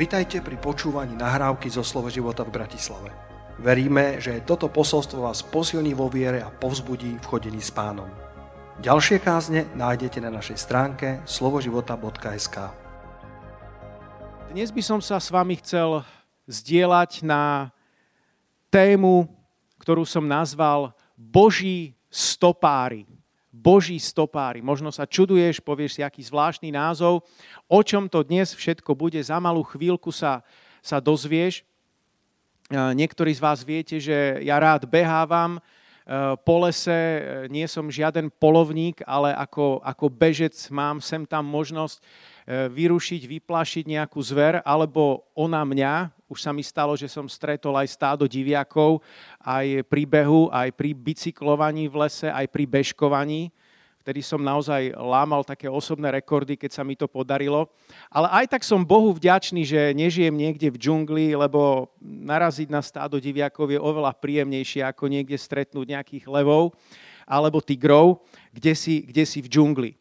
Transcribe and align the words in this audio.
Vitajte 0.00 0.40
pri 0.40 0.56
počúvaní 0.56 1.12
nahrávky 1.12 1.68
zo 1.68 1.84
Slovo 1.84 2.08
života 2.08 2.40
v 2.40 2.56
Bratislave. 2.56 3.12
Veríme, 3.60 4.16
že 4.16 4.40
toto 4.48 4.72
posolstvo 4.72 5.28
vás 5.28 5.44
posilní 5.44 5.92
vo 5.92 6.08
viere 6.08 6.40
a 6.40 6.48
povzbudí 6.48 7.20
v 7.20 7.28
chodení 7.28 7.60
s 7.60 7.68
pánom. 7.68 8.08
Ďalšie 8.80 9.20
kázne 9.20 9.68
nájdete 9.76 10.24
na 10.24 10.32
našej 10.32 10.56
stránke 10.56 11.20
slovoživota.sk 11.28 12.56
Dnes 14.56 14.72
by 14.72 14.80
som 14.80 15.04
sa 15.04 15.20
s 15.20 15.28
vami 15.28 15.60
chcel 15.60 16.00
zdieľať 16.48 17.20
na 17.20 17.68
tému, 18.72 19.28
ktorú 19.84 20.08
som 20.08 20.24
nazval 20.24 20.96
Boží 21.12 21.92
stopári. 22.08 23.04
Boží 23.50 23.98
stopári. 23.98 24.62
Možno 24.62 24.94
sa 24.94 25.04
čuduješ, 25.10 25.58
povieš 25.58 25.98
si, 25.98 26.00
aký 26.06 26.22
zvláštny 26.22 26.70
názov. 26.70 27.26
O 27.66 27.82
čom 27.82 28.06
to 28.06 28.22
dnes 28.22 28.54
všetko 28.54 28.94
bude, 28.94 29.18
za 29.18 29.42
malú 29.42 29.66
chvíľku 29.66 30.14
sa, 30.14 30.46
sa 30.78 31.02
dozvieš. 31.02 31.66
Niektorí 32.70 33.34
z 33.34 33.42
vás 33.42 33.66
viete, 33.66 33.98
že 33.98 34.38
ja 34.46 34.54
rád 34.62 34.86
behávam 34.86 35.58
po 36.46 36.62
lese, 36.62 37.22
nie 37.50 37.66
som 37.66 37.90
žiaden 37.90 38.30
polovník, 38.30 39.02
ale 39.06 39.34
ako, 39.34 39.82
ako 39.82 40.06
bežec 40.10 40.54
mám 40.70 41.02
sem 41.02 41.26
tam 41.26 41.46
možnosť 41.46 41.98
vyrušiť, 42.50 43.22
vyplašiť 43.26 43.84
nejakú 43.86 44.18
zver, 44.22 44.62
alebo 44.62 45.26
ona 45.34 45.66
mňa, 45.66 46.14
už 46.30 46.38
sa 46.38 46.54
mi 46.54 46.62
stalo, 46.62 46.94
že 46.94 47.10
som 47.10 47.26
stretol 47.26 47.74
aj 47.74 47.90
stádo 47.90 48.30
diviakov, 48.30 49.02
aj 49.42 49.82
pri 49.90 50.06
behu, 50.06 50.46
aj 50.54 50.70
pri 50.78 50.94
bicyklovaní 50.94 51.90
v 51.90 52.06
lese, 52.06 52.30
aj 52.30 52.46
pri 52.46 52.64
bežkovaní. 52.70 53.50
Vtedy 54.00 54.24
som 54.24 54.40
naozaj 54.40 54.96
lámal 54.96 55.44
také 55.44 55.68
osobné 55.68 56.08
rekordy, 56.08 56.56
keď 56.56 56.70
sa 56.72 56.82
mi 56.86 56.96
to 56.96 57.04
podarilo. 57.04 57.68
Ale 58.08 58.32
aj 58.32 58.56
tak 58.56 58.62
som 58.64 58.80
Bohu 58.80 59.12
vďačný, 59.12 59.60
že 59.60 59.92
nežijem 59.92 60.32
niekde 60.32 60.72
v 60.72 60.80
džungli, 60.80 61.36
lebo 61.36 61.92
naraziť 62.00 62.72
na 62.72 62.80
stádo 62.80 63.20
diviakov 63.20 63.68
je 63.68 63.76
oveľa 63.76 64.16
príjemnejšie, 64.16 64.88
ako 64.88 65.04
niekde 65.04 65.36
stretnúť 65.36 65.84
nejakých 65.84 66.24
levov 66.32 66.72
alebo 67.28 67.60
tigrov, 67.60 68.24
kde 68.56 68.72
si, 68.72 69.04
kde 69.04 69.28
si 69.28 69.44
v 69.44 69.52
džungli. 69.52 69.99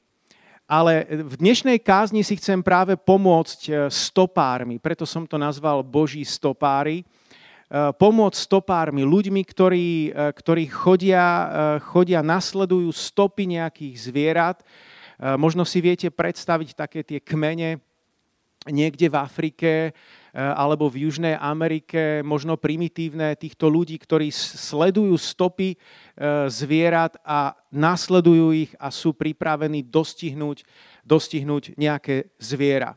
Ale 0.69 1.09
v 1.09 1.33
dnešnej 1.41 1.81
kázni 1.81 2.21
si 2.21 2.37
chcem 2.37 2.61
práve 2.61 2.93
pomôcť 2.93 3.59
e, 3.65 3.71
stopármi, 3.89 4.77
preto 4.77 5.01
som 5.01 5.25
to 5.25 5.33
nazval 5.41 5.81
Boží 5.81 6.21
stopári. 6.21 7.01
E, 7.01 7.05
pomôcť 7.97 8.37
stopármi, 8.37 9.01
ľuďmi, 9.01 9.41
ktorí, 9.49 10.13
e, 10.13 10.29
ktorí 10.29 10.69
chodia, 10.69 11.25
chodia, 11.89 12.21
nasledujú 12.21 12.85
stopy 12.93 13.57
nejakých 13.57 13.95
zvierat. 13.97 14.57
Možno 15.41 15.65
si 15.65 15.81
viete 15.81 16.13
predstaviť 16.13 16.69
také 16.77 17.01
tie 17.01 17.17
kmene 17.17 17.81
niekde 18.69 19.09
v 19.09 19.15
Afrike, 19.17 19.71
alebo 20.33 20.89
v 20.89 21.09
Južnej 21.09 21.33
Amerike, 21.37 22.21
možno 22.21 22.53
primitívne 22.53 23.33
týchto 23.33 23.65
ľudí, 23.65 23.97
ktorí 23.97 24.29
sledujú 24.29 25.17
stopy 25.17 25.73
eh, 25.73 25.77
zvierat 26.49 27.17
a 27.25 27.57
nasledujú 27.73 28.53
ich 28.53 28.71
a 28.77 28.93
sú 28.93 29.13
pripravení 29.13 29.85
dostihnúť, 29.85 30.65
dostihnúť 31.01 31.73
nejaké 31.77 32.29
zviera. 32.37 32.93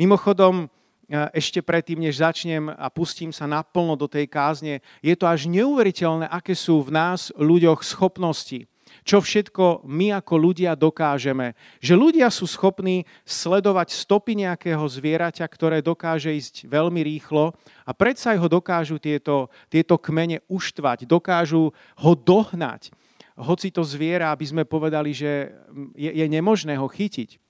Mimochodom, 0.00 0.64
eh, 0.64 1.28
ešte 1.36 1.60
predtým, 1.60 2.00
než 2.00 2.24
začnem 2.24 2.72
a 2.72 2.88
pustím 2.88 3.32
sa 3.32 3.44
naplno 3.44 3.96
do 3.96 4.08
tej 4.08 4.24
kázne, 4.24 4.80
je 5.04 5.14
to 5.16 5.28
až 5.28 5.44
neuveriteľné, 5.48 6.28
aké 6.32 6.56
sú 6.56 6.80
v 6.80 6.96
nás 6.96 7.28
ľuďoch 7.36 7.84
schopnosti 7.84 8.64
čo 9.04 9.20
všetko 9.20 9.84
my 9.84 10.16
ako 10.16 10.34
ľudia 10.40 10.72
dokážeme. 10.72 11.52
Že 11.78 11.94
ľudia 11.94 12.28
sú 12.32 12.48
schopní 12.48 13.04
sledovať 13.28 13.92
stopy 13.92 14.40
nejakého 14.40 14.80
zvieraťa, 14.80 15.44
ktoré 15.44 15.84
dokáže 15.84 16.32
ísť 16.32 16.64
veľmi 16.64 17.04
rýchlo 17.04 17.52
a 17.84 17.92
predsa 17.92 18.32
ho 18.32 18.48
dokážu 18.48 18.96
tieto, 18.96 19.52
tieto 19.68 20.00
kmene 20.00 20.40
uštvať, 20.48 21.04
dokážu 21.04 21.70
ho 22.00 22.12
dohnať. 22.16 22.90
Hoci 23.36 23.68
to 23.68 23.84
zviera, 23.84 24.32
aby 24.32 24.46
sme 24.48 24.64
povedali, 24.64 25.12
že 25.12 25.52
je, 25.92 26.10
je 26.10 26.26
nemožné 26.26 26.80
ho 26.80 26.88
chytiť 26.88 27.44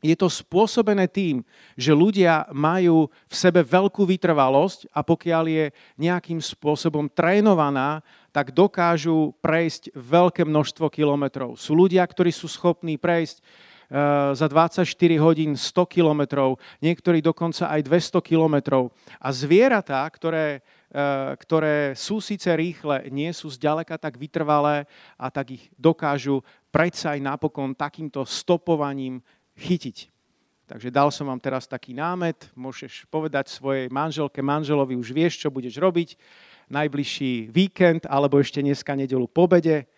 je 0.00 0.16
to 0.16 0.32
spôsobené 0.32 1.06
tým, 1.06 1.44
že 1.76 1.92
ľudia 1.92 2.48
majú 2.50 3.12
v 3.28 3.34
sebe 3.36 3.60
veľkú 3.60 4.08
vytrvalosť 4.08 4.88
a 4.96 5.04
pokiaľ 5.04 5.44
je 5.44 5.64
nejakým 6.00 6.40
spôsobom 6.40 7.12
trénovaná, 7.12 8.00
tak 8.30 8.54
dokážu 8.54 9.34
prejsť 9.42 9.94
veľké 9.94 10.46
množstvo 10.46 10.86
kilometrov. 10.90 11.58
Sú 11.58 11.74
ľudia, 11.74 12.06
ktorí 12.06 12.30
sú 12.30 12.46
schopní 12.46 12.94
prejsť 12.94 13.42
eh, 13.42 14.34
za 14.34 14.46
24 14.46 14.86
hodín 15.18 15.58
100 15.58 15.86
kilometrov, 15.90 16.62
niektorí 16.78 17.18
dokonca 17.18 17.70
aj 17.70 17.82
200 17.86 18.22
kilometrov. 18.22 18.94
A 19.18 19.34
zvieratá, 19.34 20.06
ktoré, 20.06 20.62
eh, 20.94 21.34
ktoré 21.34 21.98
sú 21.98 22.22
síce 22.22 22.54
rýchle, 22.54 23.10
nie 23.10 23.34
sú 23.34 23.50
zďaleka 23.50 23.98
tak 23.98 24.14
vytrvalé 24.14 24.86
a 25.18 25.26
tak 25.28 25.58
ich 25.58 25.64
dokážu 25.74 26.46
predsa 26.70 27.18
aj 27.18 27.20
napokon 27.22 27.74
takýmto 27.74 28.22
stopovaním 28.22 29.18
chytiť. 29.58 30.10
Takže 30.70 30.94
dal 30.94 31.10
som 31.10 31.26
vám 31.26 31.42
teraz 31.42 31.66
taký 31.66 31.90
námet, 31.90 32.46
môžeš 32.54 33.10
povedať 33.10 33.50
svojej 33.50 33.90
manželke, 33.90 34.38
manželovi, 34.38 34.94
už 34.94 35.10
vieš, 35.10 35.42
čo 35.42 35.50
budeš 35.50 35.82
robiť 35.82 36.14
najbližší 36.70 37.50
víkend, 37.50 38.06
alebo 38.06 38.38
ešte 38.38 38.62
dneska 38.62 38.94
nedelu 38.94 39.26
po 39.26 39.50
bede. 39.50 39.90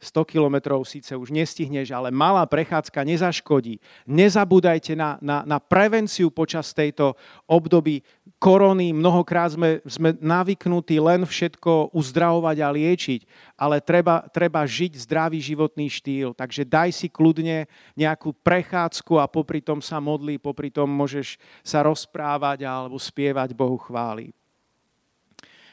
100 0.00 0.24
kilometrov 0.24 0.80
síce 0.88 1.12
už 1.12 1.28
nestihneš, 1.28 1.92
ale 1.92 2.08
malá 2.08 2.48
prechádzka 2.48 3.04
nezaškodí. 3.04 3.76
Nezabúdajte 4.08 4.96
na, 4.96 5.20
na, 5.20 5.44
na 5.44 5.60
prevenciu 5.60 6.32
počas 6.32 6.72
tejto 6.72 7.12
období 7.44 8.00
korony. 8.40 8.96
Mnohokrát 8.96 9.52
sme, 9.52 9.84
sme 9.84 10.16
navyknutí 10.16 10.96
len 10.96 11.28
všetko 11.28 11.92
uzdravovať 11.92 12.56
a 12.64 12.72
liečiť, 12.72 13.20
ale 13.60 13.84
treba, 13.84 14.24
treba 14.32 14.64
žiť 14.64 15.04
zdravý 15.04 15.36
životný 15.36 15.92
štýl. 15.92 16.32
Takže 16.32 16.64
daj 16.64 16.96
si 16.96 17.12
kľudne 17.12 17.68
nejakú 17.92 18.32
prechádzku 18.40 19.20
a 19.20 19.28
popri 19.28 19.60
tom 19.60 19.84
sa 19.84 20.00
modlí, 20.00 20.40
popri 20.40 20.72
tom 20.72 20.88
môžeš 20.88 21.36
sa 21.60 21.84
rozprávať 21.84 22.64
alebo 22.64 22.96
spievať 22.96 23.52
Bohu 23.52 23.76
chváli. 23.76 24.32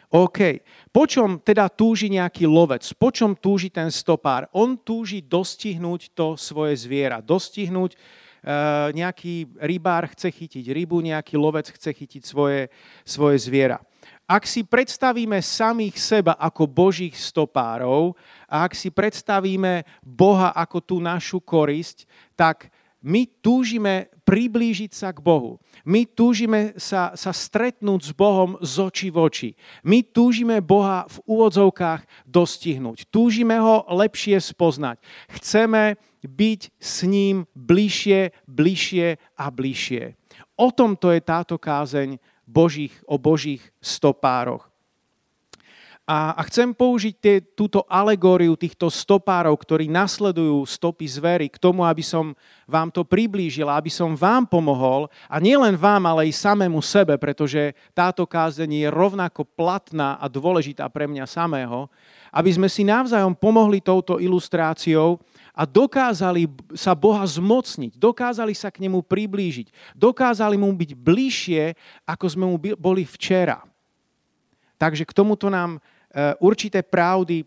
OK. 0.08 0.64
Po 0.88 1.04
čom 1.04 1.44
teda 1.44 1.68
túži 1.68 2.08
nejaký 2.08 2.48
lovec? 2.48 2.88
Po 2.96 3.12
čom 3.12 3.36
túži 3.36 3.68
ten 3.68 3.92
stopár? 3.92 4.48
On 4.56 4.80
túži 4.80 5.20
dostihnúť 5.20 6.16
to 6.16 6.40
svoje 6.40 6.80
zviera. 6.80 7.20
Dostihnúť, 7.20 7.92
e, 7.92 7.98
nejaký 8.96 9.52
rybár 9.60 10.08
chce 10.16 10.32
chytiť 10.32 10.66
rybu, 10.72 11.04
nejaký 11.04 11.36
lovec 11.36 11.68
chce 11.76 11.92
chytiť 11.92 12.24
svoje, 12.24 12.72
svoje 13.04 13.38
zviera. 13.44 13.84
Ak 14.28 14.48
si 14.48 14.64
predstavíme 14.64 15.40
samých 15.44 15.96
seba 16.00 16.34
ako 16.40 16.68
Božích 16.68 17.16
stopárov 17.16 18.16
a 18.48 18.64
ak 18.68 18.76
si 18.76 18.88
predstavíme 18.92 19.84
Boha 20.04 20.56
ako 20.56 20.84
tú 20.84 20.96
našu 21.04 21.44
korisť, 21.44 22.08
tak 22.36 22.72
my 23.04 23.28
túžime 23.44 24.12
priblížiť 24.28 24.92
sa 24.92 25.16
k 25.16 25.24
Bohu. 25.24 25.64
My 25.88 26.04
túžime 26.04 26.76
sa, 26.76 27.16
sa 27.16 27.32
stretnúť 27.32 28.02
s 28.04 28.12
Bohom 28.12 28.60
z 28.60 28.76
očí 28.84 29.08
v 29.08 29.18
oči. 29.24 29.50
My 29.88 30.04
túžime 30.04 30.60
Boha 30.60 31.08
v 31.08 31.24
úvodzovkách 31.24 32.28
dostihnúť. 32.28 33.08
Túžime 33.08 33.56
ho 33.56 33.88
lepšie 33.88 34.36
spoznať. 34.44 35.00
Chceme 35.32 35.96
byť 36.28 36.62
s 36.76 37.08
ním 37.08 37.48
bližšie, 37.56 38.36
bližšie 38.52 39.16
a 39.40 39.46
bližšie. 39.48 40.20
O 40.60 40.76
tomto 40.76 41.16
je 41.16 41.24
táto 41.24 41.56
kázeň 41.56 42.20
Božích, 42.44 42.92
o 43.08 43.16
Božích 43.16 43.64
stopároch. 43.80 44.67
A, 46.08 46.40
a 46.40 46.42
chcem 46.48 46.72
použiť 46.72 47.16
tie, 47.20 47.36
túto 47.44 47.84
alegóriu 47.84 48.56
týchto 48.56 48.88
stopárov, 48.88 49.52
ktorí 49.60 49.92
nasledujú 49.92 50.64
stopy 50.64 51.04
zvery 51.04 51.52
k 51.52 51.60
tomu, 51.60 51.84
aby 51.84 52.00
som 52.00 52.32
vám 52.64 52.88
to 52.88 53.04
priblížil, 53.04 53.68
aby 53.68 53.92
som 53.92 54.16
vám 54.16 54.48
pomohol, 54.48 55.12
a 55.28 55.36
nielen 55.44 55.76
vám, 55.76 56.08
ale 56.08 56.32
i 56.32 56.32
samému 56.32 56.80
sebe, 56.80 57.20
pretože 57.20 57.76
táto 57.92 58.24
kázeň 58.24 58.72
je 58.72 58.88
rovnako 58.88 59.44
platná 59.44 60.16
a 60.16 60.32
dôležitá 60.32 60.88
pre 60.88 61.12
mňa 61.12 61.28
samého, 61.28 61.92
aby 62.32 62.56
sme 62.56 62.72
si 62.72 62.88
navzájom 62.88 63.36
pomohli 63.36 63.84
touto 63.84 64.24
ilustráciou 64.24 65.20
a 65.52 65.68
dokázali 65.68 66.48
sa 66.72 66.96
Boha 66.96 67.28
zmocniť, 67.28 68.00
dokázali 68.00 68.56
sa 68.56 68.72
k 68.72 68.88
nemu 68.88 69.04
priblížiť, 69.04 69.92
dokázali 69.92 70.56
mu 70.56 70.72
byť 70.72 70.92
bližšie, 70.96 71.76
ako 72.08 72.26
sme 72.32 72.48
mu 72.48 72.56
boli 72.80 73.04
včera. 73.04 73.60
Takže 74.80 75.04
k 75.04 75.12
tomuto 75.12 75.52
nám 75.52 75.84
určité 76.40 76.82
pravdy 76.84 77.44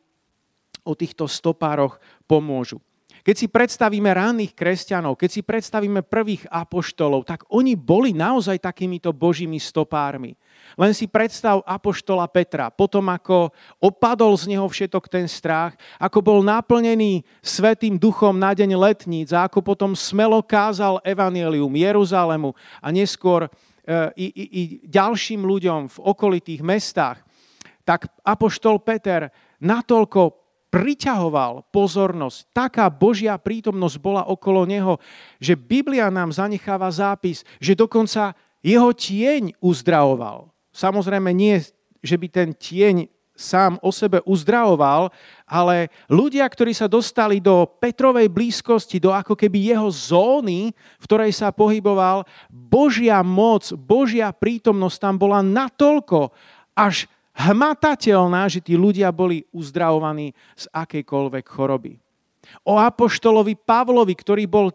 o 0.84 0.92
týchto 0.96 1.28
stopároch 1.28 2.00
pomôžu. 2.24 2.80
Keď 3.20 3.36
si 3.36 3.52
predstavíme 3.52 4.08
ranných 4.08 4.56
kresťanov, 4.56 5.20
keď 5.20 5.30
si 5.30 5.42
predstavíme 5.44 6.00
prvých 6.00 6.48
apoštolov, 6.48 7.28
tak 7.28 7.44
oni 7.52 7.76
boli 7.76 8.16
naozaj 8.16 8.56
takýmito 8.64 9.12
božími 9.12 9.60
stopármi. 9.60 10.32
Len 10.80 10.96
si 10.96 11.04
predstav 11.04 11.60
apoštola 11.68 12.24
Petra, 12.32 12.72
potom 12.72 13.12
ako 13.12 13.52
opadol 13.76 14.32
z 14.40 14.56
neho 14.56 14.64
všetok 14.64 15.04
ten 15.12 15.28
strach, 15.28 15.76
ako 16.00 16.24
bol 16.24 16.38
naplnený 16.40 17.20
svetým 17.44 18.00
duchom 18.00 18.40
na 18.40 18.56
deň 18.56 18.72
letníc 18.80 19.36
a 19.36 19.44
ako 19.44 19.60
potom 19.60 19.92
smelo 19.92 20.40
kázal 20.40 21.04
evanielium 21.04 21.76
Jeruzalému 21.76 22.56
a 22.80 22.88
neskôr 22.88 23.52
i, 24.16 24.26
i, 24.32 24.44
i 24.48 24.62
ďalším 24.88 25.44
ľuďom 25.44 25.92
v 25.92 25.96
okolitých 26.08 26.64
mestách, 26.64 27.20
tak 27.90 28.06
apoštol 28.22 28.78
Peter 28.86 29.34
natoľko 29.58 30.38
priťahoval 30.70 31.74
pozornosť. 31.74 32.54
Taká 32.54 32.86
Božia 32.86 33.34
prítomnosť 33.34 33.98
bola 33.98 34.22
okolo 34.30 34.62
neho, 34.62 35.02
že 35.42 35.58
Biblia 35.58 36.06
nám 36.06 36.30
zanecháva 36.30 36.86
zápis, 36.94 37.42
že 37.58 37.74
dokonca 37.74 38.38
jeho 38.62 38.94
tieň 38.94 39.58
uzdravoval. 39.58 40.54
Samozrejme 40.70 41.34
nie, 41.34 41.58
že 41.98 42.14
by 42.14 42.26
ten 42.30 42.54
tieň 42.54 43.10
sám 43.34 43.82
o 43.82 43.90
sebe 43.90 44.22
uzdravoval, 44.22 45.10
ale 45.48 45.90
ľudia, 46.06 46.46
ktorí 46.46 46.70
sa 46.70 46.86
dostali 46.86 47.42
do 47.42 47.66
Petrovej 47.66 48.30
blízkosti, 48.30 49.02
do 49.02 49.10
ako 49.10 49.34
keby 49.34 49.74
jeho 49.74 49.90
zóny, 49.90 50.70
v 50.70 51.04
ktorej 51.10 51.34
sa 51.34 51.50
pohyboval, 51.50 52.22
Božia 52.52 53.18
moc, 53.26 53.66
Božia 53.74 54.30
prítomnosť 54.30 54.96
tam 55.02 55.16
bola 55.18 55.42
natoľko 55.42 56.30
až 56.76 57.10
hmatateľná, 57.48 58.44
že 58.52 58.60
tí 58.60 58.76
ľudia 58.76 59.08
boli 59.08 59.48
uzdravovaní 59.54 60.36
z 60.58 60.64
akejkoľvek 60.68 61.44
choroby. 61.48 61.96
O 62.66 62.76
apoštolovi 62.76 63.56
Pavlovi, 63.56 64.12
ktorý 64.12 64.44
bol 64.44 64.74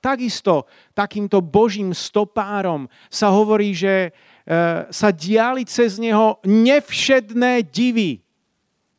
takisto 0.00 0.68
takýmto 0.96 1.44
božím 1.44 1.92
stopárom, 1.92 2.88
sa 3.12 3.28
hovorí, 3.32 3.76
že 3.76 4.12
E, 4.44 4.92
sa 4.92 5.08
diali 5.08 5.64
cez 5.64 5.96
neho 5.96 6.36
nevšedné 6.44 7.64
divy. 7.64 8.20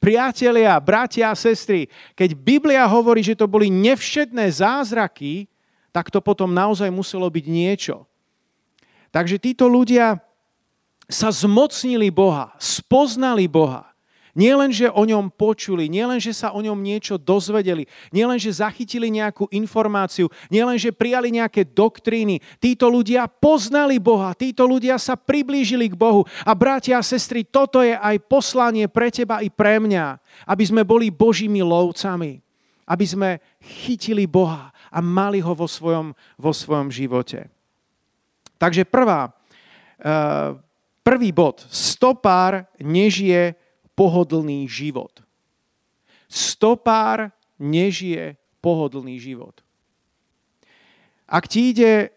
Priatelia, 0.01 0.73
bratia 0.81 1.29
a 1.29 1.37
sestry, 1.37 1.85
keď 2.17 2.33
Biblia 2.33 2.81
hovorí, 2.89 3.21
že 3.21 3.37
to 3.37 3.45
boli 3.45 3.69
nevšedné 3.69 4.41
zázraky, 4.49 5.45
tak 5.93 6.09
to 6.09 6.17
potom 6.17 6.49
naozaj 6.49 6.89
muselo 6.89 7.29
byť 7.29 7.45
niečo. 7.45 8.09
Takže 9.13 9.37
títo 9.37 9.69
ľudia 9.69 10.17
sa 11.05 11.29
zmocnili 11.29 12.09
Boha, 12.09 12.53
spoznali 12.57 13.45
Boha. 13.45 13.95
Nielen, 14.35 14.67
že 14.67 14.91
o 14.91 15.07
ňom 15.07 15.31
počuli, 15.31 15.87
nielen, 15.87 16.19
že 16.19 16.35
sa 16.35 16.51
o 16.51 16.59
ňom 16.59 16.75
niečo 16.83 17.15
dozvedeli, 17.15 17.87
nielen, 18.11 18.35
že 18.35 18.59
zachytili 18.59 19.07
nejakú 19.07 19.47
informáciu, 19.47 20.27
nielen, 20.51 20.75
že 20.75 20.91
prijali 20.91 21.31
nejaké 21.31 21.63
doktríny. 21.63 22.43
Títo 22.59 22.91
ľudia 22.91 23.31
poznali 23.31 23.95
Boha, 23.95 24.35
títo 24.35 24.67
ľudia 24.67 24.99
sa 24.99 25.15
priblížili 25.15 25.87
k 25.87 25.95
Bohu. 25.95 26.27
A 26.43 26.51
bratia 26.51 26.99
a 26.99 27.07
sestry, 27.07 27.47
toto 27.47 27.79
je 27.79 27.95
aj 27.95 28.27
poslanie 28.27 28.91
pre 28.91 29.07
teba 29.07 29.39
i 29.39 29.47
pre 29.47 29.79
mňa, 29.79 30.19
aby 30.51 30.63
sme 30.67 30.83
boli 30.83 31.07
Božími 31.15 31.63
lovcami, 31.63 32.43
aby 32.91 33.05
sme 33.07 33.39
chytili 33.63 34.27
Boha 34.27 34.67
a 34.91 34.99
mali 34.99 35.39
ho 35.39 35.55
vo 35.55 35.63
svojom, 35.63 36.11
vo 36.35 36.51
svojom 36.51 36.91
živote. 36.91 37.47
Takže 38.59 38.83
prvá, 38.83 39.31
uh, 39.31 40.59
prvý 41.05 41.29
bod. 41.29 41.61
Stopár 41.69 42.65
nežije 42.81 43.53
pohodlný 43.93 44.65
život. 44.65 45.21
Stopár 46.25 47.29
nežije 47.61 48.41
pohodlný 48.59 49.21
život. 49.21 49.61
Ak 51.29 51.45
ti 51.45 51.69
ide 51.69 52.09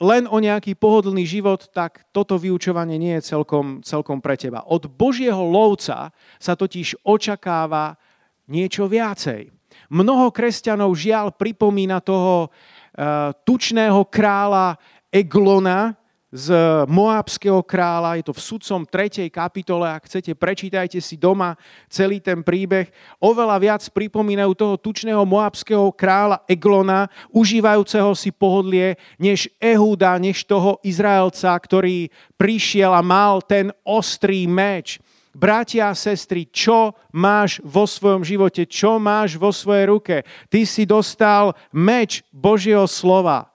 len 0.00 0.24
o 0.30 0.40
nejaký 0.40 0.78
pohodlný 0.78 1.28
život, 1.28 1.68
tak 1.76 2.08
toto 2.08 2.40
vyučovanie 2.40 2.96
nie 2.96 3.20
je 3.20 3.36
celkom, 3.36 3.84
celkom 3.84 4.22
pre 4.24 4.38
teba. 4.38 4.64
Od 4.64 4.88
Božieho 4.88 5.44
lovca 5.44 6.08
sa 6.40 6.52
totiž 6.56 7.04
očakáva 7.04 8.00
niečo 8.48 8.88
viacej. 8.88 9.52
Mnoho 9.92 10.32
kresťanov 10.32 10.96
žiaľ 10.96 11.36
pripomína 11.36 12.00
toho 12.00 12.48
uh, 12.48 13.30
tučného 13.44 14.08
kráľa 14.08 14.80
Eglona, 15.12 15.99
z 16.30 16.54
Moábského 16.86 17.58
kráľa, 17.66 18.14
je 18.22 18.24
to 18.30 18.34
v 18.34 18.44
sudcom 18.46 18.86
3. 18.86 19.26
kapitole, 19.34 19.82
ak 19.90 20.06
chcete, 20.06 20.30
prečítajte 20.38 21.02
si 21.02 21.18
doma 21.18 21.58
celý 21.90 22.22
ten 22.22 22.46
príbeh. 22.46 22.86
Oveľa 23.18 23.58
viac 23.58 23.82
pripomínajú 23.90 24.54
toho 24.54 24.74
tučného 24.78 25.26
Moábského 25.26 25.90
kráľa 25.90 26.46
Eglona, 26.46 27.10
užívajúceho 27.34 28.14
si 28.14 28.30
pohodlie, 28.30 28.94
než 29.18 29.50
Ehúda, 29.58 30.14
než 30.22 30.46
toho 30.46 30.78
Izraelca, 30.86 31.50
ktorý 31.50 32.06
prišiel 32.38 32.94
a 32.94 33.02
mal 33.02 33.42
ten 33.42 33.74
ostrý 33.82 34.46
meč. 34.46 35.02
Bratia 35.34 35.90
a 35.90 35.98
sestry, 35.98 36.46
čo 36.50 36.94
máš 37.10 37.58
vo 37.62 37.86
svojom 37.86 38.22
živote, 38.22 38.66
čo 38.70 39.02
máš 39.02 39.34
vo 39.34 39.50
svojej 39.50 39.86
ruke? 39.90 40.16
Ty 40.46 40.60
si 40.62 40.86
dostal 40.86 41.58
meč 41.74 42.22
Božieho 42.30 42.86
slova. 42.86 43.49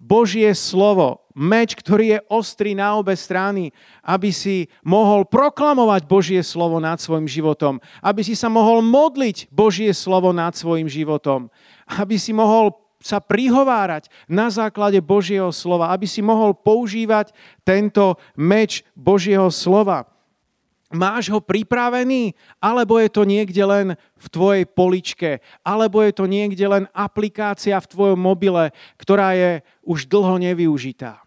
Božie 0.00 0.48
slovo 0.56 1.28
meč, 1.36 1.76
ktorý 1.76 2.16
je 2.16 2.24
ostrý 2.32 2.72
na 2.72 2.96
obe 2.96 3.12
strany, 3.12 3.68
aby 4.00 4.32
si 4.32 4.66
mohol 4.80 5.28
proklamovať 5.28 6.08
Božie 6.08 6.40
slovo 6.40 6.80
nad 6.80 6.96
svojim 6.96 7.28
životom, 7.28 7.78
aby 8.00 8.24
si 8.24 8.32
sa 8.32 8.48
mohol 8.48 8.80
modliť 8.80 9.52
Božie 9.52 9.92
slovo 9.92 10.32
nad 10.32 10.56
svojim 10.56 10.88
životom, 10.88 11.52
aby 11.84 12.16
si 12.16 12.32
mohol 12.32 12.72
sa 13.00 13.16
prihovárať 13.20 14.12
na 14.28 14.52
základe 14.52 15.00
Božieho 15.00 15.48
slova, 15.52 15.92
aby 15.92 16.04
si 16.04 16.20
mohol 16.20 16.52
používať 16.52 17.32
tento 17.64 18.20
meč 18.36 18.84
Božieho 18.92 19.48
slova. 19.48 20.04
Máš 20.90 21.30
ho 21.30 21.38
pripravený? 21.38 22.34
Alebo 22.58 22.98
je 22.98 23.06
to 23.06 23.22
niekde 23.22 23.62
len 23.62 23.94
v 24.18 24.26
tvojej 24.26 24.64
poličke? 24.66 25.38
Alebo 25.62 26.02
je 26.02 26.10
to 26.10 26.26
niekde 26.26 26.66
len 26.66 26.84
aplikácia 26.90 27.78
v 27.78 27.90
tvojom 27.90 28.18
mobile, 28.18 28.74
ktorá 28.98 29.38
je 29.38 29.62
už 29.86 30.10
dlho 30.10 30.42
nevyužitá? 30.42 31.22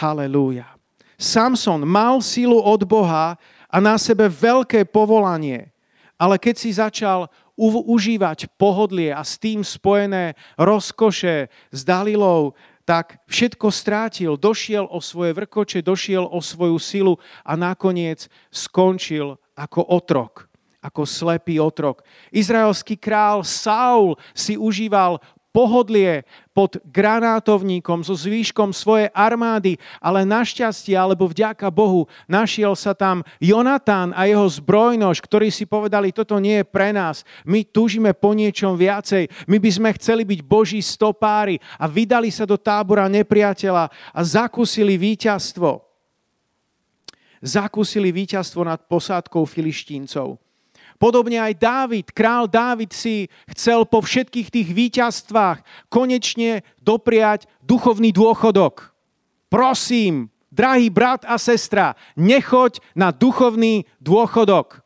Halelúja. 0.00 0.72
Samson 1.20 1.84
mal 1.84 2.24
sílu 2.24 2.56
od 2.64 2.80
Boha 2.88 3.36
a 3.68 3.76
na 3.76 4.00
sebe 4.00 4.24
veľké 4.24 4.88
povolanie. 4.88 5.68
Ale 6.16 6.40
keď 6.40 6.54
si 6.56 6.72
začal 6.72 7.28
užívať 7.60 8.56
pohodlie 8.56 9.12
a 9.12 9.20
s 9.20 9.36
tým 9.36 9.60
spojené 9.60 10.32
rozkoše 10.56 11.52
s 11.68 11.80
Dalilou, 11.84 12.56
tak 12.90 13.22
všetko 13.30 13.70
strátil, 13.70 14.34
došiel 14.34 14.82
o 14.82 14.98
svoje 14.98 15.30
vrkoče, 15.30 15.78
došiel 15.78 16.26
o 16.26 16.42
svoju 16.42 16.74
silu 16.82 17.14
a 17.46 17.54
nakoniec 17.54 18.26
skončil 18.50 19.38
ako 19.54 19.86
otrok, 19.94 20.50
ako 20.82 21.06
slepý 21.06 21.62
otrok. 21.62 22.02
Izraelský 22.34 22.98
král 22.98 23.46
Saul 23.46 24.18
si 24.34 24.58
užíval 24.58 25.22
pohodlie 25.50 26.22
pod 26.54 26.78
granátovníkom 26.86 28.06
so 28.06 28.14
zvýškom 28.14 28.70
svojej 28.70 29.10
armády, 29.10 29.78
ale 29.98 30.26
našťastie 30.26 30.94
alebo 30.94 31.30
vďaka 31.30 31.70
Bohu 31.70 32.06
našiel 32.26 32.74
sa 32.78 32.94
tam 32.94 33.26
Jonatán 33.42 34.14
a 34.14 34.26
jeho 34.26 34.46
zbrojnož, 34.46 35.22
ktorí 35.22 35.50
si 35.50 35.66
povedali, 35.66 36.14
toto 36.14 36.38
nie 36.38 36.62
je 36.62 36.66
pre 36.66 36.94
nás, 36.94 37.26
my 37.46 37.66
túžime 37.66 38.14
po 38.14 38.34
niečom 38.34 38.78
viacej, 38.78 39.26
my 39.50 39.58
by 39.58 39.70
sme 39.70 39.90
chceli 39.98 40.22
byť 40.26 40.40
Boží 40.46 40.80
stopári 40.82 41.58
a 41.78 41.90
vydali 41.90 42.30
sa 42.30 42.46
do 42.46 42.58
tábora 42.58 43.10
nepriateľa 43.10 43.90
a 43.90 44.20
zakúsili 44.22 44.98
víťazstvo. 44.98 45.82
Zakúsili 47.40 48.12
víťazstvo 48.12 48.60
nad 48.68 48.84
posádkou 48.84 49.48
filištíncov. 49.48 50.49
Podobne 51.00 51.40
aj 51.40 51.56
Dávid, 51.56 52.12
král 52.12 52.44
Dávid 52.44 52.92
si 52.92 53.32
chcel 53.48 53.88
po 53.88 54.04
všetkých 54.04 54.52
tých 54.52 54.68
víťazstvách 54.68 55.64
konečne 55.88 56.60
dopriať 56.76 57.48
duchovný 57.64 58.12
dôchodok. 58.12 58.92
Prosím, 59.48 60.28
drahý 60.52 60.92
brat 60.92 61.24
a 61.24 61.40
sestra, 61.40 61.96
nechoď 62.20 62.84
na 62.92 63.16
duchovný 63.16 63.88
dôchodok. 63.96 64.84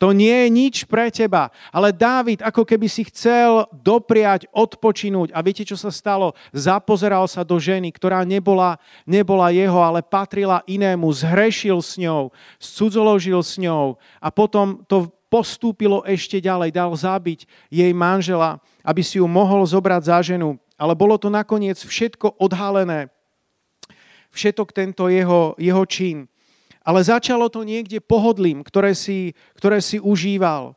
To 0.00 0.16
nie 0.16 0.32
je 0.32 0.48
nič 0.48 0.76
pre 0.88 1.12
teba. 1.12 1.52
Ale 1.68 1.92
Dávid 1.92 2.40
ako 2.40 2.64
keby 2.64 2.88
si 2.88 3.04
chcel 3.12 3.68
dopriať, 3.70 4.48
odpočinúť. 4.48 5.28
A 5.36 5.44
viete, 5.44 5.60
čo 5.60 5.76
sa 5.76 5.92
stalo? 5.92 6.32
Zapozeral 6.56 7.28
sa 7.28 7.44
do 7.44 7.60
ženy, 7.60 7.92
ktorá 7.92 8.24
nebola, 8.24 8.80
nebola 9.04 9.52
jeho, 9.52 9.76
ale 9.76 10.00
patrila 10.00 10.64
inému. 10.64 11.04
Zhrešil 11.12 11.84
s 11.84 12.00
ňou, 12.00 12.32
cudzoložil 12.56 13.44
s 13.44 13.60
ňou. 13.60 14.00
A 14.24 14.32
potom 14.32 14.80
to 14.88 15.12
postúpilo 15.30 16.02
ešte 16.02 16.42
ďalej, 16.42 16.74
dal 16.74 16.90
zabiť 16.90 17.46
jej 17.70 17.92
manžela, 17.94 18.58
aby 18.82 19.00
si 19.00 19.22
ju 19.22 19.26
mohol 19.30 19.62
zobrať 19.62 20.02
za 20.02 20.18
ženu. 20.20 20.58
Ale 20.74 20.98
bolo 20.98 21.14
to 21.14 21.30
nakoniec 21.30 21.78
všetko 21.78 22.34
odhalené. 22.42 23.06
Všetok 24.34 24.74
tento 24.74 25.06
jeho, 25.06 25.54
jeho 25.54 25.84
čin. 25.86 26.26
Ale 26.82 26.98
začalo 27.06 27.46
to 27.46 27.62
niekde 27.62 28.02
pohodlím, 28.02 28.66
ktoré 28.66 28.96
si, 28.98 29.38
ktoré 29.54 29.78
si 29.78 30.02
užíval. 30.02 30.74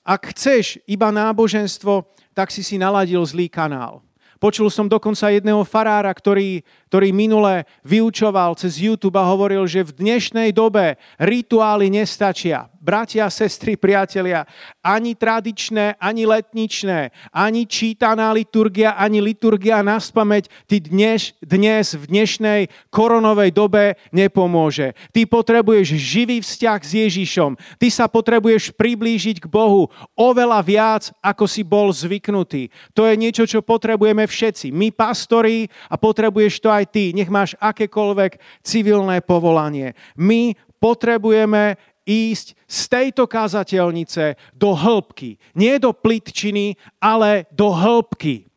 Ak 0.00 0.32
chceš 0.32 0.80
iba 0.88 1.12
náboženstvo, 1.12 2.08
tak 2.32 2.48
si 2.48 2.64
si 2.64 2.80
naladil 2.80 3.20
zlý 3.24 3.52
kanál. 3.52 4.04
Počul 4.36 4.68
som 4.68 4.84
dokonca 4.84 5.32
jedného 5.32 5.64
farára, 5.64 6.12
ktorý, 6.12 6.60
ktorý 6.94 7.10
minule 7.10 7.66
vyučoval 7.82 8.54
cez 8.54 8.78
YouTube 8.78 9.18
a 9.18 9.26
hovoril, 9.26 9.66
že 9.66 9.82
v 9.82 9.98
dnešnej 9.98 10.54
dobe 10.54 10.94
rituály 11.18 11.90
nestačia. 11.90 12.70
bratia, 12.84 13.32
sestry, 13.32 13.80
priatelia, 13.80 14.44
ani 14.84 15.16
tradičné, 15.16 15.96
ani 15.96 16.28
letničné, 16.28 17.16
ani 17.32 17.64
čítaná 17.64 18.28
liturgia, 18.36 18.92
ani 19.00 19.24
liturgia 19.24 19.80
na 19.80 19.96
spameť 19.96 20.68
ty 20.68 20.84
dnes, 20.84 21.32
dnes 21.40 21.96
v 21.96 22.04
dnešnej 22.04 22.60
koronovej 22.92 23.56
dobe 23.56 23.96
nepomôže. 24.12 24.92
Ty 25.16 25.24
potrebuješ 25.24 25.96
živý 25.96 26.44
vzťah 26.44 26.80
s 26.84 26.92
Ježišom. 26.92 27.56
Ty 27.80 27.88
sa 27.88 28.04
potrebuješ 28.04 28.76
priblížiť 28.76 29.40
k 29.40 29.48
Bohu 29.48 29.88
oveľa 30.12 30.60
viac, 30.60 31.08
ako 31.24 31.48
si 31.48 31.64
bol 31.64 31.88
zvyknutý. 31.88 32.68
To 32.92 33.08
je 33.08 33.16
niečo, 33.16 33.48
čo 33.48 33.64
potrebujeme 33.64 34.28
všetci. 34.28 34.68
My, 34.68 34.92
pastori, 34.92 35.72
a 35.88 35.96
potrebuješ 35.96 36.60
to 36.60 36.68
aj 36.68 36.83
ty. 36.88 37.12
Nech 37.12 37.28
máš 37.28 37.58
akékoľvek 37.60 38.40
civilné 38.64 39.20
povolanie. 39.20 39.92
My 40.16 40.56
potrebujeme 40.80 41.76
ísť 42.04 42.56
z 42.68 42.80
tejto 42.88 43.24
kázateľnice 43.24 44.36
do 44.52 44.76
hĺbky. 44.76 45.40
Nie 45.56 45.80
do 45.80 45.96
plitčiny, 45.96 46.76
ale 47.00 47.48
do 47.52 47.72
hĺbky. 47.72 48.48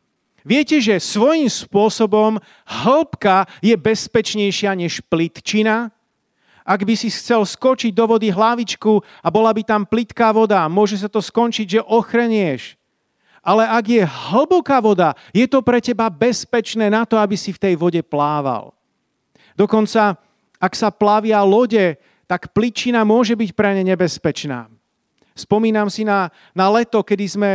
Viete, 0.48 0.80
že 0.80 0.96
svojím 0.96 1.52
spôsobom 1.52 2.40
hĺbka 2.64 3.44
je 3.60 3.76
bezpečnejšia 3.76 4.72
než 4.72 5.04
plitčina? 5.04 5.92
Ak 6.64 6.84
by 6.84 6.96
si 6.96 7.12
chcel 7.12 7.44
skočiť 7.44 7.92
do 7.92 8.04
vody 8.08 8.32
hlavičku 8.32 9.00
a 9.24 9.28
bola 9.28 9.52
by 9.52 9.64
tam 9.64 9.82
plitká 9.84 10.32
voda, 10.32 10.64
môže 10.68 11.00
sa 11.00 11.08
to 11.08 11.20
skončiť, 11.20 11.80
že 11.80 11.80
ochrenieš. 11.84 12.77
Ale 13.48 13.64
ak 13.64 13.84
je 13.88 14.04
hlboká 14.04 14.76
voda, 14.84 15.16
je 15.32 15.48
to 15.48 15.64
pre 15.64 15.80
teba 15.80 16.12
bezpečné 16.12 16.92
na 16.92 17.08
to, 17.08 17.16
aby 17.16 17.32
si 17.32 17.48
v 17.48 17.62
tej 17.64 17.74
vode 17.80 18.04
plával. 18.04 18.76
Dokonca, 19.56 20.20
ak 20.60 20.72
sa 20.76 20.92
plavia 20.92 21.40
lode, 21.40 21.96
tak 22.28 22.52
pličina 22.52 23.08
môže 23.08 23.32
byť 23.32 23.50
pre 23.56 23.72
ne 23.72 23.88
nebezpečná. 23.88 24.68
Spomínam 25.32 25.88
si 25.88 26.04
na, 26.04 26.28
na 26.52 26.68
leto, 26.68 27.00
kedy 27.00 27.24
sme 27.24 27.50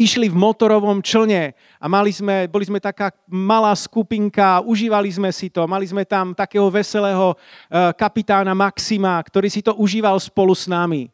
išli 0.00 0.32
v 0.32 0.36
motorovom 0.36 1.04
člne 1.04 1.52
a 1.76 1.84
mali 1.88 2.12
sme, 2.12 2.48
boli 2.48 2.64
sme 2.64 2.80
taká 2.80 3.12
malá 3.28 3.76
skupinka, 3.76 4.64
užívali 4.64 5.12
sme 5.12 5.28
si 5.28 5.52
to, 5.52 5.64
mali 5.68 5.84
sme 5.84 6.08
tam 6.08 6.32
takého 6.32 6.68
veselého 6.72 7.36
eh, 7.36 7.92
kapitána 7.96 8.56
Maxima, 8.56 9.20
ktorý 9.20 9.48
si 9.52 9.60
to 9.60 9.76
užíval 9.76 10.16
spolu 10.16 10.56
s 10.56 10.64
nami. 10.64 11.12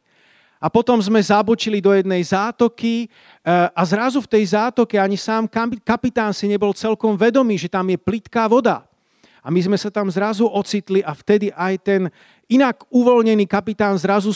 A 0.63 0.71
potom 0.71 1.03
sme 1.03 1.19
zabočili 1.19 1.83
do 1.83 1.91
jednej 1.91 2.23
zátoky 2.23 3.11
eh, 3.11 3.67
a 3.75 3.83
zrazu 3.83 4.23
v 4.23 4.31
tej 4.39 4.55
zátoke 4.55 4.95
ani 4.95 5.19
sám 5.19 5.51
kapitán 5.83 6.31
si 6.31 6.47
nebol 6.47 6.71
celkom 6.71 7.19
vedomý, 7.19 7.59
že 7.59 7.67
tam 7.67 7.91
je 7.91 7.99
plitká 7.99 8.47
voda. 8.47 8.87
A 9.43 9.51
my 9.51 9.59
sme 9.59 9.75
sa 9.75 9.91
tam 9.91 10.07
zrazu 10.07 10.47
ocitli 10.47 11.03
a 11.03 11.11
vtedy 11.19 11.51
aj 11.51 11.75
ten 11.83 12.03
inak 12.47 12.87
uvoľnený 12.95 13.51
kapitán 13.51 13.99
zrazu 13.99 14.31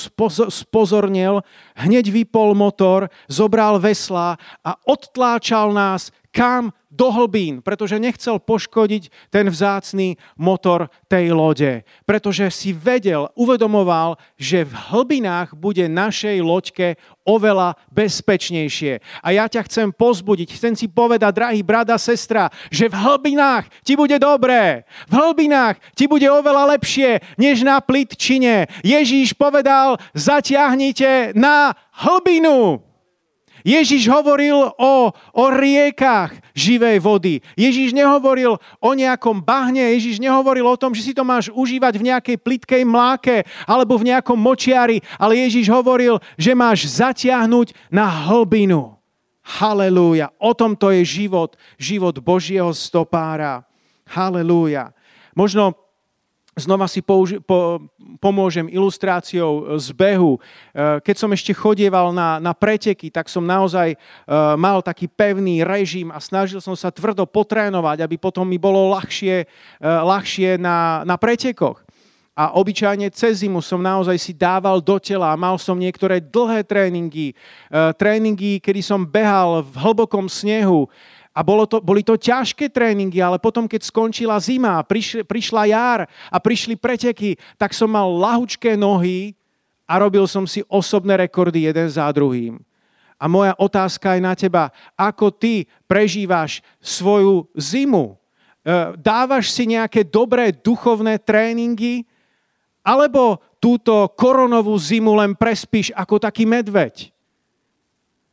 spozornil, 0.51 1.47
hneď 1.79 2.11
vypol 2.11 2.59
motor, 2.59 3.07
zobral 3.31 3.79
vesla 3.79 4.35
a 4.67 4.75
odtláčal 4.83 5.71
nás 5.71 6.11
kam 6.37 6.69
do 6.93 7.09
hlbín, 7.09 7.65
pretože 7.65 7.97
nechcel 7.97 8.37
poškodiť 8.37 9.09
ten 9.33 9.49
vzácný 9.49 10.21
motor 10.37 10.93
tej 11.09 11.33
lode. 11.33 11.85
Pretože 12.05 12.53
si 12.53 12.71
vedel, 12.77 13.29
uvedomoval, 13.37 14.21
že 14.37 14.65
v 14.65 14.73
hlbinách 14.73 15.57
bude 15.57 15.89
našej 15.89 16.41
loďke 16.45 17.01
oveľa 17.25 17.75
bezpečnejšie. 17.91 19.03
A 19.25 19.29
ja 19.35 19.45
ťa 19.49 19.67
chcem 19.67 19.89
pozbudiť, 19.91 20.57
chcem 20.57 20.73
si 20.79 20.87
povedať, 20.87 21.33
drahý 21.35 21.61
brada, 21.65 21.97
sestra, 21.99 22.53
že 22.71 22.87
v 22.87 22.97
hlbinách 22.97 23.67
ti 23.83 23.99
bude 23.99 24.17
dobré. 24.21 24.87
V 25.11 25.17
hlbinách 25.17 25.83
ti 25.93 26.07
bude 26.07 26.29
oveľa 26.31 26.79
lepšie, 26.79 27.19
než 27.35 27.67
na 27.67 27.83
plitčine. 27.83 28.71
Ježíš 28.87 29.35
povedal, 29.35 29.99
zatiahnite 30.15 31.35
na 31.35 31.75
hlbinu. 31.93 32.86
Ježiš 33.67 34.07
hovoril 34.07 34.71
o, 34.79 35.11
o 35.11 35.45
riekach 35.51 36.31
živej 36.55 37.03
vody. 37.03 37.43
Ježiš 37.59 37.91
nehovoril 37.91 38.63
o 38.79 38.91
nejakom 38.95 39.43
bahne, 39.43 39.83
Ježiš 39.99 40.23
nehovoril 40.23 40.63
o 40.63 40.79
tom, 40.79 40.95
že 40.95 41.03
si 41.03 41.11
to 41.11 41.27
máš 41.27 41.51
užívať 41.51 41.99
v 41.99 42.07
nejakej 42.15 42.37
plitkej 42.39 42.83
mláke 42.87 43.43
alebo 43.67 43.99
v 43.99 44.15
nejakom 44.15 44.39
močiari, 44.39 45.03
ale 45.19 45.43
Ježiš 45.43 45.67
hovoril, 45.67 46.23
že 46.39 46.55
máš 46.55 46.87
zatiahnuť 46.87 47.75
na 47.91 48.07
hlbinu. 48.07 48.95
Halelúja. 49.43 50.31
O 50.39 50.55
tomto 50.55 50.95
je 50.95 51.03
život, 51.03 51.59
život 51.75 52.15
Božieho 52.23 52.71
stopára. 52.71 53.67
Halelúja. 54.07 54.95
Možno 55.35 55.86
Znova 56.57 56.89
si 56.89 57.05
použi- 57.05 57.37
po, 57.37 57.85
pomôžem 58.17 58.65
ilustráciou 58.73 59.77
z 59.77 59.93
behu. 59.93 60.41
E, 60.41 61.05
keď 61.05 61.17
som 61.21 61.29
ešte 61.29 61.53
chodieval 61.53 62.17
na, 62.17 62.41
na 62.41 62.57
preteky, 62.57 63.13
tak 63.13 63.29
som 63.29 63.45
naozaj 63.45 63.93
uh, 63.93 64.57
mal 64.57 64.81
taký 64.81 65.05
pevný 65.05 65.61
režim 65.61 66.09
a 66.09 66.17
snažil 66.17 66.65
som 66.65 66.73
sa 66.73 66.89
tvrdo 66.89 67.29
potrénovať, 67.29 68.01
aby 68.01 68.17
potom 68.17 68.49
mi 68.49 68.57
bolo 68.57 68.89
ľahšie, 68.97 69.45
uh, 69.45 70.01
ľahšie 70.09 70.57
na, 70.57 71.05
na 71.05 71.21
pretekoch. 71.21 71.85
A 72.33 72.57
obyčajne 72.57 73.13
cez 73.13 73.45
zimu 73.45 73.61
som 73.61 73.81
naozaj 73.81 74.17
si 74.17 74.33
dával 74.33 74.81
do 74.81 74.97
tela. 74.97 75.37
Mal 75.37 75.57
som 75.57 75.77
niektoré 75.77 76.21
dlhé 76.21 76.69
tréningy, 76.69 77.33
tréningy, 77.97 78.61
kedy 78.61 78.85
som 78.85 79.09
behal 79.09 79.65
v 79.65 79.73
hlbokom 79.81 80.29
snehu, 80.29 80.85
a 81.37 81.45
bolo 81.45 81.69
to, 81.69 81.85
boli 81.85 82.01
to 82.01 82.17
ťažké 82.17 82.73
tréningy, 82.73 83.21
ale 83.21 83.37
potom, 83.37 83.69
keď 83.69 83.85
skončila 83.85 84.41
zima, 84.41 84.81
prišli, 84.81 85.21
prišla 85.21 85.69
jar 85.69 86.01
a 86.33 86.37
prišli 86.41 86.81
preteky, 86.81 87.37
tak 87.61 87.77
som 87.77 87.93
mal 87.93 88.09
lahučké 88.09 88.73
nohy 88.73 89.37
a 89.85 90.01
robil 90.01 90.25
som 90.25 90.49
si 90.49 90.65
osobné 90.65 91.21
rekordy 91.21 91.69
jeden 91.69 91.93
za 91.93 92.09
druhým. 92.09 92.57
A 93.21 93.29
moja 93.29 93.53
otázka 93.61 94.17
je 94.17 94.21
na 94.25 94.33
teba, 94.33 94.73
ako 94.97 95.29
ty 95.29 95.69
prežívaš 95.85 96.65
svoju 96.81 97.45
zimu? 97.53 98.13
E, 98.13 98.17
dávaš 98.97 99.53
si 99.53 99.69
nejaké 99.69 100.09
dobré 100.09 100.53
duchovné 100.53 101.21
tréningy? 101.21 102.05
Alebo 102.81 103.41
túto 103.61 104.09
koronovú 104.17 104.77
zimu 104.77 105.17
len 105.17 105.33
prespíš 105.37 105.93
ako 105.97 106.21
taký 106.21 106.45
medveď? 106.45 107.16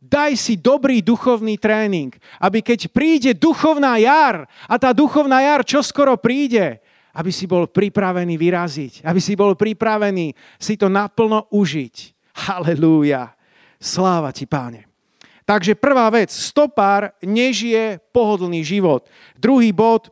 Daj 0.03 0.35
si 0.35 0.59
dobrý 0.59 0.99
duchovný 0.99 1.55
tréning, 1.55 2.11
aby 2.43 2.59
keď 2.59 2.91
príde 2.91 3.31
duchovná 3.31 3.95
jar 4.03 4.43
a 4.67 4.75
tá 4.75 4.91
duchovná 4.91 5.39
jar 5.39 5.63
čoskoro 5.63 6.19
príde, 6.19 6.83
aby 7.15 7.31
si 7.31 7.47
bol 7.47 7.71
pripravený 7.71 8.35
vyraziť, 8.35 9.07
aby 9.07 9.19
si 9.23 9.39
bol 9.39 9.55
pripravený 9.55 10.35
si 10.59 10.75
to 10.75 10.91
naplno 10.91 11.47
užiť. 11.55 11.95
Halelúja. 12.35 13.31
Sláva 13.79 14.35
ti, 14.35 14.43
páne. 14.43 14.91
Takže 15.47 15.79
prvá 15.79 16.11
vec, 16.11 16.35
stopár 16.35 17.15
nežije 17.23 18.03
pohodlný 18.11 18.59
život. 18.59 19.07
Druhý 19.39 19.71
bod, 19.71 20.11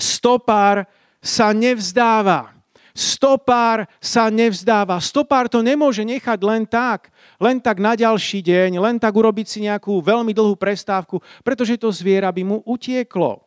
stopár 0.00 0.88
sa 1.20 1.52
nevzdáva. 1.52 2.56
Stopár 2.94 3.90
sa 3.98 4.30
nevzdáva. 4.30 4.96
Stopár 5.02 5.50
to 5.50 5.66
nemôže 5.66 6.06
nechať 6.06 6.38
len 6.46 6.62
tak, 6.62 7.10
len 7.40 7.58
tak 7.58 7.82
na 7.82 7.98
ďalší 7.98 8.42
deň, 8.42 8.78
len 8.78 8.96
tak 8.98 9.14
urobiť 9.14 9.46
si 9.46 9.58
nejakú 9.66 9.98
veľmi 10.02 10.30
dlhú 10.34 10.54
prestávku, 10.54 11.18
pretože 11.42 11.78
to 11.78 11.90
zviera 11.90 12.30
by 12.30 12.42
mu 12.42 12.56
utieklo. 12.66 13.42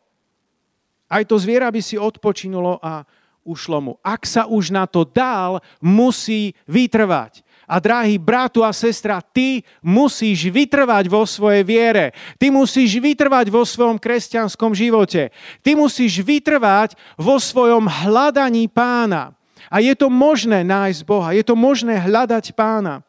Aj 1.08 1.24
to 1.24 1.40
zviera 1.40 1.72
by 1.72 1.80
si 1.80 1.96
odpočinulo 1.96 2.76
a 2.84 3.02
ušlo 3.48 3.78
mu. 3.80 3.92
Ak 4.04 4.28
sa 4.28 4.44
už 4.44 4.68
na 4.68 4.84
to 4.84 5.08
dal, 5.08 5.64
musí 5.80 6.52
vytrvať. 6.68 7.40
A 7.68 7.80
drahý 7.80 8.16
bratu 8.16 8.64
a 8.64 8.72
sestra, 8.72 9.20
ty 9.20 9.64
musíš 9.84 10.48
vytrvať 10.48 11.04
vo 11.08 11.24
svojej 11.28 11.64
viere. 11.64 12.16
Ty 12.40 12.48
musíš 12.52 12.96
vytrvať 12.96 13.52
vo 13.52 13.64
svojom 13.64 14.00
kresťanskom 14.00 14.72
živote. 14.72 15.32
Ty 15.60 15.76
musíš 15.76 16.20
vytrvať 16.24 16.96
vo 17.16 17.36
svojom 17.36 17.88
hľadaní 17.88 18.68
pána. 18.68 19.36
A 19.68 19.84
je 19.84 19.92
to 19.92 20.08
možné 20.08 20.64
nájsť 20.64 21.00
Boha, 21.04 21.36
je 21.36 21.44
to 21.44 21.52
možné 21.52 22.00
hľadať 22.00 22.56
pána. 22.56 23.04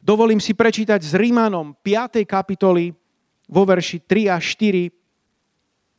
Dovolím 0.00 0.40
si 0.40 0.56
prečítať 0.56 0.96
s 1.04 1.12
Rímanom 1.12 1.76
5. 1.84 2.24
kapitoly 2.24 2.96
vo 3.44 3.62
verši 3.68 4.00
3 4.00 4.32
a 4.32 4.40
4, 4.40 4.88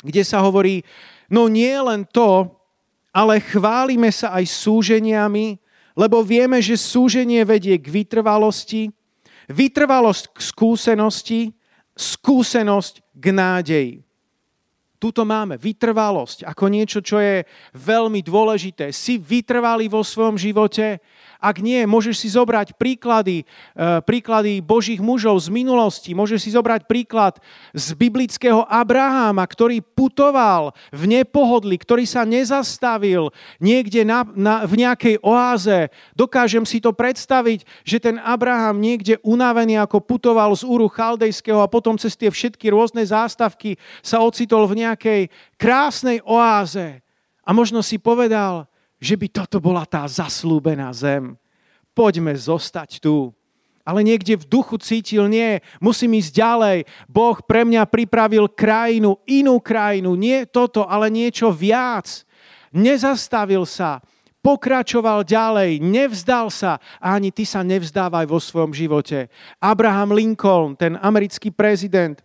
kde 0.02 0.24
sa 0.26 0.42
hovorí, 0.42 0.82
no 1.30 1.46
nie 1.46 1.78
len 1.78 2.02
to, 2.10 2.50
ale 3.14 3.38
chválime 3.38 4.10
sa 4.10 4.34
aj 4.34 4.50
súženiami, 4.50 5.62
lebo 5.94 6.26
vieme, 6.26 6.58
že 6.58 6.82
súženie 6.82 7.46
vedie 7.46 7.78
k 7.78 7.86
vytrvalosti, 7.94 8.90
vytrvalosť 9.46 10.34
k 10.34 10.40
skúsenosti, 10.50 11.42
skúsenosť 11.94 13.06
k 13.14 13.26
nádeji 13.30 13.94
tuto 15.02 15.26
máme 15.26 15.58
vytrvalosť 15.58 16.46
ako 16.46 16.70
niečo, 16.70 17.02
čo 17.02 17.18
je 17.18 17.42
veľmi 17.74 18.22
dôležité. 18.22 18.94
Si 18.94 19.18
vytrvalý 19.18 19.90
vo 19.90 20.06
svojom 20.06 20.38
živote 20.38 21.02
Ak 21.42 21.58
nie, 21.58 21.90
môžeš 21.90 22.22
si 22.22 22.30
zobrať 22.30 22.78
príklady, 22.78 23.42
e, 23.74 23.86
príklady 24.06 24.62
Božích 24.62 25.02
mužov 25.02 25.42
z 25.42 25.50
minulosti. 25.50 26.14
Môžeš 26.14 26.46
si 26.46 26.50
zobrať 26.54 26.86
príklad 26.86 27.42
z 27.74 27.98
biblického 27.98 28.62
Abraháma, 28.70 29.42
ktorý 29.50 29.82
putoval 29.82 30.78
v 30.94 31.18
nepohodli, 31.18 31.82
ktorý 31.82 32.06
sa 32.06 32.30
nezastavil 32.30 33.34
niekde 33.58 34.06
na, 34.06 34.22
na, 34.38 34.70
v 34.70 34.86
nejakej 34.86 35.18
oáze. 35.26 35.90
Dokážem 36.14 36.62
si 36.62 36.78
to 36.78 36.94
predstaviť, 36.94 37.66
že 37.82 37.98
ten 37.98 38.22
Abraham 38.22 38.78
niekde 38.78 39.18
unavený, 39.26 39.82
ako 39.82 39.98
putoval 40.06 40.54
z 40.54 40.62
Úru 40.62 40.86
Chaldejského 40.86 41.58
a 41.58 41.72
potom 41.72 41.98
cez 41.98 42.14
tie 42.14 42.30
všetky 42.30 42.70
rôzne 42.70 43.02
zástavky 43.02 43.82
sa 44.06 44.22
ocitol 44.22 44.70
v 44.70 44.86
nejakej 44.86 45.22
krásnej 45.58 46.22
oáze. 46.22 47.02
A 47.42 47.50
možno 47.50 47.82
si 47.82 47.98
povedal, 47.98 48.70
že 49.02 49.18
by 49.18 49.28
toto 49.34 49.58
bola 49.58 49.82
tá 49.90 50.06
zaslúbená 50.06 50.94
zem. 50.94 51.34
Poďme 51.98 52.38
zostať 52.38 53.02
tu. 53.02 53.34
Ale 53.82 54.06
niekde 54.06 54.38
v 54.38 54.46
duchu 54.46 54.78
cítil, 54.78 55.26
nie, 55.26 55.58
musím 55.82 56.22
ísť 56.22 56.38
ďalej. 56.38 56.78
Boh 57.10 57.38
pre 57.42 57.66
mňa 57.66 57.90
pripravil 57.90 58.46
krajinu, 58.54 59.18
inú 59.26 59.58
krajinu, 59.58 60.14
nie 60.14 60.46
toto, 60.46 60.86
ale 60.86 61.10
niečo 61.10 61.50
viac. 61.50 62.22
Nezastavil 62.70 63.66
sa, 63.66 64.00
pokračoval 64.46 65.26
ďalej, 65.26 65.82
nevzdal 65.82 66.54
sa 66.54 66.78
a 67.02 67.18
ani 67.18 67.34
ty 67.34 67.42
sa 67.42 67.66
nevzdávaj 67.66 68.30
vo 68.30 68.38
svojom 68.38 68.70
živote. 68.70 69.34
Abraham 69.58 70.14
Lincoln, 70.14 70.78
ten 70.78 70.94
americký 71.02 71.50
prezident, 71.50 72.22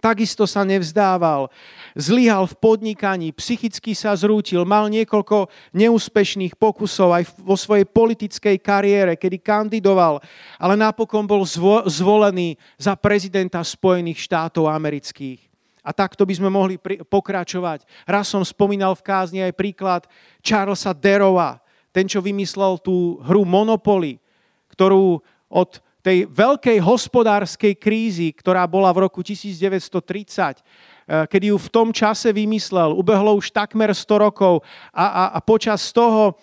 Takisto 0.00 0.48
sa 0.48 0.64
nevzdával, 0.64 1.52
zlyhal 1.96 2.48
v 2.48 2.58
podnikaní, 2.58 3.28
psychicky 3.36 3.92
sa 3.92 4.16
zrútil, 4.16 4.64
mal 4.64 4.88
niekoľko 4.88 5.48
neúspešných 5.76 6.56
pokusov 6.56 7.12
aj 7.12 7.24
vo 7.40 7.56
svojej 7.56 7.84
politickej 7.88 8.56
kariére, 8.60 9.12
kedy 9.16 9.40
kandidoval, 9.40 10.20
ale 10.56 10.74
napokon 10.76 11.24
bol 11.24 11.44
zvolený 11.88 12.56
za 12.76 12.96
prezidenta 12.96 13.60
Spojených 13.60 14.24
štátov 14.24 14.68
amerických. 14.68 15.40
A 15.82 15.90
takto 15.90 16.22
by 16.22 16.34
sme 16.38 16.46
mohli 16.46 16.78
pokračovať. 17.10 17.82
Raz 18.06 18.30
som 18.30 18.46
spomínal 18.46 18.94
v 18.94 19.02
kázni 19.02 19.42
aj 19.42 19.58
príklad 19.58 20.02
Charlesa 20.38 20.94
Derova, 20.94 21.58
ten, 21.90 22.06
čo 22.06 22.22
vymyslel 22.22 22.78
tú 22.78 23.18
hru 23.26 23.42
Monopoly, 23.42 24.22
ktorú 24.70 25.18
od 25.50 25.70
tej 26.02 26.26
veľkej 26.26 26.82
hospodárskej 26.82 27.78
krízy, 27.78 28.34
ktorá 28.34 28.66
bola 28.66 28.90
v 28.90 29.06
roku 29.06 29.22
1930, 29.22 30.58
eh, 30.58 30.64
kedy 31.12 31.52
ju 31.52 31.56
v 31.60 31.68
tom 31.68 31.88
čase 31.92 32.32
vymyslel. 32.32 32.96
Ubehlo 32.96 33.36
už 33.36 33.52
takmer 33.52 33.92
100 33.92 34.24
rokov 34.24 34.64
a, 34.88 35.04
a, 35.04 35.24
a 35.36 35.38
počas 35.44 35.92
toho 35.92 36.40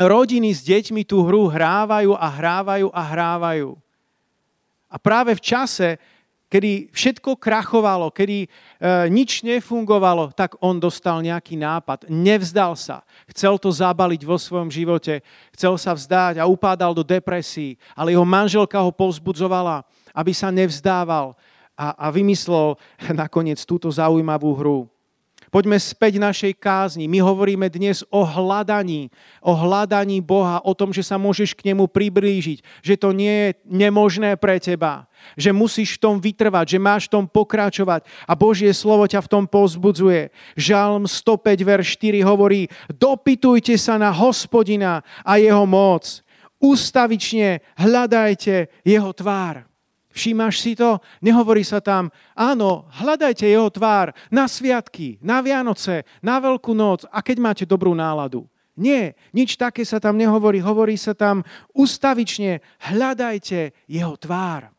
rodiny 0.00 0.52
s 0.52 0.64
deťmi 0.64 1.04
tú 1.04 1.24
hru 1.24 1.48
hrávajú 1.48 2.16
a 2.16 2.26
hrávajú 2.28 2.88
a 2.92 3.02
hrávajú. 3.04 3.76
A 4.86 4.96
práve 4.96 5.36
v 5.36 5.44
čase, 5.44 5.88
kedy 6.46 6.88
všetko 6.94 7.36
krachovalo, 7.36 8.08
kedy 8.08 8.46
e, 8.46 8.48
nič 9.10 9.42
nefungovalo, 9.42 10.30
tak 10.32 10.54
on 10.62 10.78
dostal 10.78 11.20
nejaký 11.20 11.58
nápad. 11.58 12.06
Nevzdal 12.06 12.78
sa. 12.78 13.02
Chcel 13.28 13.58
to 13.58 13.68
zabaliť 13.68 14.22
vo 14.22 14.38
svojom 14.38 14.70
živote. 14.70 15.20
Chcel 15.52 15.74
sa 15.76 15.92
vzdať 15.92 16.38
a 16.38 16.48
upádal 16.48 16.94
do 16.94 17.02
depresí. 17.02 17.74
Ale 17.98 18.14
jeho 18.14 18.24
manželka 18.24 18.78
ho 18.78 18.94
povzbudzovala, 18.94 19.82
aby 20.14 20.32
sa 20.32 20.54
nevzdával 20.54 21.34
a, 21.76 21.94
a 21.94 22.06
vymyslel 22.08 22.80
nakoniec 23.22 23.62
túto 23.62 23.92
zaujímavú 23.92 24.56
hru. 24.56 24.80
Poďme 25.46 25.78
späť 25.78 26.18
našej 26.18 26.58
kázni. 26.58 27.06
My 27.06 27.22
hovoríme 27.22 27.70
dnes 27.70 28.02
o 28.10 28.26
hľadaní, 28.26 29.14
o 29.38 29.54
hľadaní 29.54 30.18
Boha, 30.18 30.58
o 30.66 30.74
tom, 30.74 30.90
že 30.90 31.06
sa 31.06 31.16
môžeš 31.22 31.54
k 31.54 31.70
nemu 31.70 31.86
priblížiť, 31.86 32.58
že 32.82 32.94
to 32.98 33.14
nie 33.14 33.30
je 33.30 33.48
nemožné 33.64 34.34
pre 34.34 34.58
teba, 34.58 35.06
že 35.38 35.54
musíš 35.54 35.96
v 35.96 36.02
tom 36.02 36.16
vytrvať, 36.18 36.76
že 36.76 36.82
máš 36.82 37.06
v 37.06 37.12
tom 37.20 37.24
pokračovať 37.30 38.02
a 38.26 38.32
Božie 38.34 38.74
slovo 38.74 39.06
ťa 39.06 39.22
v 39.22 39.30
tom 39.30 39.44
pozbudzuje. 39.46 40.34
Žalm 40.58 41.06
105, 41.06 41.62
verš 41.62 41.86
4 41.94 42.26
hovorí, 42.26 42.66
dopytujte 42.90 43.78
sa 43.78 44.02
na 44.02 44.10
hospodina 44.10 45.06
a 45.22 45.38
jeho 45.38 45.62
moc. 45.62 46.26
Ústavične 46.58 47.62
hľadajte 47.78 48.72
jeho 48.82 49.10
tvár. 49.14 49.65
Všímaš 50.16 50.64
si 50.64 50.72
to? 50.72 50.96
Nehovorí 51.20 51.60
sa 51.60 51.84
tam, 51.84 52.08
áno, 52.32 52.88
hľadajte 52.96 53.44
jeho 53.44 53.68
tvár 53.68 54.16
na 54.32 54.48
sviatky, 54.48 55.20
na 55.20 55.44
Vianoce, 55.44 56.08
na 56.24 56.40
Veľkú 56.40 56.72
noc 56.72 57.04
a 57.12 57.20
keď 57.20 57.36
máte 57.36 57.64
dobrú 57.68 57.92
náladu. 57.92 58.48
Nie, 58.80 59.12
nič 59.36 59.60
také 59.60 59.84
sa 59.84 60.00
tam 60.00 60.16
nehovorí. 60.16 60.60
Hovorí 60.60 60.96
sa 60.96 61.12
tam 61.12 61.44
ustavične, 61.76 62.64
hľadajte 62.92 63.76
jeho 63.88 64.16
tvár. 64.16 64.72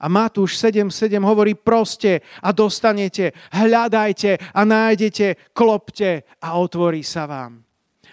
A 0.00 0.06
Matúš 0.06 0.54
7.7 0.62 1.18
hovorí 1.20 1.58
proste 1.58 2.22
a 2.38 2.54
dostanete, 2.54 3.34
hľadajte 3.50 4.38
a 4.54 4.60
nájdete, 4.62 5.50
klopte 5.50 6.24
a 6.38 6.58
otvorí 6.58 7.02
sa 7.02 7.26
vám. 7.26 7.69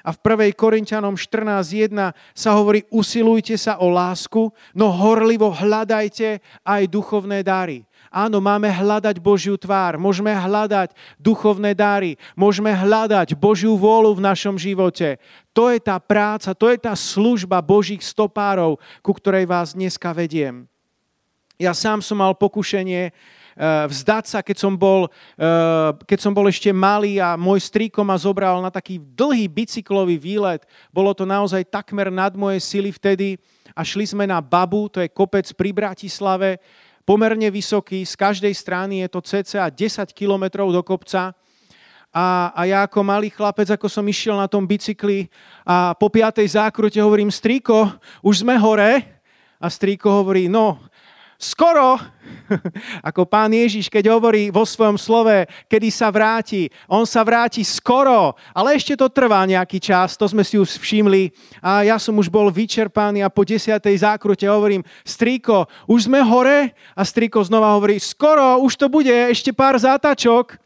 A 0.08 0.15
v 0.15 0.24
1. 0.24 0.56
Korintianom 0.56 1.20
14.1 1.20 1.91
sa 2.32 2.56
hovorí, 2.56 2.88
usilujte 2.88 3.60
sa 3.60 3.76
o 3.84 3.91
lásku, 3.91 4.56
no 4.72 4.88
horlivo 4.88 5.52
hľadajte 5.52 6.39
aj 6.63 6.82
duchovné 6.88 7.43
dary. 7.43 7.84
Áno, 8.08 8.39
máme 8.39 8.72
hľadať 8.72 9.20
Božiu 9.20 9.60
tvár, 9.60 10.00
môžeme 10.00 10.32
hľadať 10.32 10.96
duchovné 11.20 11.76
dary, 11.76 12.15
môžeme 12.39 12.72
hľadať 12.72 13.36
Božiu 13.36 13.76
vôľu 13.76 14.15
v 14.15 14.26
našom 14.32 14.56
živote. 14.56 15.20
To 15.52 15.67
je 15.67 15.84
tá 15.84 16.00
práca, 16.00 16.56
to 16.56 16.72
je 16.72 16.80
tá 16.80 16.96
služba 16.96 17.60
Božích 17.60 18.00
stopárov, 18.00 18.80
ku 19.04 19.12
ktorej 19.12 19.43
vás 19.43 19.76
dneska 19.76 20.15
vediem. 20.15 20.72
Ja 21.60 21.76
sám 21.76 22.00
som 22.00 22.24
mal 22.24 22.32
pokušenie 22.32 23.12
vzdať 23.89 24.26
sa, 24.30 24.39
keď 24.46 24.58
som, 24.62 24.78
bol, 24.78 25.10
eh, 25.38 25.89
keď 26.06 26.20
som 26.22 26.34
bol 26.34 26.46
ešte 26.46 26.70
malý 26.70 27.17
a 27.17 27.34
môj 27.34 27.65
strýko 27.65 28.06
ma 28.06 28.13
zobral 28.13 28.62
na 28.62 28.70
taký 28.70 29.02
dlhý 29.02 29.50
bicyklový 29.50 30.22
výlet. 30.22 30.62
Bolo 30.93 31.12
to 31.17 31.26
naozaj 31.26 31.65
takmer 31.65 32.13
nad 32.13 32.38
moje 32.38 32.62
sily 32.62 32.93
vtedy 32.93 33.41
a 33.74 33.82
šli 33.82 34.06
sme 34.06 34.30
na 34.30 34.38
Babu, 34.46 34.93
to 34.93 35.02
je 35.02 35.10
kopec 35.10 35.50
pri 35.58 35.74
Bratislave, 35.74 36.62
pomerne 37.02 37.50
vysoký, 37.50 38.06
z 38.06 38.13
každej 38.13 38.54
strany 38.54 39.02
je 39.02 39.08
to 39.10 39.20
cca 39.26 39.72
10 39.74 40.12
kilometrov 40.13 40.70
do 40.70 40.84
kopca. 40.86 41.34
A, 42.13 42.52
a 42.56 42.62
ja 42.65 42.80
ako 42.86 43.04
malý 43.04 43.30
chlapec, 43.30 43.67
ako 43.74 43.89
som 43.89 44.06
išiel 44.06 44.38
na 44.39 44.48
tom 44.48 44.65
bicykli 44.65 45.28
a 45.67 45.93
po 45.93 46.08
piatej 46.08 46.56
zákrute 46.56 46.98
hovorím, 46.98 47.30
strýko, 47.30 47.89
už 48.24 48.46
sme 48.46 48.56
hore. 48.58 49.17
A 49.58 49.67
strýko 49.74 50.22
hovorí, 50.22 50.46
no, 50.46 50.78
skoro, 51.38 52.02
ako 53.10 53.30
pán 53.30 53.54
Ježiš, 53.54 53.88
keď 53.88 54.10
hovorí 54.12 54.50
vo 54.50 54.65
svojom 54.65 54.97
slove, 54.97 55.45
kedy 55.69 55.89
sa 55.93 56.10
vráti, 56.10 56.67
on 56.89 57.06
sa 57.06 57.21
vráti 57.21 57.62
skoro, 57.62 58.34
ale 58.52 58.76
ešte 58.76 58.97
to 58.97 59.08
trvá 59.08 59.45
nejaký 59.45 59.78
čas, 59.78 60.17
to 60.17 60.26
sme 60.26 60.41
si 60.41 60.58
už 60.58 60.82
všimli 60.82 61.30
a 61.62 61.86
ja 61.86 61.97
som 62.02 62.17
už 62.17 62.28
bol 62.28 62.50
vyčerpaný 62.50 63.21
a 63.21 63.32
po 63.32 63.45
desiatej 63.45 64.02
zákrute 64.02 64.50
hovorím, 64.50 64.82
strýko, 65.06 65.69
už 65.86 66.10
sme 66.10 66.19
hore? 66.26 66.73
A 66.97 67.02
strýko 67.06 67.45
znova 67.45 67.78
hovorí, 67.78 68.02
skoro, 68.02 68.58
už 68.65 68.73
to 68.76 68.89
bude, 68.89 69.13
ešte 69.13 69.54
pár 69.54 69.78
zátačok. 69.78 70.58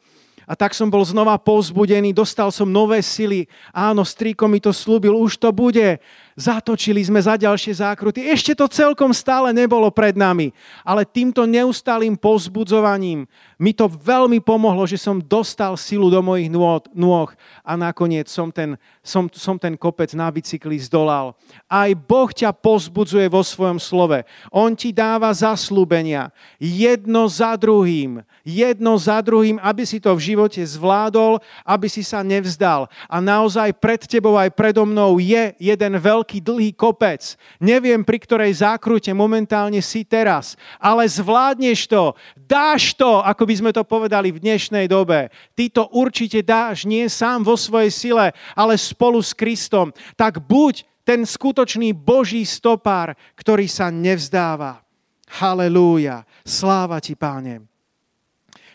A 0.51 0.57
tak 0.57 0.75
som 0.75 0.91
bol 0.91 0.99
znova 1.07 1.39
povzbudený, 1.39 2.12
dostal 2.12 2.51
som 2.51 2.67
nové 2.67 2.99
sily. 2.99 3.47
Áno, 3.71 4.03
strýko 4.03 4.51
mi 4.51 4.60
to 4.60 4.75
slúbil, 4.75 5.15
už 5.15 5.39
to 5.39 5.47
bude. 5.55 6.03
Zatočili 6.41 7.06
sme 7.06 7.21
za 7.21 7.38
ďalšie 7.38 7.77
zákruty. 7.77 8.25
Ešte 8.25 8.58
to 8.58 8.65
celkom 8.65 9.13
stále 9.13 9.54
nebolo 9.54 9.93
pred 9.93 10.17
nami. 10.17 10.49
Ale 10.82 11.06
týmto 11.06 11.45
neustálým 11.45 12.17
pozbudzovaním 12.17 13.30
mi 13.62 13.78
to 13.78 13.86
veľmi 13.86 14.41
pomohlo, 14.41 14.89
že 14.89 14.97
som 14.97 15.21
dostal 15.21 15.78
silu 15.78 16.10
do 16.10 16.17
mojich 16.17 16.50
nôh 16.50 17.30
a 17.62 17.78
nakoniec 17.78 18.26
som 18.26 18.50
ten, 18.50 18.74
som, 19.06 19.30
som 19.30 19.54
ten 19.62 19.78
kopec 19.78 20.10
na 20.17 20.26
bicykli 20.34 20.82
zdolal. 20.82 21.38
Aj 21.69 21.93
Boh 21.93 22.34
ťa 22.34 22.50
pozbudzuje 22.58 23.30
vo 23.30 23.45
svojom 23.45 23.78
slove. 23.78 24.26
On 24.50 24.74
ti 24.74 24.89
dáva 24.89 25.30
zaslúbenia. 25.30 26.34
Jedno 26.58 27.30
za 27.30 27.54
druhým. 27.54 28.26
Jedno 28.41 28.97
za 28.97 29.21
druhým, 29.21 29.62
aby 29.62 29.86
si 29.86 30.02
to 30.02 30.17
v 30.17 30.34
živote 30.34 30.58
zvládol, 30.65 31.38
aby 31.62 31.86
si 31.86 32.02
sa 32.02 32.26
nevzdal. 32.26 32.89
A 33.06 33.21
naozaj 33.21 33.78
pred 33.78 34.02
tebou 34.10 34.41
aj 34.41 34.50
predo 34.58 34.89
mnou 34.89 35.21
je 35.21 35.54
jeden 35.62 35.93
veľký 36.02 36.41
dlhý 36.41 36.74
kopec. 36.74 37.38
Neviem, 37.62 38.02
pri 38.02 38.17
ktorej 38.26 38.65
zákrute 38.65 39.13
momentálne 39.13 39.86
si 39.86 40.02
teraz, 40.02 40.58
ale 40.82 41.06
zvládneš 41.06 41.86
to, 41.86 42.17
dáš 42.50 42.97
to, 42.97 43.21
ako 43.21 43.45
by 43.45 43.50
sme 43.57 43.71
to 43.71 43.83
povedali 43.85 44.31
v 44.31 44.41
dnešnej 44.41 44.85
dobe. 44.87 45.31
Ty 45.53 45.65
to 45.71 45.83
určite 45.91 46.41
dáš, 46.45 46.83
nie 46.87 47.07
sám 47.07 47.43
vo 47.45 47.55
svojej 47.55 47.91
sile, 47.91 48.27
ale 48.55 48.75
spolu 48.77 49.19
s 49.21 49.31
Kristom. 49.35 49.91
Tak 50.15 50.43
buď 50.43 50.87
ten 51.01 51.25
skutočný 51.25 51.91
Boží 51.97 52.45
stopár, 52.45 53.17
ktorý 53.35 53.65
sa 53.65 53.89
nevzdáva. 53.89 54.85
Halelúja. 55.31 56.27
Sláva 56.43 56.99
ti, 56.99 57.15
páne. 57.15 57.63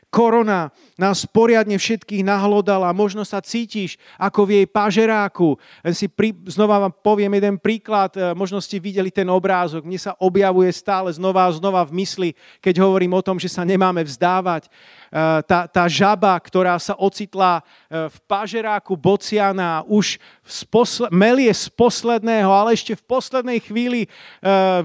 korona 0.09 0.73
nás 0.97 1.29
poriadne 1.29 1.77
všetkých 1.77 2.25
nahlodala, 2.25 2.89
možno 2.97 3.21
sa 3.21 3.45
cítiš 3.45 4.01
ako 4.17 4.49
v 4.49 4.51
jej 4.61 4.67
pažeráku. 4.67 5.61
Si 5.93 6.09
pri, 6.09 6.33
znova 6.49 6.89
vám 6.89 6.93
poviem 7.05 7.37
jeden 7.37 7.61
príklad, 7.61 8.17
e, 8.17 8.33
možno 8.33 8.65
ste 8.65 8.81
videli 8.81 9.13
ten 9.13 9.29
obrázok, 9.29 9.85
mne 9.85 10.01
sa 10.01 10.17
objavuje 10.17 10.73
stále 10.73 11.13
znova 11.13 11.45
a 11.45 11.53
znova 11.53 11.85
v 11.85 12.01
mysli, 12.01 12.31
keď 12.65 12.81
hovorím 12.81 13.13
o 13.13 13.25
tom, 13.25 13.37
že 13.37 13.53
sa 13.53 13.61
nemáme 13.61 14.01
vzdávať. 14.09 14.67
E, 14.67 14.71
tá, 15.45 15.69
tá 15.69 15.85
žaba, 15.85 16.33
ktorá 16.41 16.81
sa 16.81 16.97
ocitla 16.97 17.61
e, 17.61 18.09
v 18.09 18.17
pažeráku 18.25 18.97
Bociana, 18.97 19.85
už 19.85 20.17
posle, 20.73 21.13
melie 21.13 21.53
z 21.53 21.69
posledného, 21.77 22.49
ale 22.49 22.73
ešte 22.73 22.97
v 22.97 23.05
poslednej 23.05 23.61
chvíli 23.61 24.09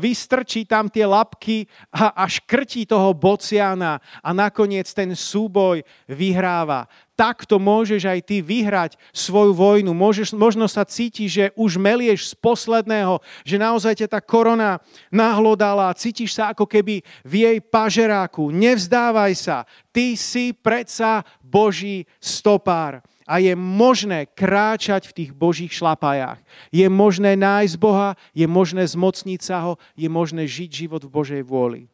vystrčí 0.01 0.65
tam 0.65 0.89
tie 0.89 1.05
lapky 1.05 1.69
a, 1.93 2.11
a 2.17 2.25
škrtí 2.25 2.89
toho 2.89 3.13
Bociana 3.13 4.01
a 4.25 4.29
nakoniec 4.33 4.89
ten 4.89 5.13
súboj 5.13 5.85
vyhráva. 6.09 6.89
Takto 7.13 7.61
môžeš 7.61 8.01
aj 8.09 8.19
ty 8.25 8.41
vyhrať 8.41 8.97
svoju 9.13 9.53
vojnu. 9.53 9.93
Môžeš, 9.93 10.33
možno 10.33 10.65
sa 10.65 10.81
cítiš, 10.81 11.29
že 11.29 11.45
už 11.53 11.77
melieš 11.77 12.33
z 12.33 12.33
posledného, 12.41 13.21
že 13.45 13.61
naozaj 13.61 14.01
ťa 14.01 14.07
tá 14.17 14.19
korona 14.21 14.81
nahlodala, 15.13 15.93
cítiš 15.93 16.33
sa 16.33 16.49
ako 16.49 16.65
keby 16.65 17.05
v 17.21 17.33
jej 17.45 17.57
pažeráku. 17.61 18.49
Nevzdávaj 18.49 19.33
sa, 19.37 19.57
ty 19.93 20.17
si 20.17 20.49
predsa 20.55 21.21
Boží 21.43 22.09
stopár 22.17 23.05
a 23.31 23.39
je 23.39 23.55
možné 23.55 24.27
kráčať 24.27 25.07
v 25.07 25.15
tých 25.23 25.31
Božích 25.31 25.71
šlapajách. 25.71 26.41
Je 26.67 26.83
možné 26.91 27.39
nájsť 27.39 27.75
Boha, 27.79 28.19
je 28.35 28.43
možné 28.43 28.83
zmocniť 28.83 29.39
sa 29.39 29.63
ho, 29.63 29.73
je 29.95 30.11
možné 30.11 30.43
žiť 30.43 30.69
život 30.85 31.01
v 31.05 31.13
Božej 31.13 31.41
vôli. 31.45 31.87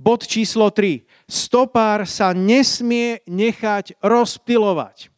Bod 0.00 0.24
číslo 0.24 0.72
3. 0.72 1.04
Stopár 1.28 2.08
sa 2.08 2.32
nesmie 2.32 3.20
nechať 3.28 4.00
rozpilovať. 4.00 5.12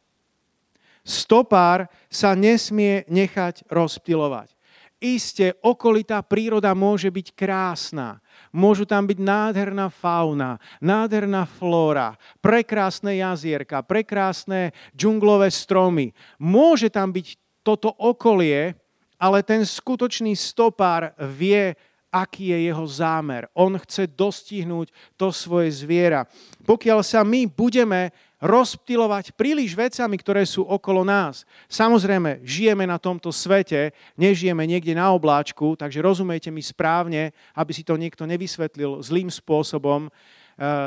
Stopár 1.06 1.86
sa 2.10 2.34
nesmie 2.34 3.06
nechať 3.06 3.62
rozpilovať. 3.70 4.50
Isté, 4.98 5.54
okolitá 5.62 6.18
príroda 6.26 6.74
môže 6.74 7.14
byť 7.14 7.30
krásna. 7.30 8.18
Môžu 8.50 8.82
tam 8.82 9.06
byť 9.06 9.22
nádherná 9.22 9.86
fauna, 9.86 10.58
nádherná 10.82 11.46
flóra, 11.46 12.18
prekrásne 12.42 13.22
jazierka, 13.22 13.86
prekrásne 13.86 14.74
džunglové 14.98 15.46
stromy. 15.54 16.10
Môže 16.42 16.90
tam 16.90 17.14
byť 17.14 17.38
toto 17.62 17.94
okolie, 18.02 18.74
ale 19.14 19.46
ten 19.46 19.62
skutočný 19.62 20.34
stopár 20.34 21.14
vie 21.38 21.78
aký 22.12 22.52
je 22.52 22.68
jeho 22.68 22.84
zámer. 22.84 23.48
On 23.56 23.72
chce 23.80 24.04
dostihnúť 24.12 24.92
to 25.16 25.32
svoje 25.32 25.72
zviera. 25.72 26.28
Pokiaľ 26.68 27.00
sa 27.00 27.24
my 27.24 27.48
budeme 27.48 28.12
rozptilovať 28.42 29.38
príliš 29.38 29.72
vecami, 29.78 30.18
ktoré 30.18 30.42
sú 30.42 30.66
okolo 30.66 31.06
nás. 31.06 31.46
Samozrejme, 31.70 32.42
žijeme 32.42 32.82
na 32.82 32.98
tomto 32.98 33.30
svete, 33.30 33.94
nežijeme 34.18 34.66
niekde 34.66 34.98
na 34.98 35.14
obláčku, 35.14 35.78
takže 35.78 36.02
rozumejte 36.02 36.50
mi 36.50 36.58
správne, 36.58 37.30
aby 37.54 37.70
si 37.70 37.86
to 37.86 37.94
niekto 37.94 38.26
nevysvetlil 38.26 38.98
zlým 38.98 39.30
spôsobom. 39.30 40.10
E, 40.10 40.10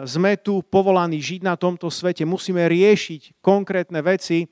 sme 0.04 0.36
tu 0.36 0.60
povolaní 0.68 1.24
žiť 1.24 1.48
na 1.48 1.56
tomto 1.56 1.88
svete, 1.88 2.28
musíme 2.28 2.60
riešiť 2.68 3.40
konkrétne 3.40 4.04
veci, 4.04 4.52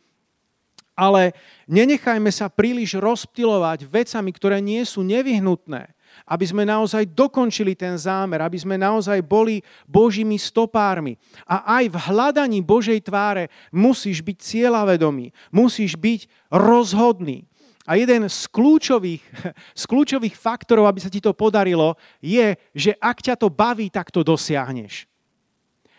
ale 0.95 1.35
nenechajme 1.67 2.31
sa 2.31 2.47
príliš 2.47 2.95
rozptilovať 3.03 3.83
vecami, 3.83 4.31
ktoré 4.31 4.63
nie 4.63 4.79
sú 4.87 5.03
nevyhnutné 5.03 5.91
aby 6.23 6.45
sme 6.47 6.63
naozaj 6.63 7.11
dokončili 7.11 7.75
ten 7.75 7.99
zámer, 7.99 8.39
aby 8.39 8.55
sme 8.55 8.79
naozaj 8.79 9.19
boli 9.19 9.59
Božími 9.83 10.39
stopármi. 10.39 11.19
A 11.43 11.79
aj 11.79 11.91
v 11.91 11.97
hľadaní 11.99 12.59
Božej 12.63 13.03
tváre 13.03 13.51
musíš 13.69 14.23
byť 14.23 14.37
cieľavedomý, 14.39 15.35
musíš 15.51 15.99
byť 15.99 16.27
rozhodný. 16.47 17.43
A 17.83 17.99
jeden 17.99 18.31
z 18.31 18.47
kľúčových, 18.47 19.23
z 19.81 19.83
kľúčových 19.83 20.35
faktorov, 20.39 20.87
aby 20.87 21.03
sa 21.03 21.11
ti 21.11 21.19
to 21.19 21.35
podarilo, 21.35 21.99
je, 22.23 22.55
že 22.71 22.95
ak 22.95 23.19
ťa 23.19 23.35
to 23.35 23.51
baví, 23.51 23.91
tak 23.91 24.07
to 24.07 24.23
dosiahneš. 24.23 25.11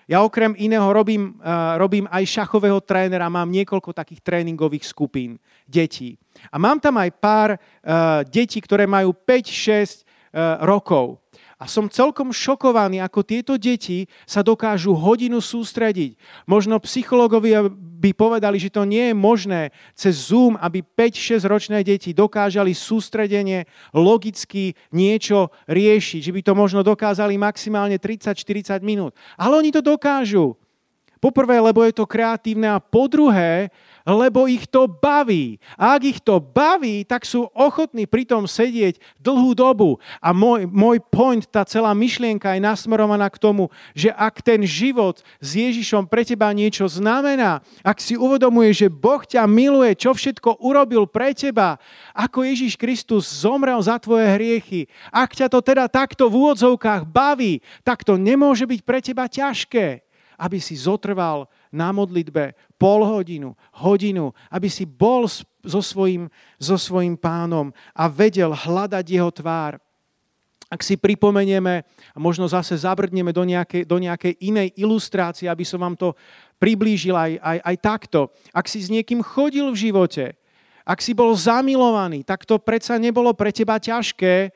Ja 0.04 0.20
okrem 0.20 0.52
iného 0.60 0.84
robím, 0.92 1.40
uh, 1.40 1.80
robím 1.80 2.04
aj 2.12 2.28
šachového 2.28 2.76
trénera, 2.84 3.32
mám 3.32 3.48
niekoľko 3.48 3.96
takých 3.96 4.20
tréningových 4.20 4.84
skupín 4.84 5.40
detí. 5.64 6.20
A 6.52 6.60
mám 6.60 6.76
tam 6.76 7.00
aj 7.00 7.08
pár 7.16 7.50
uh, 7.56 8.20
detí, 8.28 8.60
ktoré 8.60 8.84
majú 8.84 9.16
5, 9.16 9.48
6, 9.48 10.03
Eh, 10.03 10.03
rokov. 10.60 11.22
A 11.54 11.70
som 11.70 11.86
celkom 11.86 12.34
šokovaný, 12.34 12.98
ako 12.98 13.22
tieto 13.22 13.54
deti 13.54 14.10
sa 14.26 14.42
dokážu 14.42 14.92
hodinu 14.92 15.38
sústrediť. 15.38 16.18
Možno 16.50 16.82
psychológovia 16.82 17.70
by 17.70 18.10
povedali, 18.12 18.58
že 18.60 18.74
to 18.74 18.84
nie 18.84 19.08
je 19.08 19.14
možné 19.16 19.72
cez 19.96 20.28
Zoom, 20.28 20.58
aby 20.60 20.82
5-6 20.84 21.46
ročné 21.46 21.80
deti 21.86 22.12
dokážali 22.12 22.74
sústredenie 22.74 23.64
logicky 23.94 24.76
niečo 24.92 25.54
riešiť. 25.70 26.20
Že 26.26 26.34
by 26.34 26.40
to 26.42 26.52
možno 26.52 26.80
dokázali 26.84 27.38
maximálne 27.38 27.96
30-40 27.96 28.84
minút. 28.84 29.16
Ale 29.38 29.56
oni 29.56 29.72
to 29.72 29.80
dokážu. 29.80 30.58
Poprvé, 31.22 31.56
lebo 31.56 31.80
je 31.80 31.96
to 31.96 32.04
kreatívne 32.04 32.68
a 32.68 32.76
po 32.76 33.08
druhé, 33.08 33.72
lebo 34.04 34.44
ich 34.44 34.68
to 34.68 34.84
baví. 34.84 35.56
A 35.80 35.96
ak 35.96 36.02
ich 36.04 36.20
to 36.20 36.36
baví, 36.36 37.08
tak 37.08 37.24
sú 37.24 37.48
ochotní 37.56 38.04
pri 38.04 38.28
tom 38.28 38.44
sedieť 38.44 39.00
dlhú 39.16 39.56
dobu. 39.56 39.96
A 40.20 40.36
môj, 40.36 40.68
môj 40.68 41.00
point, 41.08 41.40
tá 41.48 41.64
celá 41.64 41.96
myšlienka 41.96 42.52
je 42.52 42.60
nasmerovaná 42.60 43.32
k 43.32 43.40
tomu, 43.40 43.72
že 43.96 44.12
ak 44.12 44.44
ten 44.44 44.60
život 44.68 45.24
s 45.40 45.56
Ježišom 45.56 46.04
pre 46.04 46.20
teba 46.22 46.52
niečo 46.52 46.84
znamená, 46.84 47.64
ak 47.80 47.98
si 47.98 48.20
uvedomuje, 48.20 48.76
že 48.76 48.92
Boh 48.92 49.24
ťa 49.24 49.48
miluje, 49.48 49.96
čo 49.96 50.12
všetko 50.12 50.60
urobil 50.60 51.08
pre 51.08 51.32
teba, 51.32 51.80
ako 52.12 52.44
Ježiš 52.44 52.76
Kristus 52.76 53.24
zomrel 53.24 53.80
za 53.80 53.96
tvoje 53.96 54.28
hriechy, 54.36 54.84
ak 55.08 55.32
ťa 55.32 55.48
to 55.48 55.64
teda 55.64 55.88
takto 55.88 56.28
v 56.28 56.44
úvodzovkách 56.44 57.08
baví, 57.08 57.64
tak 57.80 58.04
to 58.04 58.20
nemôže 58.20 58.68
byť 58.68 58.80
pre 58.84 59.00
teba 59.00 59.24
ťažké, 59.24 60.04
aby 60.36 60.58
si 60.60 60.76
zotrval 60.76 61.48
na 61.74 61.90
modlitbe 61.90 62.54
pol 62.84 63.00
hodinu, 63.00 63.56
hodinu, 63.80 64.36
aby 64.52 64.68
si 64.68 64.84
bol 64.84 65.24
so 65.64 65.80
svojím, 65.80 66.28
so 66.60 66.76
svojím 66.76 67.16
pánom 67.16 67.72
a 67.96 68.12
vedel 68.12 68.52
hľadať 68.52 69.04
jeho 69.08 69.32
tvár. 69.32 69.80
Ak 70.68 70.84
si 70.84 71.00
pripomenieme, 71.00 71.80
a 72.12 72.18
možno 72.20 72.44
zase 72.44 72.76
zabrdneme 72.76 73.32
do 73.32 73.40
nejakej, 73.40 73.88
do 73.88 73.96
nejakej 73.96 74.36
inej 74.36 74.76
ilustrácie, 74.76 75.48
aby 75.48 75.64
som 75.64 75.80
vám 75.80 75.96
to 75.96 76.12
priblížil 76.60 77.16
aj, 77.16 77.40
aj, 77.40 77.58
aj 77.64 77.76
takto. 77.80 78.20
Ak 78.52 78.68
si 78.68 78.84
s 78.84 78.92
niekým 78.92 79.24
chodil 79.24 79.64
v 79.72 79.80
živote, 79.88 80.36
ak 80.84 81.00
si 81.00 81.16
bol 81.16 81.32
zamilovaný, 81.32 82.20
tak 82.20 82.44
to 82.44 82.60
predsa 82.60 83.00
nebolo 83.00 83.32
pre 83.32 83.48
teba 83.48 83.80
ťažké 83.80 84.52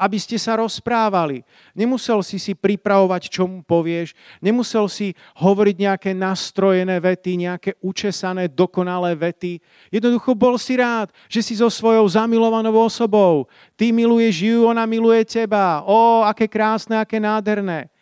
aby 0.00 0.16
ste 0.16 0.40
sa 0.40 0.56
rozprávali. 0.56 1.44
Nemusel 1.76 2.16
si 2.24 2.40
si 2.40 2.56
pripravovať, 2.56 3.28
čo 3.28 3.44
mu 3.44 3.60
povieš, 3.60 4.16
nemusel 4.40 4.88
si 4.88 5.12
hovoriť 5.36 5.76
nejaké 5.76 6.10
nastrojené 6.16 6.96
vety, 6.96 7.44
nejaké 7.44 7.76
učesané, 7.84 8.48
dokonalé 8.48 9.12
vety. 9.12 9.60
Jednoducho 9.92 10.32
bol 10.32 10.56
si 10.56 10.80
rád, 10.80 11.12
že 11.28 11.44
si 11.44 11.60
so 11.60 11.68
svojou 11.68 12.08
zamilovanou 12.08 12.72
osobou. 12.80 13.44
Ty 13.76 13.92
miluješ 13.92 14.48
ju, 14.48 14.56
ona 14.64 14.88
miluje 14.88 15.20
teba. 15.28 15.84
Ó, 15.84 16.24
aké 16.24 16.48
krásne, 16.48 16.96
aké 16.96 17.20
nádherné. 17.20 17.92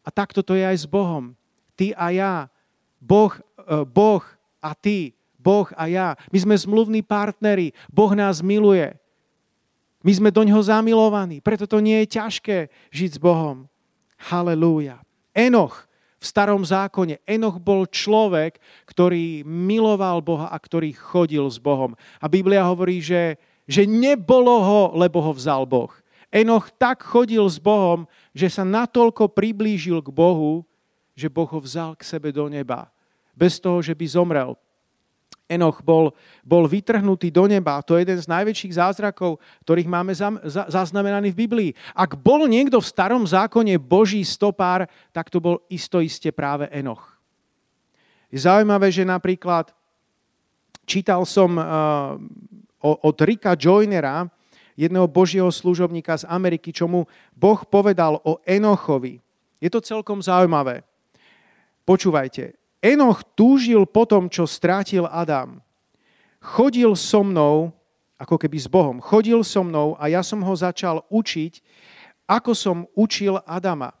A 0.00 0.08
takto 0.08 0.40
to 0.40 0.56
je 0.56 0.64
aj 0.64 0.76
s 0.82 0.86
Bohom. 0.88 1.36
Ty 1.76 1.92
a 1.94 2.08
ja. 2.08 2.34
Boh, 2.96 3.36
eh, 3.36 3.84
boh 3.84 4.24
a 4.64 4.72
ty. 4.72 5.12
Boh 5.36 5.68
a 5.76 5.90
ja. 5.90 6.14
My 6.32 6.38
sme 6.40 6.54
zmluvní 6.56 7.02
partneri. 7.04 7.74
Boh 7.90 8.14
nás 8.14 8.40
miluje. 8.40 9.01
My 10.02 10.12
sme 10.12 10.30
do 10.34 10.42
ňoho 10.42 10.62
zamilovaní, 10.62 11.38
preto 11.38 11.66
to 11.70 11.78
nie 11.78 12.02
je 12.02 12.18
ťažké 12.18 12.58
žiť 12.90 13.10
s 13.16 13.20
Bohom. 13.22 13.70
Halelúja. 14.18 15.02
Enoch 15.34 15.86
v 16.22 16.24
starom 16.24 16.62
zákone. 16.62 17.18
Enoch 17.26 17.58
bol 17.58 17.82
človek, 17.90 18.62
ktorý 18.86 19.42
miloval 19.42 20.22
Boha 20.22 20.46
a 20.50 20.58
ktorý 20.58 20.94
chodil 20.94 21.42
s 21.50 21.58
Bohom. 21.58 21.98
A 22.22 22.30
Biblia 22.30 22.62
hovorí, 22.62 23.02
že, 23.02 23.38
že 23.66 23.82
nebolo 23.86 24.62
ho, 24.62 24.82
lebo 24.94 25.18
ho 25.18 25.34
vzal 25.34 25.66
Boh. 25.66 25.90
Enoch 26.30 26.70
tak 26.78 27.02
chodil 27.02 27.42
s 27.42 27.58
Bohom, 27.58 28.06
že 28.30 28.46
sa 28.46 28.62
natoľko 28.62 29.34
priblížil 29.34 29.98
k 29.98 30.14
Bohu, 30.14 30.62
že 31.12 31.28
Boh 31.28 31.50
ho 31.50 31.60
vzal 31.60 31.98
k 31.98 32.06
sebe 32.06 32.30
do 32.30 32.46
neba. 32.46 32.88
Bez 33.34 33.58
toho, 33.58 33.82
že 33.82 33.92
by 33.92 34.06
zomrel. 34.06 34.54
Enoch 35.52 35.84
bol, 35.84 36.16
bol 36.40 36.64
vytrhnutý 36.64 37.28
do 37.28 37.44
neba. 37.44 37.84
To 37.84 38.00
je 38.00 38.08
jeden 38.08 38.16
z 38.16 38.30
najväčších 38.32 38.80
zázrakov, 38.80 39.36
ktorých 39.68 39.88
máme 39.88 40.16
za, 40.16 40.32
za, 40.48 40.64
zaznamenaný 40.72 41.36
v 41.36 41.40
Biblii. 41.44 41.70
Ak 41.92 42.16
bol 42.16 42.48
niekto 42.48 42.80
v 42.80 42.88
starom 42.88 43.28
zákone 43.28 43.76
Boží 43.76 44.24
stopár, 44.24 44.88
tak 45.12 45.28
to 45.28 45.38
bol 45.38 45.60
istoiste 45.68 46.32
práve 46.32 46.66
Enoch. 46.72 47.04
Je 48.32 48.40
zaujímavé, 48.40 48.88
že 48.88 49.04
napríklad 49.04 49.76
čítal 50.88 51.28
som 51.28 51.52
uh, 51.60 52.16
od 52.80 53.16
Rika 53.20 53.52
Joinera, 53.54 54.26
jedného 54.72 55.04
božieho 55.04 55.52
služobníka 55.52 56.16
z 56.16 56.24
Ameriky, 56.26 56.72
čo 56.72 56.88
mu 56.88 57.04
Boh 57.36 57.60
povedal 57.68 58.18
o 58.24 58.40
Enochovi. 58.48 59.20
Je 59.60 59.68
to 59.68 59.84
celkom 59.84 60.24
zaujímavé. 60.24 60.82
Počúvajte, 61.84 62.56
Enoch 62.82 63.22
túžil 63.38 63.86
po 63.86 64.02
tom, 64.02 64.26
čo 64.26 64.42
strátil 64.42 65.06
Adam. 65.06 65.62
Chodil 66.42 66.90
so 66.98 67.22
mnou, 67.22 67.70
ako 68.18 68.34
keby 68.34 68.58
s 68.58 68.66
Bohom, 68.66 68.98
chodil 68.98 69.38
so 69.46 69.62
mnou 69.62 69.94
a 70.02 70.10
ja 70.10 70.26
som 70.26 70.42
ho 70.42 70.54
začal 70.58 71.06
učiť, 71.06 71.62
ako 72.26 72.50
som 72.58 72.90
učil 72.98 73.38
Adama. 73.46 73.94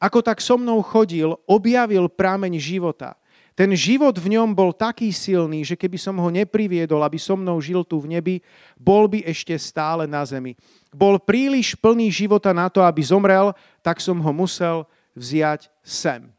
Ako 0.00 0.24
tak 0.24 0.40
so 0.40 0.56
mnou 0.56 0.80
chodil, 0.80 1.36
objavil 1.44 2.08
prámeň 2.08 2.56
života. 2.56 3.16
Ten 3.56 3.72
život 3.72 4.12
v 4.12 4.36
ňom 4.36 4.52
bol 4.52 4.68
taký 4.68 5.08
silný, 5.08 5.64
že 5.64 5.80
keby 5.80 5.96
som 5.96 6.12
ho 6.20 6.28
nepriviedol, 6.28 7.00
aby 7.00 7.16
so 7.16 7.32
mnou 7.40 7.56
žil 7.56 7.80
tu 7.88 7.96
v 7.96 8.12
nebi, 8.12 8.44
bol 8.76 9.08
by 9.08 9.24
ešte 9.24 9.56
stále 9.56 10.04
na 10.04 10.20
zemi. 10.28 10.52
Bol 10.92 11.16
príliš 11.16 11.72
plný 11.72 12.12
života 12.12 12.52
na 12.52 12.68
to, 12.68 12.84
aby 12.84 13.00
zomrel, 13.00 13.56
tak 13.80 14.04
som 14.04 14.20
ho 14.20 14.32
musel 14.32 14.84
vziať 15.16 15.72
sem. 15.80 16.35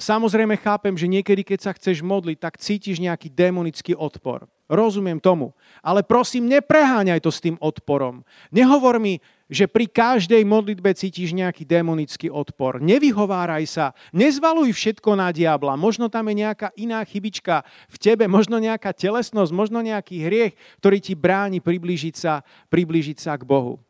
Samozrejme 0.00 0.56
chápem, 0.56 0.96
že 0.96 1.04
niekedy, 1.04 1.44
keď 1.44 1.58
sa 1.60 1.72
chceš 1.76 2.00
modliť, 2.00 2.40
tak 2.40 2.56
cítiš 2.56 2.96
nejaký 2.96 3.28
demonický 3.28 3.92
odpor. 3.92 4.48
Rozumiem 4.70 5.18
tomu. 5.18 5.52
Ale 5.84 6.06
prosím, 6.06 6.46
nepreháňaj 6.46 7.20
to 7.20 7.28
s 7.34 7.42
tým 7.42 7.58
odporom. 7.58 8.22
Nehovor 8.54 9.02
mi, 9.02 9.18
že 9.50 9.66
pri 9.66 9.90
každej 9.90 10.46
modlitbe 10.46 10.94
cítiš 10.94 11.34
nejaký 11.34 11.66
demonický 11.66 12.30
odpor. 12.30 12.78
Nevyhováraj 12.78 13.66
sa, 13.66 13.86
nezvaluj 14.14 14.70
všetko 14.70 15.18
na 15.18 15.34
diabla. 15.34 15.74
Možno 15.74 16.06
tam 16.06 16.30
je 16.30 16.46
nejaká 16.46 16.70
iná 16.78 17.02
chybička 17.02 17.66
v 17.90 17.96
tebe, 17.98 18.30
možno 18.30 18.62
nejaká 18.62 18.94
telesnosť, 18.94 19.50
možno 19.50 19.82
nejaký 19.82 20.22
hriech, 20.22 20.54
ktorý 20.78 21.02
ti 21.02 21.18
bráni 21.18 21.58
priblížiť 21.58 22.14
sa, 22.14 22.46
priblížiť 22.70 23.18
sa 23.18 23.34
k 23.34 23.42
Bohu. 23.42 23.82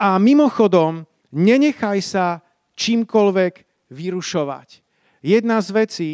A 0.00 0.16
mimochodom, 0.16 1.04
nenechaj 1.28 2.00
sa 2.00 2.40
čímkoľvek 2.72 3.67
vyrušovať. 3.90 4.84
Jedna 5.24 5.58
z 5.58 5.68
vecí, 5.74 6.10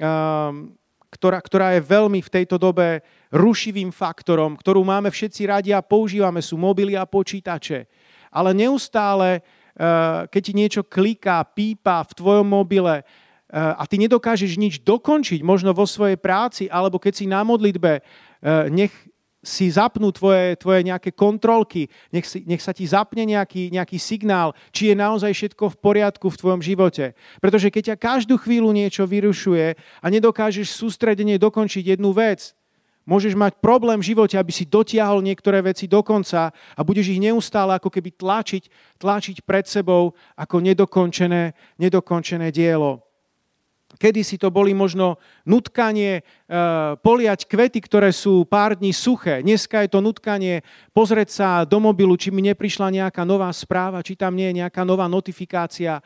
um, 0.00 0.74
ktorá, 1.10 1.42
ktorá 1.42 1.74
je 1.74 1.82
veľmi 1.82 2.22
v 2.22 2.32
tejto 2.32 2.56
dobe 2.56 3.02
rušivým 3.34 3.90
faktorom, 3.90 4.54
ktorú 4.54 4.86
máme 4.86 5.10
všetci 5.10 5.42
radi 5.50 5.70
a 5.74 5.82
používame, 5.82 6.38
sú 6.38 6.54
mobily 6.54 6.94
a 6.94 7.06
počítače. 7.06 7.90
Ale 8.30 8.54
neustále, 8.54 9.42
eh, 9.42 9.42
keď 10.30 10.42
ti 10.42 10.52
niečo 10.54 10.82
kliká, 10.86 11.42
pípa 11.42 12.06
v 12.06 12.14
tvojom 12.14 12.46
mobile 12.46 13.02
eh, 13.02 13.58
a 13.58 13.82
ty 13.90 13.98
nedokážeš 13.98 14.54
nič 14.54 14.74
dokončiť, 14.86 15.42
možno 15.42 15.74
vo 15.74 15.82
svojej 15.82 16.14
práci, 16.14 16.70
alebo 16.70 17.02
keď 17.02 17.12
si 17.18 17.26
na 17.26 17.42
modlitbe, 17.42 17.92
eh, 17.98 18.02
nech 18.70 18.94
si 19.40 19.72
zapnú 19.72 20.12
tvoje, 20.12 20.52
tvoje 20.60 20.84
nejaké 20.84 21.16
kontrolky, 21.16 21.88
nech, 22.12 22.28
si, 22.28 22.44
nech 22.44 22.60
sa 22.60 22.76
ti 22.76 22.84
zapne 22.84 23.24
nejaký, 23.24 23.72
nejaký 23.72 23.96
signál, 23.96 24.52
či 24.68 24.92
je 24.92 24.94
naozaj 24.96 25.32
všetko 25.32 25.72
v 25.72 25.80
poriadku 25.80 26.28
v 26.28 26.40
tvojom 26.40 26.60
živote. 26.60 27.16
Pretože 27.40 27.72
keď 27.72 27.82
ťa 27.92 27.96
každú 27.96 28.36
chvíľu 28.36 28.68
niečo 28.76 29.08
vyrušuje 29.08 29.80
a 30.04 30.06
nedokážeš 30.12 30.76
sústredenie 30.76 31.40
dokončiť 31.40 31.96
jednu 31.96 32.12
vec, 32.12 32.52
Môžeš 33.08 33.34
mať 33.34 33.58
problém 33.58 33.98
v 33.98 34.12
živote, 34.12 34.36
aby 34.38 34.52
si 34.54 34.68
dotiahol 34.68 35.24
niektoré 35.24 35.64
veci 35.64 35.90
do 35.90 35.98
konca 36.04 36.52
a 36.54 36.80
budeš 36.84 37.16
ich 37.16 37.18
neustále 37.18 37.74
ako 37.74 37.90
keby 37.90 38.14
tlačiť, 38.14 38.70
tlačiť 39.02 39.42
pred 39.42 39.66
sebou 39.66 40.14
ako 40.38 40.56
nedokončené, 40.62 41.56
nedokončené 41.80 42.52
dielo. 42.54 43.09
Kedy 44.00 44.24
si 44.24 44.40
to 44.40 44.48
boli 44.48 44.72
možno 44.72 45.20
nutkanie 45.44 46.18
e, 46.18 46.22
poliať 47.04 47.44
kvety, 47.44 47.84
ktoré 47.84 48.16
sú 48.16 48.48
pár 48.48 48.80
dní 48.80 48.96
suché. 48.96 49.44
Dneska 49.44 49.84
je 49.84 49.92
to 49.92 50.00
nutkanie 50.00 50.64
pozrieť 50.96 51.28
sa 51.28 51.48
do 51.68 51.76
mobilu, 51.84 52.16
či 52.16 52.32
mi 52.32 52.40
neprišla 52.40 52.88
nejaká 52.88 53.28
nová 53.28 53.52
správa, 53.52 54.00
či 54.00 54.16
tam 54.16 54.32
nie 54.32 54.48
je 54.48 54.64
nejaká 54.64 54.88
nová 54.88 55.04
notifikácia, 55.04 56.00
e, 56.00 56.02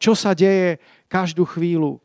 čo 0.00 0.16
sa 0.16 0.32
deje 0.32 0.80
každú 1.12 1.44
chvíľu. 1.44 2.00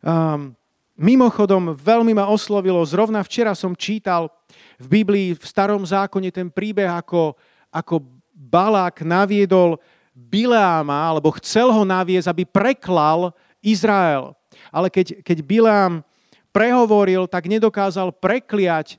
Um, 0.00 0.56
Mimochodom, 1.00 1.72
veľmi 1.80 2.12
ma 2.12 2.28
oslovilo, 2.28 2.84
zrovna 2.84 3.24
včera 3.24 3.56
som 3.56 3.72
čítal 3.72 4.28
v 4.76 5.00
Biblii, 5.00 5.32
v 5.32 5.44
starom 5.48 5.80
zákone 5.80 6.28
ten 6.28 6.52
príbeh, 6.52 6.92
ako, 6.92 7.40
ako 7.72 8.04
Balák 8.36 9.00
naviedol 9.00 9.80
Bileáma, 10.12 11.08
alebo 11.08 11.32
chcel 11.40 11.72
ho 11.72 11.88
naviesť, 11.88 12.28
aby 12.28 12.44
preklal 12.44 13.32
Izrael. 13.62 14.36
Ale 14.74 14.90
keď, 14.90 15.22
keď 15.24 15.38
Bileám 15.44 15.94
prehovoril, 16.50 17.30
tak 17.30 17.46
nedokázal 17.46 18.12
prekliať 18.16 18.98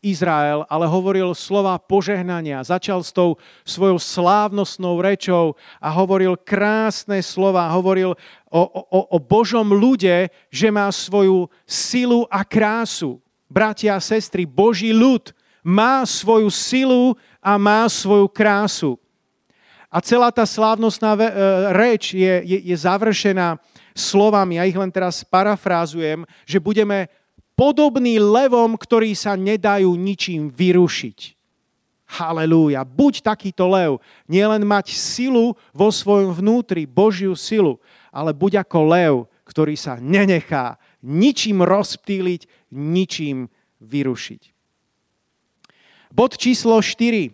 Izrael, 0.00 0.64
ale 0.64 0.88
hovoril 0.88 1.36
slova 1.36 1.76
požehnania. 1.76 2.64
Začal 2.64 3.04
s 3.04 3.12
tou 3.12 3.36
svojou 3.68 4.00
slávnostnou 4.00 4.96
rečou 4.96 5.60
a 5.76 5.92
hovoril 5.92 6.40
krásne 6.40 7.20
slova. 7.20 7.68
Hovoril 7.68 8.16
o, 8.48 8.62
o, 8.64 9.00
o 9.12 9.18
Božom 9.20 9.68
ľude, 9.76 10.32
že 10.48 10.72
má 10.72 10.88
svoju 10.88 11.52
silu 11.68 12.24
a 12.32 12.40
krásu. 12.48 13.20
Bratia 13.44 13.98
a 13.98 14.00
sestry, 14.00 14.48
Boží 14.48 14.88
ľud 14.88 15.36
má 15.60 16.00
svoju 16.08 16.48
silu 16.48 17.12
a 17.44 17.60
má 17.60 17.84
svoju 17.84 18.24
krásu. 18.32 18.96
A 19.90 20.00
celá 20.00 20.32
tá 20.32 20.46
slávnostná 20.48 21.18
e, 21.18 21.28
reč 21.74 22.14
je, 22.14 22.34
je, 22.46 22.58
je 22.72 22.76
završená 22.78 23.60
slovami, 23.96 24.56
ja 24.60 24.68
ich 24.68 24.76
len 24.76 24.90
teraz 24.92 25.22
parafrázujem, 25.26 26.24
že 26.44 26.62
budeme 26.62 27.10
podobný 27.58 28.16
levom, 28.16 28.78
ktorí 28.78 29.12
sa 29.12 29.36
nedajú 29.36 29.92
ničím 29.92 30.48
vyrušiť. 30.48 31.36
Halelúja. 32.10 32.82
Buď 32.82 33.22
takýto 33.22 33.70
lev. 33.70 34.02
Nielen 34.26 34.66
mať 34.66 34.98
silu 34.98 35.54
vo 35.70 35.88
svojom 35.94 36.34
vnútri, 36.34 36.82
Božiu 36.82 37.38
silu, 37.38 37.78
ale 38.10 38.34
buď 38.34 38.66
ako 38.66 38.78
lev, 38.90 39.14
ktorý 39.46 39.78
sa 39.78 40.00
nenechá 40.02 40.74
ničím 41.02 41.64
rozptýliť, 41.64 42.72
ničím 42.74 43.48
vyrušiť. 43.80 44.42
Bod 46.10 46.34
číslo 46.34 46.82
4. 46.82 47.30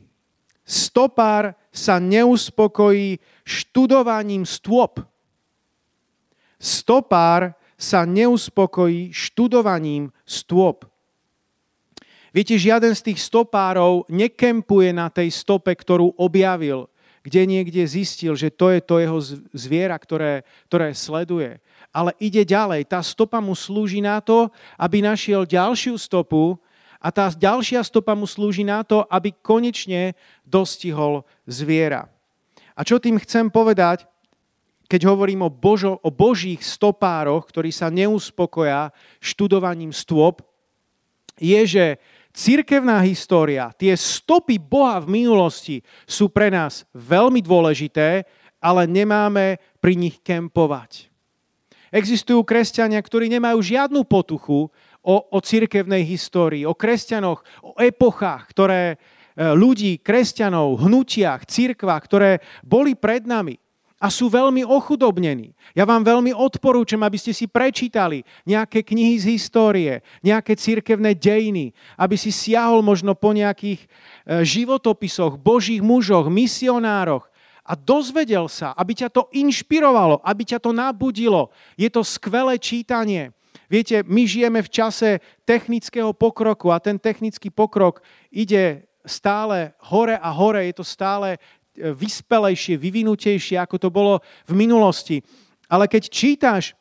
Stopár 0.67 1.55
sa 1.73 1.97
neuspokojí 2.03 3.23
študovaním 3.47 4.45
stôp. 4.45 5.01
Stopár 6.57 7.53
sa 7.77 8.09
neuspokojí 8.09 9.13
študovaním 9.13 10.09
stôp. 10.25 10.89
Viete, 12.33 12.57
žiaden 12.57 12.93
z 12.93 13.13
tých 13.13 13.21
stopárov 13.25 14.05
nekempuje 14.13 14.93
na 14.93 15.09
tej 15.09 15.33
stope, 15.33 15.73
ktorú 15.73 16.17
objavil, 16.21 16.89
kde 17.25 17.49
niekde 17.49 17.81
zistil, 17.89 18.37
že 18.37 18.53
to 18.53 18.69
je 18.73 18.81
to 18.85 19.01
jeho 19.01 19.19
zviera, 19.57 19.97
ktoré, 19.97 20.45
ktoré 20.69 20.93
sleduje. 20.93 21.57
Ale 21.97 22.13
ide 22.21 22.45
ďalej. 22.45 22.93
Tá 22.93 23.01
stopa 23.01 23.41
mu 23.41 23.57
slúži 23.57 24.05
na 24.05 24.21
to, 24.21 24.53
aby 24.77 25.01
našiel 25.01 25.49
ďalšiu 25.49 25.97
stopu 25.97 26.61
a 27.01 27.09
tá 27.09 27.33
ďalšia 27.33 27.81
stopa 27.85 28.13
mu 28.13 28.29
slúži 28.29 28.69
na 28.69 28.85
to, 28.85 29.05
aby 29.09 29.33
konečne 29.33 30.13
dostihol 30.45 31.25
zviera. 31.49 32.09
A 32.77 32.85
čo 32.85 33.01
tým 33.01 33.17
chcem 33.17 33.49
povedať? 33.49 34.05
Keď 34.87 35.11
hovorím 35.11 35.47
o, 35.47 35.51
Božo, 35.51 35.99
o 35.99 36.11
Božích 36.15 36.63
stopároch, 36.63 37.47
ktorí 37.51 37.75
sa 37.75 37.91
neuspokoja 37.91 38.95
študovaním 39.19 39.91
stôp, 39.91 40.47
je, 41.37 41.61
že 41.67 41.85
církevná 42.33 43.03
história, 43.05 43.75
tie 43.75 43.93
stopy 43.93 44.57
Boha 44.57 45.03
v 45.03 45.23
minulosti 45.23 45.77
sú 46.07 46.31
pre 46.31 46.49
nás 46.49 46.87
veľmi 46.95 47.43
dôležité, 47.43 48.25
ale 48.63 48.89
nemáme 48.89 49.61
pri 49.83 49.95
nich 49.99 50.23
kempovať. 50.23 51.13
Existujú 51.93 52.43
kresťania, 52.43 52.99
ktorí 52.99 53.31
nemajú 53.31 53.63
žiadnu 53.63 54.07
potuchu 54.07 54.71
o, 55.03 55.15
o 55.23 55.39
církevnej 55.39 56.03
histórii, 56.03 56.67
o 56.67 56.75
kresťanoch, 56.75 57.43
o 57.63 57.79
epochách, 57.79 58.43
ktoré 58.51 58.83
e, 58.91 58.97
ľudí, 59.55 60.03
kresťanov, 60.03 60.83
hnutiach, 60.83 61.47
církvách, 61.47 62.03
ktoré 62.11 62.31
boli 62.67 62.99
pred 62.99 63.23
nami 63.23 63.55
a 63.97 64.13
sú 64.13 64.29
veľmi 64.29 64.61
ochudobnení. 64.61 65.57
Ja 65.73 65.89
vám 65.89 66.05
veľmi 66.05 66.37
odporúčam, 66.37 67.01
aby 67.01 67.17
ste 67.17 67.33
si 67.33 67.49
prečítali 67.49 68.29
nejaké 68.45 68.85
knihy 68.85 69.17
z 69.17 69.25
histórie, 69.33 70.05
nejaké 70.21 70.53
církevné 70.53 71.17
dejiny, 71.17 71.73
aby 71.97 72.17
si 72.21 72.29
siahol 72.29 72.85
možno 72.85 73.17
po 73.17 73.33
nejakých 73.33 73.81
e, 73.81 73.87
životopisoch, 74.45 75.41
božích 75.41 75.81
mužoch, 75.81 76.29
misionároch 76.29 77.25
a 77.65 77.73
dozvedel 77.73 78.53
sa, 78.53 78.77
aby 78.77 78.93
ťa 78.95 79.09
to 79.09 79.33
inšpirovalo, 79.33 80.21
aby 80.23 80.45
ťa 80.45 80.61
to 80.61 80.71
nabudilo. 80.77 81.51
Je 81.75 81.89
to 81.89 82.05
skvelé 82.05 82.61
čítanie. 82.61 83.33
Viete, 83.67 84.07
my 84.07 84.23
žijeme 84.29 84.61
v 84.63 84.71
čase 84.71 85.09
technického 85.43 86.15
pokroku 86.15 86.71
a 86.71 86.79
ten 86.79 87.01
technický 87.01 87.51
pokrok 87.51 88.05
ide 88.31 88.87
stále 89.07 89.75
hore 89.91 90.19
a 90.19 90.31
hore, 90.35 90.67
je 90.67 90.75
to 90.77 90.85
stále 90.87 91.39
vyspelejšie, 91.77 92.81
vyvinutejšie, 92.81 93.61
ako 93.61 93.77
to 93.77 93.89
bolo 93.93 94.25
v 94.49 94.53
minulosti. 94.57 95.21
Ale 95.69 95.87
keď 95.87 96.03
čítaš 96.09 96.73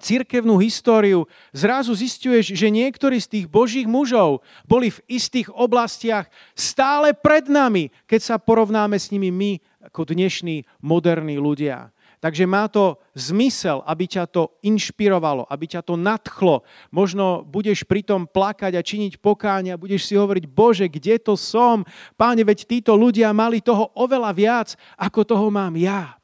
cirkevnú 0.00 0.56
históriu, 0.56 1.28
zrazu 1.52 1.92
zistuješ, 1.92 2.56
že 2.56 2.72
niektorí 2.72 3.20
z 3.20 3.28
tých 3.28 3.46
božích 3.50 3.84
mužov 3.84 4.40
boli 4.64 4.88
v 4.88 5.02
istých 5.04 5.52
oblastiach 5.52 6.32
stále 6.56 7.12
pred 7.12 7.44
nami, 7.50 7.92
keď 8.08 8.20
sa 8.24 8.36
porovnáme 8.40 8.96
s 8.96 9.12
nimi 9.12 9.28
my 9.28 9.52
ako 9.92 10.08
dnešní 10.08 10.64
moderní 10.80 11.36
ľudia. 11.36 11.92
Takže 12.22 12.46
má 12.46 12.70
to 12.70 13.02
zmysel, 13.18 13.82
aby 13.82 14.06
ťa 14.06 14.30
to 14.30 14.54
inšpirovalo, 14.62 15.42
aby 15.50 15.66
ťa 15.66 15.82
to 15.82 15.98
nadchlo. 15.98 16.62
Možno 16.94 17.42
budeš 17.42 17.82
pritom 17.82 18.30
plakať 18.30 18.78
a 18.78 18.86
činiť 18.86 19.18
pokáň 19.18 19.74
a 19.74 19.80
budeš 19.80 20.06
si 20.06 20.14
hovoriť, 20.14 20.46
Bože, 20.46 20.86
kde 20.86 21.18
to 21.18 21.34
som? 21.34 21.82
Páne, 22.14 22.46
veď 22.46 22.62
títo 22.62 22.94
ľudia 22.94 23.34
mali 23.34 23.58
toho 23.58 23.90
oveľa 23.98 24.30
viac, 24.38 24.68
ako 24.94 25.26
toho 25.26 25.50
mám 25.50 25.74
ja. 25.74 26.14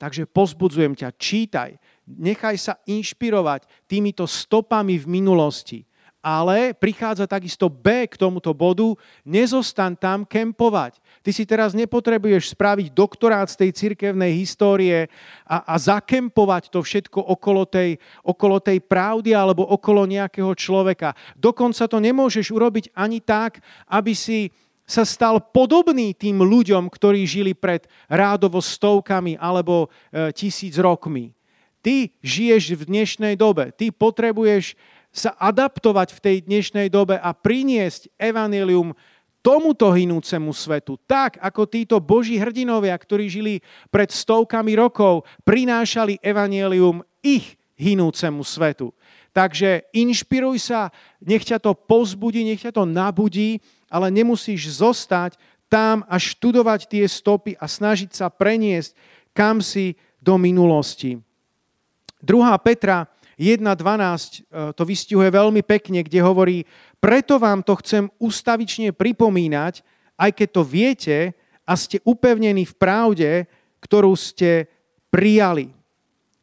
Takže 0.00 0.24
pozbudzujem 0.24 0.96
ťa, 0.96 1.12
čítaj, 1.20 1.76
nechaj 2.08 2.56
sa 2.56 2.80
inšpirovať 2.88 3.68
týmito 3.84 4.24
stopami 4.24 4.96
v 4.96 5.20
minulosti. 5.20 5.84
Ale 6.18 6.74
prichádza 6.74 7.30
takisto 7.30 7.70
B 7.70 8.10
k 8.10 8.18
tomuto 8.18 8.50
bodu, 8.50 8.98
nezostan 9.22 9.94
tam 9.94 10.26
kempovať. 10.26 10.98
Ty 11.22 11.30
si 11.30 11.46
teraz 11.46 11.78
nepotrebuješ 11.78 12.58
spraviť 12.58 12.90
doktorát 12.90 13.46
z 13.46 13.66
tej 13.66 13.70
cirkevnej 13.70 14.34
histórie 14.34 15.06
a, 15.46 15.62
a 15.62 15.74
zakempovať 15.78 16.74
to 16.74 16.82
všetko 16.82 17.22
okolo 17.22 17.62
tej, 17.70 18.02
okolo 18.26 18.58
tej 18.58 18.82
pravdy 18.82 19.30
alebo 19.30 19.62
okolo 19.62 20.10
nejakého 20.10 20.50
človeka. 20.58 21.14
Dokonca 21.38 21.86
to 21.86 22.02
nemôžeš 22.02 22.50
urobiť 22.50 22.90
ani 22.98 23.22
tak, 23.22 23.62
aby 23.86 24.10
si 24.10 24.50
sa 24.88 25.04
stal 25.04 25.36
podobný 25.52 26.16
tým 26.16 26.40
ľuďom, 26.40 26.88
ktorí 26.88 27.28
žili 27.28 27.52
pred 27.52 27.84
rádovo 28.08 28.64
stovkami 28.64 29.36
alebo 29.36 29.86
e, 29.86 30.32
tisíc 30.32 30.80
rokmi. 30.80 31.36
Ty 31.84 32.08
žiješ 32.24 32.74
v 32.74 32.82
dnešnej 32.88 33.34
dobe. 33.36 33.70
Ty 33.76 33.92
potrebuješ 33.92 34.74
sa 35.18 35.34
adaptovať 35.34 36.14
v 36.14 36.22
tej 36.22 36.36
dnešnej 36.46 36.86
dobe 36.88 37.18
a 37.18 37.34
priniesť 37.34 38.14
evanilium 38.16 38.94
tomuto 39.42 39.90
hinúcemu 39.90 40.54
svetu. 40.54 40.94
Tak, 41.04 41.42
ako 41.42 41.66
títo 41.66 41.98
boží 41.98 42.38
hrdinovia, 42.38 42.94
ktorí 42.94 43.26
žili 43.26 43.54
pred 43.90 44.08
stovkami 44.14 44.78
rokov, 44.78 45.26
prinášali 45.42 46.22
evanilium 46.22 47.02
ich 47.20 47.58
hinúcemu 47.74 48.42
svetu. 48.46 48.94
Takže 49.34 49.90
inšpiruj 49.94 50.70
sa, 50.70 50.94
nech 51.22 51.46
ťa 51.46 51.62
to 51.62 51.74
pozbudí, 51.74 52.42
nech 52.42 52.62
ťa 52.62 52.74
to 52.74 52.86
nabudí, 52.86 53.62
ale 53.86 54.10
nemusíš 54.10 54.82
zostať 54.82 55.38
tam 55.68 56.02
a 56.08 56.16
študovať 56.16 56.88
tie 56.88 57.04
stopy 57.04 57.54
a 57.58 57.68
snažiť 57.68 58.10
sa 58.14 58.32
preniesť 58.32 59.18
kam 59.38 59.62
si 59.62 59.94
do 60.18 60.34
minulosti. 60.34 61.14
2. 62.26 62.34
Petra 62.66 63.06
1.12 63.38 63.62
e, 63.62 64.74
to 64.74 64.82
vystihuje 64.82 65.30
veľmi 65.30 65.62
pekne, 65.62 66.02
kde 66.02 66.18
hovorí, 66.18 66.66
preto 66.98 67.38
vám 67.38 67.62
to 67.62 67.78
chcem 67.78 68.10
ustavične 68.18 68.90
pripomínať, 68.90 69.86
aj 70.18 70.30
keď 70.34 70.48
to 70.50 70.62
viete 70.66 71.18
a 71.62 71.72
ste 71.78 72.02
upevnení 72.02 72.66
v 72.66 72.74
pravde, 72.74 73.30
ktorú 73.78 74.18
ste 74.18 74.66
prijali. 75.14 75.70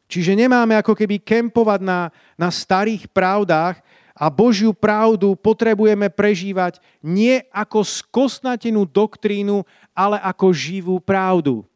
Čiže 0.08 0.32
nemáme 0.38 0.78
ako 0.80 0.96
keby 0.96 1.20
kempovať 1.20 1.80
na, 1.84 2.00
na 2.40 2.48
starých 2.48 3.10
pravdách 3.12 3.84
a 4.16 4.32
Božiu 4.32 4.72
pravdu 4.72 5.36
potrebujeme 5.36 6.08
prežívať 6.08 6.80
nie 7.04 7.44
ako 7.52 7.84
skosnatenú 7.84 8.88
doktrínu, 8.88 9.60
ale 9.92 10.16
ako 10.24 10.46
živú 10.56 10.96
pravdu. 10.96 11.68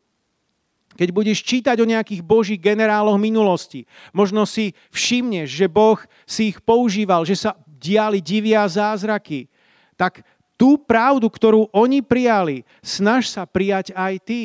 Keď 0.98 1.09
budeš 1.14 1.46
čítať 1.46 1.79
o 1.79 1.87
nejakých 1.87 2.22
božích 2.22 2.61
generáloch 2.61 3.16
minulosti, 3.16 3.87
možno 4.11 4.42
si 4.42 4.74
všimneš, 4.90 5.48
že 5.48 5.66
Boh 5.70 5.96
si 6.26 6.50
ich 6.50 6.59
používal, 6.59 7.22
že 7.22 7.38
sa 7.38 7.55
diali 7.66 8.18
divia 8.18 8.66
zázraky, 8.66 9.46
tak 9.94 10.26
tú 10.61 10.76
pravdu, 10.76 11.33
ktorú 11.33 11.72
oni 11.72 12.05
prijali, 12.05 12.68
snaž 12.85 13.33
sa 13.33 13.48
prijať 13.48 13.96
aj 13.96 14.14
ty. 14.20 14.42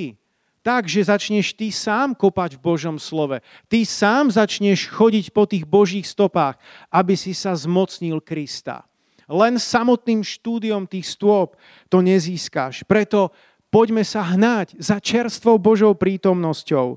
Tak, 0.66 0.90
že 0.90 1.06
začneš 1.06 1.54
ty 1.54 1.70
sám 1.70 2.18
kopať 2.18 2.58
v 2.58 2.64
Božom 2.64 2.98
slove. 2.98 3.38
Ty 3.70 3.86
sám 3.86 4.34
začneš 4.34 4.90
chodiť 4.90 5.30
po 5.30 5.46
tých 5.46 5.62
Božích 5.62 6.10
stopách, 6.10 6.58
aby 6.90 7.14
si 7.14 7.38
sa 7.38 7.54
zmocnil 7.54 8.18
Krista. 8.18 8.82
Len 9.30 9.62
samotným 9.62 10.26
štúdiom 10.26 10.90
tých 10.90 11.06
stôp 11.06 11.54
to 11.86 12.02
nezískáš. 12.02 12.82
Preto 12.86 13.30
poďme 13.76 14.08
sa 14.08 14.24
hnať 14.24 14.80
za 14.80 15.04
čerstvou 15.04 15.60
Božou 15.60 15.92
prítomnosťou. 15.92 16.96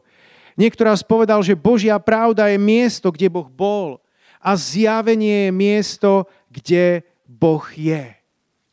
Niekto 0.55 0.87
raz 0.87 1.03
povedal, 1.03 1.43
že 1.43 1.59
Božia 1.59 1.99
pravda 1.99 2.47
je 2.47 2.55
miesto, 2.55 3.11
kde 3.11 3.27
Boh 3.27 3.51
bol 3.51 3.99
a 4.39 4.55
zjavenie 4.55 5.51
je 5.51 5.51
miesto, 5.51 6.31
kde 6.47 7.03
Boh 7.27 7.67
je. 7.75 8.15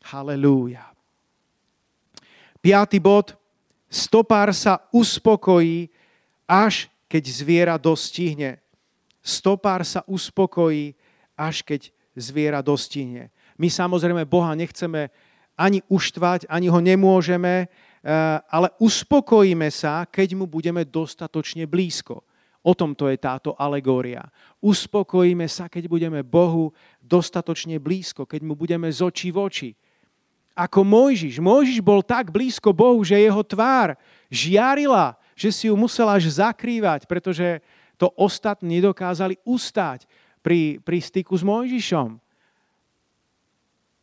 Halelúja. 0.06 0.86
Piatý 2.62 3.02
bod. 3.02 3.34
Stopár 3.90 4.54
sa 4.54 4.86
uspokojí, 4.94 5.90
až 6.46 6.86
keď 7.10 7.22
zviera 7.26 7.74
dostihne. 7.74 8.62
Stopár 9.18 9.82
sa 9.82 10.06
uspokojí, 10.06 10.94
až 11.34 11.66
keď 11.66 11.90
zviera 12.14 12.62
dostihne. 12.62 13.34
My 13.58 13.66
samozrejme 13.66 14.22
Boha 14.30 14.54
nechceme 14.54 15.10
ani 15.58 15.82
uštvať, 15.90 16.46
ani 16.46 16.70
ho 16.70 16.78
nemôžeme, 16.78 17.66
ale 18.46 18.70
uspokojíme 18.78 19.66
sa, 19.74 20.06
keď 20.06 20.38
mu 20.38 20.46
budeme 20.46 20.86
dostatočne 20.86 21.66
blízko. 21.66 22.22
O 22.66 22.74
tomto 22.74 23.06
je 23.06 23.18
táto 23.18 23.54
alegória. 23.54 24.26
Uspokojíme 24.58 25.46
sa, 25.46 25.70
keď 25.70 25.86
budeme 25.86 26.22
Bohu 26.26 26.74
dostatočne 26.98 27.78
blízko, 27.78 28.26
keď 28.26 28.40
mu 28.42 28.58
budeme 28.58 28.90
z 28.90 29.06
očí 29.06 29.30
v 29.30 29.38
oči. 29.38 29.70
Ako 30.56 30.82
Mojžiš. 30.82 31.38
Mojžiš 31.38 31.78
bol 31.78 32.02
tak 32.02 32.34
blízko 32.34 32.74
Bohu, 32.74 33.02
že 33.06 33.22
jeho 33.22 33.42
tvár 33.46 33.94
žiarila, 34.26 35.14
že 35.38 35.54
si 35.54 35.70
ju 35.70 35.74
musel 35.78 36.10
až 36.10 36.42
zakrývať, 36.42 37.06
pretože 37.06 37.62
to 37.94 38.10
ostatní 38.18 38.82
nedokázali 38.82 39.38
ustáť 39.46 40.08
pri, 40.42 40.82
pri 40.82 40.98
styku 40.98 41.38
s 41.38 41.46
Mojžišom. 41.46 42.18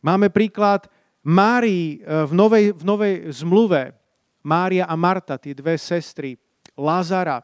Máme 0.04 0.28
príklad 0.28 0.88
Márii 1.24 2.04
eh, 2.04 2.28
v 2.28 2.32
novej, 2.36 2.66
v 2.76 2.82
novej 2.84 3.14
zmluve, 3.32 3.96
Mária 4.44 4.84
a 4.84 4.94
Marta, 4.94 5.40
tie 5.40 5.56
dve 5.56 5.80
sestry, 5.80 6.36
Lazara, 6.76 7.40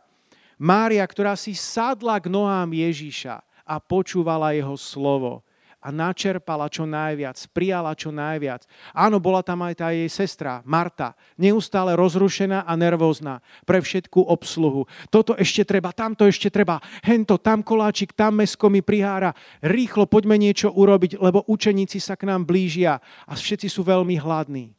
Mária, 0.61 1.01
ktorá 1.09 1.33
si 1.41 1.57
sadla 1.57 2.21
k 2.21 2.29
nohám 2.29 2.69
Ježíša 2.77 3.41
a 3.65 3.81
počúvala 3.81 4.53
jeho 4.53 4.77
slovo 4.77 5.41
a 5.81 5.89
načerpala 5.89 6.69
čo 6.69 6.85
najviac, 6.85 7.41
prijala 7.57 7.97
čo 7.97 8.13
najviac. 8.13 8.69
Áno, 8.93 9.17
bola 9.17 9.41
tam 9.41 9.65
aj 9.65 9.75
tá 9.81 9.89
jej 9.97 10.07
sestra, 10.13 10.61
Marta, 10.69 11.17
neustále 11.41 11.97
rozrušená 11.97 12.69
a 12.69 12.73
nervózna 12.77 13.41
pre 13.65 13.81
všetku 13.81 14.21
obsluhu. 14.29 14.85
Toto 15.09 15.33
ešte 15.41 15.65
treba, 15.65 15.97
tamto 15.97 16.29
ešte 16.29 16.53
treba, 16.53 16.85
hento, 17.01 17.41
tam 17.41 17.65
koláčik, 17.65 18.13
tam 18.13 18.45
mesko 18.45 18.69
mi 18.69 18.85
prihára. 18.85 19.33
Rýchlo 19.65 20.05
poďme 20.05 20.37
niečo 20.37 20.69
urobiť, 20.69 21.17
lebo 21.17 21.49
učeníci 21.49 21.97
sa 21.97 22.13
k 22.13 22.29
nám 22.29 22.45
blížia 22.45 23.01
a 23.25 23.33
všetci 23.33 23.73
sú 23.73 23.81
veľmi 23.81 24.21
hladní. 24.21 24.77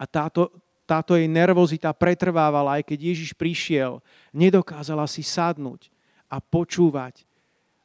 A 0.00 0.08
táto, 0.08 0.48
táto 0.88 1.12
jej 1.14 1.28
nervozita 1.28 1.92
pretrvávala, 1.92 2.80
aj 2.80 2.88
keď 2.88 3.14
Ježiš 3.14 3.36
prišiel, 3.36 4.00
nedokázala 4.32 5.04
si 5.04 5.20
sadnúť 5.20 5.92
a 6.32 6.40
počúvať 6.40 7.28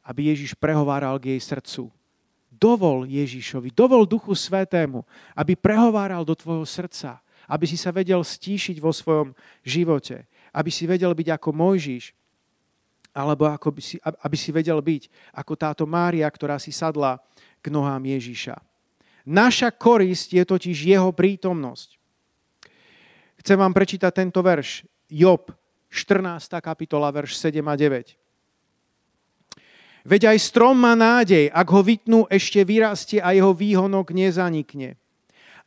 aby 0.08 0.32
Ježiš 0.32 0.56
prehováral 0.56 1.20
k 1.20 1.36
jej 1.36 1.40
srdcu. 1.44 1.92
Dovol 2.48 3.04
Ježišovi, 3.04 3.70
dovol 3.76 4.08
Duchu 4.08 4.32
Svetému, 4.32 5.04
aby 5.36 5.52
prehováral 5.52 6.24
do 6.24 6.32
tvojho 6.32 6.64
srdca, 6.64 7.20
aby 7.44 7.68
si 7.68 7.76
sa 7.76 7.92
vedel 7.92 8.24
stíšiť 8.24 8.80
vo 8.80 8.90
svojom 8.90 9.36
živote, 9.60 10.24
aby 10.56 10.72
si 10.72 10.88
vedel 10.88 11.12
byť 11.12 11.28
ako 11.36 11.48
Mojžiš, 11.52 12.16
alebo 13.12 13.46
ako 13.52 13.68
by 13.76 13.82
si, 13.84 13.96
aby 14.00 14.36
si 14.36 14.50
vedel 14.50 14.80
byť 14.80 15.02
ako 15.36 15.52
táto 15.54 15.84
Mária, 15.84 16.26
ktorá 16.26 16.56
si 16.56 16.72
sadla 16.72 17.20
k 17.60 17.68
nohám 17.68 18.02
Ježiša. 18.02 18.56
Naša 19.28 19.68
korisť 19.76 20.40
je 20.40 20.44
totiž 20.48 20.76
jeho 20.88 21.12
prítomnosť. 21.12 22.00
Chcem 23.44 23.60
vám 23.60 23.76
prečítať 23.76 24.10
tento 24.10 24.40
verš. 24.40 24.88
Job, 25.06 25.52
14. 25.92 26.48
kapitola, 26.64 27.12
verš 27.12 27.36
7 27.36 27.60
a 27.64 27.76
9. 27.76 28.27
Veď 30.08 30.32
aj 30.32 30.38
strom 30.40 30.72
má 30.72 30.96
nádej, 30.96 31.52
ak 31.52 31.68
ho 31.68 31.84
vytnú, 31.84 32.24
ešte 32.32 32.64
vyrastie 32.64 33.20
a 33.20 33.36
jeho 33.36 33.52
výhonok 33.52 34.16
nezanikne. 34.16 34.96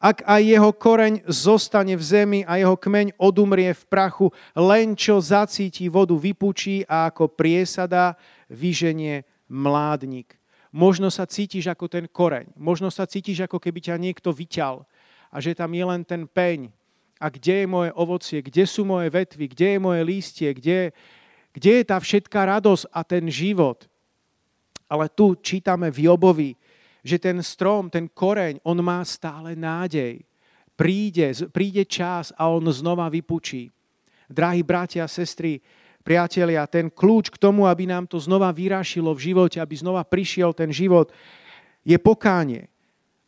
Ak 0.01 0.25
aj 0.25 0.41
jeho 0.41 0.73
koreň 0.73 1.21
zostane 1.29 1.93
v 1.93 2.01
zemi 2.01 2.39
a 2.49 2.57
jeho 2.57 2.73
kmeň 2.73 3.21
odumrie 3.21 3.69
v 3.69 3.83
prachu, 3.85 4.33
len 4.57 4.97
čo 4.97 5.21
zacíti 5.21 5.85
vodu 5.93 6.17
vypučí 6.17 6.81
a 6.89 7.13
ako 7.13 7.29
priesada 7.29 8.17
vyženie 8.49 9.21
mládnik. 9.45 10.33
Možno 10.73 11.13
sa 11.13 11.29
cítiš 11.29 11.69
ako 11.69 11.85
ten 11.85 12.09
koreň, 12.09 12.49
možno 12.57 12.89
sa 12.89 13.05
cítiš 13.05 13.45
ako 13.45 13.61
keby 13.61 13.93
ťa 13.93 14.01
niekto 14.01 14.33
vyťal 14.33 14.81
a 15.29 15.37
že 15.37 15.53
tam 15.53 15.69
je 15.69 15.85
len 15.85 16.01
ten 16.01 16.25
peň. 16.25 16.73
A 17.21 17.29
kde 17.29 17.61
je 17.61 17.67
moje 17.69 17.93
ovocie, 17.93 18.41
kde 18.41 18.65
sú 18.65 18.81
moje 18.81 19.13
vetvy, 19.13 19.53
kde 19.53 19.77
je 19.77 19.79
moje 19.85 20.01
lístie, 20.01 20.49
kde, 20.49 20.89
kde 21.53 21.71
je 21.77 21.83
tá 21.85 22.01
všetká 22.01 22.57
radosť 22.57 22.89
a 22.89 23.05
ten 23.05 23.29
život. 23.29 23.90
Ale 24.91 25.07
tu 25.07 25.39
čítame 25.39 25.87
v 25.87 26.11
Jobovi, 26.11 26.51
že 26.99 27.15
ten 27.15 27.39
strom, 27.39 27.87
ten 27.87 28.11
koreň, 28.11 28.59
on 28.67 28.77
má 28.83 28.99
stále 29.07 29.55
nádej. 29.55 30.19
príde, 30.75 31.29
príde 31.53 31.85
čas 31.85 32.33
a 32.33 32.49
on 32.49 32.65
znova 32.73 33.05
vypučí. 33.05 33.69
Drahí 34.25 34.65
bratia 34.65 35.05
a 35.05 35.11
sestry, 35.11 35.61
priatelia, 36.01 36.65
ten 36.65 36.89
kľúč 36.89 37.29
k 37.29 37.37
tomu, 37.37 37.69
aby 37.69 37.85
nám 37.85 38.09
to 38.09 38.17
znova 38.17 38.49
vyrašilo 38.49 39.13
v 39.13 39.31
živote, 39.31 39.61
aby 39.61 39.75
znova 39.77 40.01
prišiel 40.01 40.55
ten 40.57 40.73
život, 40.73 41.13
je 41.85 41.97
pokánie. 42.01 42.70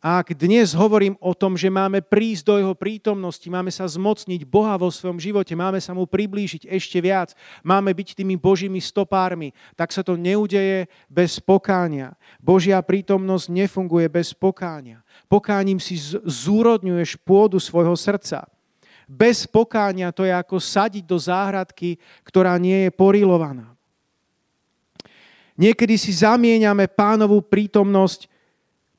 Ak 0.03 0.35
dnes 0.35 0.75
hovorím 0.75 1.15
o 1.23 1.31
tom, 1.31 1.55
že 1.55 1.71
máme 1.71 2.03
prísť 2.03 2.43
do 2.43 2.59
jeho 2.59 2.75
prítomnosti, 2.75 3.47
máme 3.47 3.71
sa 3.71 3.87
zmocniť 3.87 4.43
Boha 4.43 4.75
vo 4.75 4.91
svojom 4.91 5.15
živote, 5.15 5.55
máme 5.55 5.79
sa 5.79 5.95
mu 5.95 6.03
priblížiť 6.03 6.67
ešte 6.67 6.99
viac, 6.99 7.31
máme 7.63 7.95
byť 7.95 8.19
tými 8.19 8.35
Božími 8.35 8.83
stopármi, 8.83 9.55
tak 9.79 9.95
sa 9.95 10.03
to 10.03 10.19
neudeje 10.19 10.91
bez 11.07 11.39
pokánia. 11.39 12.19
Božia 12.43 12.83
prítomnosť 12.83 13.47
nefunguje 13.47 14.11
bez 14.11 14.35
pokánia. 14.35 14.99
Pokáním 15.31 15.79
si 15.79 15.95
zúrodňuješ 16.27 17.23
pôdu 17.23 17.55
svojho 17.63 17.95
srdca. 17.95 18.43
Bez 19.07 19.47
pokánia 19.47 20.11
to 20.11 20.27
je 20.27 20.35
ako 20.35 20.59
sadiť 20.59 21.07
do 21.07 21.15
záhradky, 21.15 21.95
ktorá 22.27 22.59
nie 22.59 22.87
je 22.87 22.91
porilovaná. 22.91 23.71
Niekedy 25.55 25.95
si 25.95 26.11
zamieňame 26.11 26.91
pánovú 26.91 27.39
prítomnosť 27.39 28.32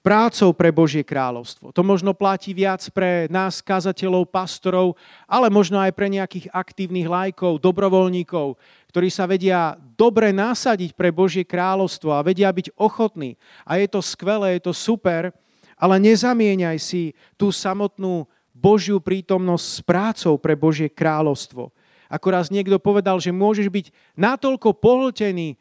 prácou 0.04 0.52
pre 0.52 0.68
Božie 0.68 1.00
kráľovstvo. 1.00 1.72
To 1.72 1.80
možno 1.80 2.12
platí 2.12 2.52
viac 2.52 2.84
pre 2.92 3.24
nás, 3.32 3.64
kazateľov, 3.64 4.28
pastorov, 4.28 5.00
ale 5.24 5.48
možno 5.48 5.80
aj 5.80 5.96
pre 5.96 6.12
nejakých 6.12 6.52
aktívnych 6.52 7.08
lajkov, 7.08 7.56
dobrovoľníkov, 7.64 8.60
ktorí 8.92 9.08
sa 9.08 9.24
vedia 9.24 9.80
dobre 9.96 10.28
nasadiť 10.36 10.92
pre 10.92 11.08
Božie 11.08 11.48
kráľovstvo 11.48 12.12
a 12.12 12.20
vedia 12.20 12.52
byť 12.52 12.76
ochotní. 12.76 13.40
A 13.64 13.80
je 13.80 13.88
to 13.88 14.04
skvelé, 14.04 14.60
je 14.60 14.68
to 14.68 14.76
super, 14.76 15.32
ale 15.80 15.96
nezamieňaj 15.96 16.76
si 16.76 17.16
tú 17.40 17.48
samotnú 17.48 18.28
Božiu 18.52 19.00
prítomnosť 19.00 19.64
s 19.64 19.78
prácou 19.80 20.36
pre 20.36 20.52
Božie 20.52 20.92
kráľovstvo. 20.92 21.72
Ako 22.12 22.28
raz 22.28 22.52
niekto 22.52 22.76
povedal, 22.76 23.16
že 23.24 23.32
môžeš 23.32 23.72
byť 23.72 23.86
natoľko 24.20 24.76
pohltený 24.76 25.56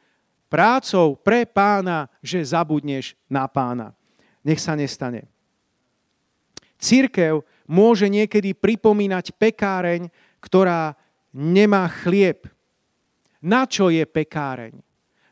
prácou 0.52 1.16
pre 1.16 1.48
pána, 1.48 2.12
že 2.20 2.44
zabudneš 2.44 3.16
na 3.32 3.48
pána 3.48 3.96
nech 4.44 4.60
sa 4.60 4.76
nestane. 4.76 5.26
Církev 6.78 7.48
môže 7.64 8.12
niekedy 8.12 8.52
pripomínať 8.52 9.32
pekáreň, 9.40 10.12
ktorá 10.44 11.00
nemá 11.32 11.88
chlieb. 12.04 12.46
Na 13.40 13.64
čo 13.64 13.88
je 13.88 14.04
pekáreň? 14.04 14.76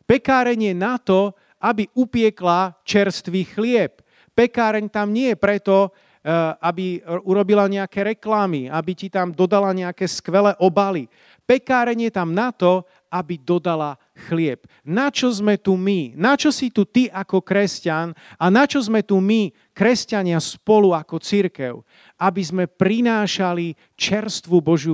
Pekáreň 0.08 0.72
je 0.72 0.76
na 0.76 0.96
to, 1.00 1.36
aby 1.62 1.88
upiekla 1.94 2.76
čerstvý 2.88 3.48
chlieb. 3.48 4.02
Pekáreň 4.32 4.88
tam 4.88 5.14
nie 5.14 5.32
je 5.32 5.38
preto, 5.38 5.92
eh, 5.92 6.32
aby 6.64 7.04
urobila 7.28 7.68
nejaké 7.68 8.16
reklamy, 8.16 8.72
aby 8.72 8.92
ti 8.96 9.08
tam 9.12 9.36
dodala 9.36 9.76
nejaké 9.76 10.08
skvelé 10.08 10.56
obaly. 10.58 11.12
Pekáreň 11.44 12.08
je 12.08 12.12
tam 12.12 12.32
na 12.32 12.56
to, 12.56 12.88
aby 13.12 13.36
dodala 13.36 14.00
chlieb. 14.22 14.70
Na 14.86 15.10
čo 15.10 15.34
sme 15.34 15.58
tu 15.58 15.74
my? 15.74 16.14
Na 16.14 16.38
čo 16.38 16.54
si 16.54 16.70
tu 16.70 16.86
ty 16.86 17.10
ako 17.10 17.42
kresťan 17.42 18.14
a 18.38 18.46
na 18.54 18.70
čo 18.70 18.78
sme 18.78 19.02
tu 19.02 19.18
my, 19.18 19.50
kresťania, 19.74 20.38
spolu 20.38 20.94
ako 20.94 21.18
církev? 21.18 21.82
Aby 22.22 22.42
sme 22.46 22.64
prinášali 22.70 23.74
čerstvú 23.98 24.62
Božiu 24.62 24.94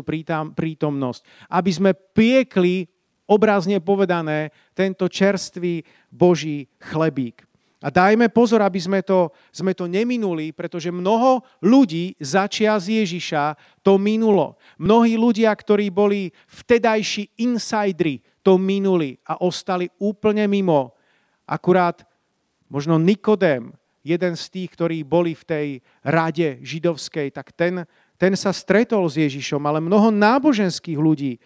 prítomnosť. 0.56 1.22
Aby 1.52 1.72
sme 1.76 1.92
piekli, 1.92 2.88
obrazne 3.28 3.84
povedané, 3.84 4.56
tento 4.72 5.12
čerstvý 5.12 5.84
Boží 6.08 6.72
chlebík. 6.80 7.44
A 7.78 7.94
dajme 7.94 8.26
pozor, 8.34 8.66
aby 8.66 8.82
sme 8.82 9.06
to, 9.06 9.30
sme 9.54 9.78
to 9.78 9.86
neminuli, 9.86 10.50
pretože 10.50 10.90
mnoho 10.90 11.46
ľudí 11.62 12.18
začia 12.18 12.74
z 12.82 13.06
Ježiša 13.06 13.54
to 13.86 14.02
minulo. 14.02 14.58
Mnohí 14.82 15.14
ľudia, 15.14 15.54
ktorí 15.54 15.94
boli 15.94 16.34
vtedajší 16.50 17.38
insidri, 17.38 18.26
to 18.48 18.56
minuli 18.56 19.20
a 19.28 19.44
ostali 19.44 19.92
úplne 20.00 20.48
mimo. 20.48 20.96
Akurát 21.44 22.08
možno 22.72 22.96
Nikodém, 22.96 23.76
jeden 24.08 24.40
z 24.40 24.48
tých, 24.48 24.72
ktorí 24.72 25.04
boli 25.04 25.36
v 25.36 25.44
tej 25.44 25.68
rade 26.00 26.64
židovskej, 26.64 27.36
tak 27.36 27.52
ten, 27.52 27.84
ten 28.16 28.32
sa 28.40 28.56
stretol 28.56 29.04
s 29.12 29.20
Ježišom, 29.20 29.60
ale 29.68 29.84
mnoho 29.84 30.16
náboženských 30.16 30.96
ľudí 30.96 31.36
e, 31.36 31.40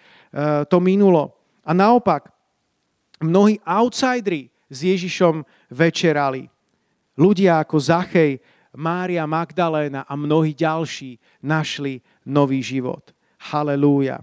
to 0.70 0.78
minulo. 0.78 1.34
A 1.66 1.74
naopak, 1.74 2.30
mnohí 3.18 3.58
outsideri 3.66 4.54
s 4.70 4.86
Ježišom 4.86 5.42
večerali. 5.74 6.46
Ľudia 7.18 7.66
ako 7.66 7.82
Zachej, 7.82 8.38
Mária 8.78 9.26
Magdaléna 9.26 10.06
a 10.06 10.14
mnohí 10.14 10.54
ďalší 10.54 11.18
našli 11.42 11.98
nový 12.30 12.62
život. 12.62 13.10
Halelúja. 13.42 14.22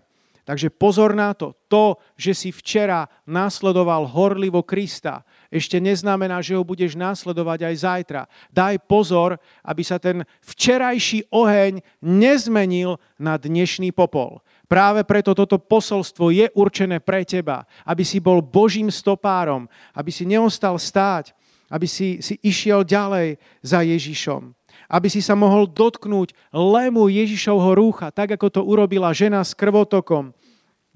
Takže 0.49 0.73
pozor 0.73 1.13
na 1.13 1.37
to. 1.37 1.53
To, 1.69 2.01
že 2.17 2.33
si 2.33 2.49
včera 2.49 3.05
následoval 3.29 4.09
horlivo 4.09 4.65
Krista, 4.65 5.21
ešte 5.53 5.77
neznamená, 5.77 6.41
že 6.41 6.57
ho 6.57 6.65
budeš 6.65 6.97
následovať 6.97 7.69
aj 7.69 7.75
zajtra. 7.85 8.23
Daj 8.49 8.81
pozor, 8.89 9.37
aby 9.61 9.85
sa 9.85 10.01
ten 10.01 10.25
včerajší 10.41 11.29
oheň 11.29 11.85
nezmenil 12.01 12.97
na 13.21 13.37
dnešný 13.37 13.93
popol. 13.93 14.41
Práve 14.65 15.05
preto 15.05 15.37
toto 15.37 15.61
posolstvo 15.61 16.33
je 16.33 16.49
určené 16.57 16.97
pre 17.05 17.29
teba, 17.29 17.69
aby 17.85 18.01
si 18.01 18.17
bol 18.17 18.41
Božím 18.41 18.89
stopárom, 18.89 19.69
aby 19.93 20.09
si 20.09 20.25
neostal 20.25 20.81
stáť, 20.81 21.37
aby 21.69 21.85
si, 21.85 22.25
si 22.25 22.41
išiel 22.41 22.89
ďalej 22.89 23.37
za 23.61 23.85
Ježišom. 23.85 24.58
Aby 24.89 25.13
si 25.13 25.21
sa 25.21 25.37
mohol 25.37 25.69
dotknúť 25.69 26.33
lemu 26.51 27.13
Ježišovho 27.13 27.77
rúcha, 27.77 28.09
tak 28.09 28.35
ako 28.35 28.49
to 28.49 28.61
urobila 28.65 29.13
žena 29.13 29.45
s 29.45 29.53
krvotokom. 29.53 30.33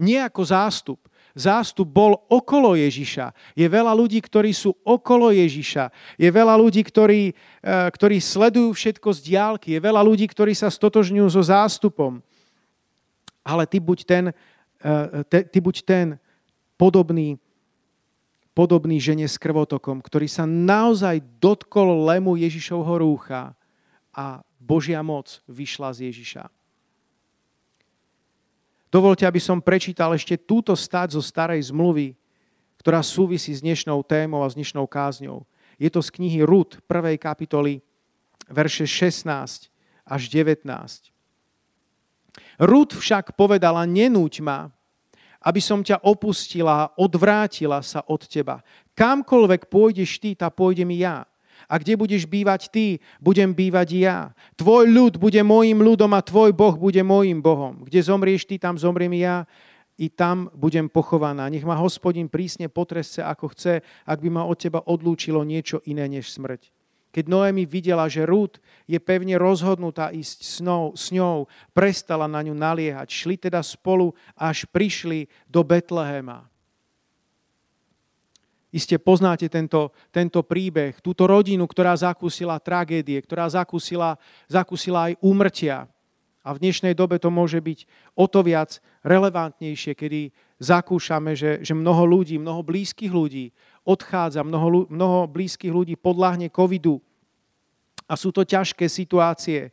Nie 0.00 0.24
ako 0.24 0.42
zástup. 0.48 1.00
Zástup 1.32 1.88
bol 1.88 2.16
okolo 2.28 2.76
Ježiša. 2.76 3.32
Je 3.56 3.64
veľa 3.64 3.92
ľudí, 3.96 4.20
ktorí 4.20 4.52
sú 4.52 4.76
okolo 4.84 5.32
Ježiša. 5.32 5.88
Je 6.20 6.28
veľa 6.28 6.56
ľudí, 6.60 6.84
ktorí, 6.84 7.32
eh, 7.32 7.88
ktorí 7.88 8.20
sledujú 8.20 8.72
všetko 8.72 9.08
z 9.16 9.20
diálky. 9.32 9.68
Je 9.76 9.80
veľa 9.80 10.00
ľudí, 10.04 10.28
ktorí 10.28 10.52
sa 10.52 10.68
stotožňujú 10.68 11.28
so 11.32 11.40
zástupom 11.44 12.20
ale 13.44 13.66
ty 13.66 13.82
buď 13.82 13.98
ten, 14.06 14.24
eh, 14.82 15.42
ty 15.50 15.58
buď 15.58 15.76
ten 15.82 16.06
podobný, 16.78 17.38
podobný 18.54 19.02
žene 19.02 19.26
s 19.26 19.38
krvotokom, 19.38 19.98
ktorý 20.02 20.30
sa 20.30 20.46
naozaj 20.46 21.22
dotkol 21.42 22.06
lemu 22.06 22.38
Ježišovho 22.38 23.02
rúcha 23.02 23.54
a 24.12 24.44
Božia 24.60 25.00
moc 25.00 25.40
vyšla 25.48 25.96
z 25.96 26.12
Ježiša. 26.12 26.44
Dovolte, 28.92 29.24
aby 29.24 29.40
som 29.40 29.64
prečítal 29.64 30.12
ešte 30.12 30.36
túto 30.36 30.76
stať 30.76 31.16
zo 31.16 31.24
starej 31.24 31.72
zmluvy, 31.72 32.12
ktorá 32.76 33.00
súvisí 33.00 33.56
s 33.56 33.64
dnešnou 33.64 34.04
témou 34.04 34.44
a 34.44 34.52
s 34.52 34.58
dnešnou 34.58 34.84
kázňou. 34.84 35.48
Je 35.80 35.88
to 35.88 36.04
z 36.04 36.12
knihy 36.12 36.44
Rud, 36.44 36.76
1. 36.84 37.16
kapitoly, 37.16 37.80
verše 38.52 38.84
16 38.84 39.72
až 40.04 40.22
19. 40.28 40.68
Rud 42.60 42.90
však 42.92 43.32
povedala, 43.32 43.88
nenúť 43.88 44.44
ma, 44.44 44.68
aby 45.42 45.58
som 45.58 45.80
ťa 45.80 46.04
opustila 46.04 46.86
a 46.86 46.90
odvrátila 47.00 47.82
sa 47.82 48.04
od 48.06 48.28
teba. 48.28 48.60
Kamkoľvek 48.94 49.72
pôjdeš 49.72 50.20
ty, 50.20 50.36
tá 50.36 50.52
pôjdem 50.52 50.92
i 50.92 51.02
ja. 51.02 51.26
A 51.72 51.80
kde 51.80 51.96
budeš 51.96 52.28
bývať 52.28 52.68
ty, 52.68 53.00
budem 53.16 53.56
bývať 53.56 53.96
ja. 53.96 54.36
Tvoj 54.60 54.92
ľud 54.92 55.16
bude 55.16 55.40
môjim 55.40 55.80
ľudom 55.80 56.12
a 56.12 56.20
tvoj 56.20 56.52
Boh 56.52 56.76
bude 56.76 57.00
môjim 57.00 57.40
Bohom. 57.40 57.88
Kde 57.88 58.04
zomrieš 58.04 58.44
ty, 58.44 58.60
tam 58.60 58.76
zomriem 58.76 59.16
ja 59.16 59.48
i 59.96 60.12
tam 60.12 60.52
budem 60.52 60.92
pochovaná. 60.92 61.48
Nech 61.48 61.64
ma 61.64 61.72
hospodin 61.80 62.28
prísne 62.28 62.68
potresce, 62.68 63.24
ako 63.24 63.56
chce, 63.56 63.80
ak 64.04 64.18
by 64.20 64.28
ma 64.28 64.44
od 64.44 64.60
teba 64.60 64.84
odlúčilo 64.84 65.40
niečo 65.48 65.80
iné 65.88 66.04
než 66.12 66.28
smrť. 66.28 66.68
Keď 67.12 67.24
Noemi 67.28 67.64
videla, 67.64 68.04
že 68.04 68.28
Rút 68.28 68.60
je 68.84 69.00
pevne 69.00 69.40
rozhodnutá 69.40 70.12
ísť 70.12 70.38
s 70.44 70.56
s 70.92 71.06
ňou, 71.08 71.48
prestala 71.72 72.28
na 72.28 72.44
ňu 72.44 72.52
naliehať. 72.52 73.08
Šli 73.08 73.36
teda 73.40 73.64
spolu, 73.64 74.12
až 74.36 74.68
prišli 74.68 75.24
do 75.48 75.64
Betlehema. 75.64 76.51
Iste 78.72 78.96
poznáte 78.96 79.52
tento, 79.52 79.92
tento 80.08 80.40
príbeh, 80.40 80.96
túto 81.04 81.28
rodinu, 81.28 81.68
ktorá 81.68 81.92
zakúsila 81.92 82.56
tragédie, 82.56 83.20
ktorá 83.20 83.44
zakúsila, 83.44 84.16
zakúsila 84.48 85.12
aj 85.12 85.20
úmrtia. 85.20 85.84
A 86.40 86.56
v 86.56 86.60
dnešnej 86.64 86.96
dobe 86.96 87.20
to 87.20 87.28
môže 87.28 87.60
byť 87.60 87.84
o 88.16 88.24
to 88.24 88.40
viac 88.40 88.80
relevantnejšie, 89.04 89.92
kedy 89.92 90.32
zakúšame, 90.56 91.36
že, 91.36 91.60
že 91.60 91.76
mnoho 91.76 92.02
ľudí, 92.08 92.40
mnoho 92.40 92.64
blízkych 92.64 93.12
ľudí 93.12 93.52
odchádza, 93.84 94.40
mnoho, 94.40 94.88
mnoho 94.88 95.28
blízkych 95.28 95.70
ľudí 95.70 95.94
podľahne 96.00 96.48
covidu. 96.48 96.98
A 98.08 98.16
sú 98.16 98.32
to 98.32 98.42
ťažké 98.42 98.88
situácie. 98.88 99.68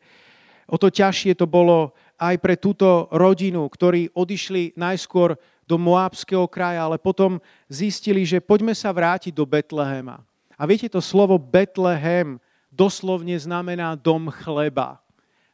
O 0.69 0.77
to 0.77 0.91
ťažšie 0.91 1.39
to 1.39 1.49
bolo 1.49 1.97
aj 2.19 2.35
pre 2.37 2.59
túto 2.59 3.07
rodinu, 3.15 3.63
ktorí 3.65 4.11
odišli 4.11 4.75
najskôr 4.75 5.39
do 5.69 5.77
Moábského 5.77 6.49
kraja, 6.49 6.89
ale 6.89 6.97
potom 6.97 7.37
zistili, 7.69 8.25
že 8.25 8.41
poďme 8.41 8.73
sa 8.73 8.89
vrátiť 8.89 9.29
do 9.29 9.45
Betlehema. 9.45 10.25
A 10.57 10.65
viete, 10.65 10.89
to 10.89 10.97
slovo 10.97 11.37
Betlehem 11.37 12.41
doslovne 12.73 13.37
znamená 13.37 13.93
dom 13.93 14.33
chleba. 14.33 14.97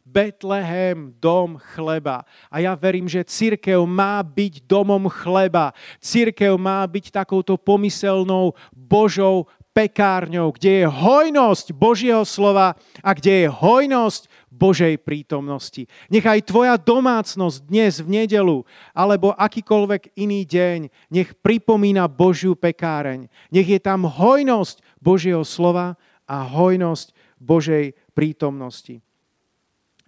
Betlehem, 0.07 1.11
dom 1.20 1.59
chleba. 1.76 2.24
A 2.47 2.63
ja 2.63 2.78
verím, 2.78 3.09
že 3.09 3.26
církev 3.28 3.84
má 3.84 4.22
byť 4.24 4.63
domom 4.63 5.11
chleba. 5.11 5.76
Církev 5.99 6.55
má 6.55 6.86
byť 6.86 7.11
takouto 7.11 7.57
pomyselnou 7.59 8.53
Božou 8.72 9.49
pekárňou, 9.76 10.55
kde 10.55 10.72
je 10.72 10.86
hojnosť 10.88 11.76
Božieho 11.76 12.24
slova 12.24 12.80
a 13.03 13.09
kde 13.11 13.43
je 13.43 13.47
hojnosť 13.51 14.32
Božej 14.56 14.95
prítomnosti. 15.03 15.84
Nechaj 16.08 16.47
tvoja 16.47 16.80
domácnosť 16.80 17.68
dnes 17.68 17.99
v 17.99 18.24
nedelu 18.24 18.64
alebo 18.95 19.36
akýkoľvek 19.36 20.16
iný 20.16 20.47
deň, 20.47 20.80
nech 21.12 21.36
pripomína 21.43 22.08
Božiu 22.08 22.56
pekáreň. 22.56 23.28
Nech 23.51 23.68
je 23.68 23.80
tam 23.84 24.08
hojnosť 24.08 24.80
Božieho 25.03 25.43
slova 25.43 25.99
a 26.24 26.47
hojnosť 26.47 27.12
Božej 27.36 27.91
prítomnosti. 28.16 29.03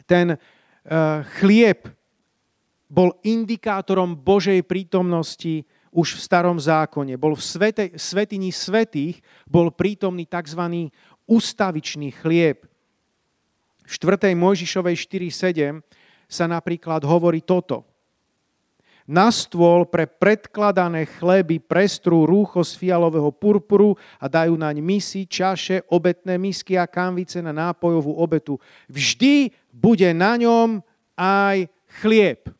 Ten 0.07 0.39
uh, 0.39 0.39
chlieb 1.43 1.91
bol 2.87 3.11
indikátorom 3.27 4.15
Božej 4.15 4.63
prítomnosti 4.63 5.67
už 5.91 6.15
v 6.15 6.23
starom 6.23 6.55
zákone. 6.55 7.19
Bol 7.19 7.35
v 7.35 7.43
svete, 7.43 7.85
svetini 7.99 8.55
svetých, 8.55 9.19
bol 9.43 9.75
prítomný 9.75 10.23
tzv. 10.23 10.87
ustavičný 11.27 12.15
chlieb. 12.23 12.63
V 13.87 13.95
4. 13.95 14.35
Mojžišovej 14.35 14.95
4.7 15.31 15.79
sa 16.27 16.45
napríklad 16.45 17.07
hovorí 17.07 17.39
toto. 17.39 17.87
Na 19.07 19.31
stôl 19.31 19.87
pre 19.87 20.03
predkladané 20.03 21.07
chleby 21.07 21.63
prestrú 21.63 22.27
rúcho 22.27 22.59
z 22.67 22.75
fialového 22.75 23.31
purpuru 23.31 23.95
a 24.19 24.27
dajú 24.27 24.59
naň 24.59 24.83
misy, 24.83 25.23
čaše, 25.23 25.87
obetné 25.87 26.35
misky 26.35 26.75
a 26.75 26.83
kanvice 26.83 27.39
na 27.39 27.55
nápojovú 27.55 28.19
obetu. 28.19 28.59
Vždy 28.91 29.55
bude 29.71 30.11
na 30.11 30.35
ňom 30.35 30.83
aj 31.15 31.71
chlieb. 32.03 32.51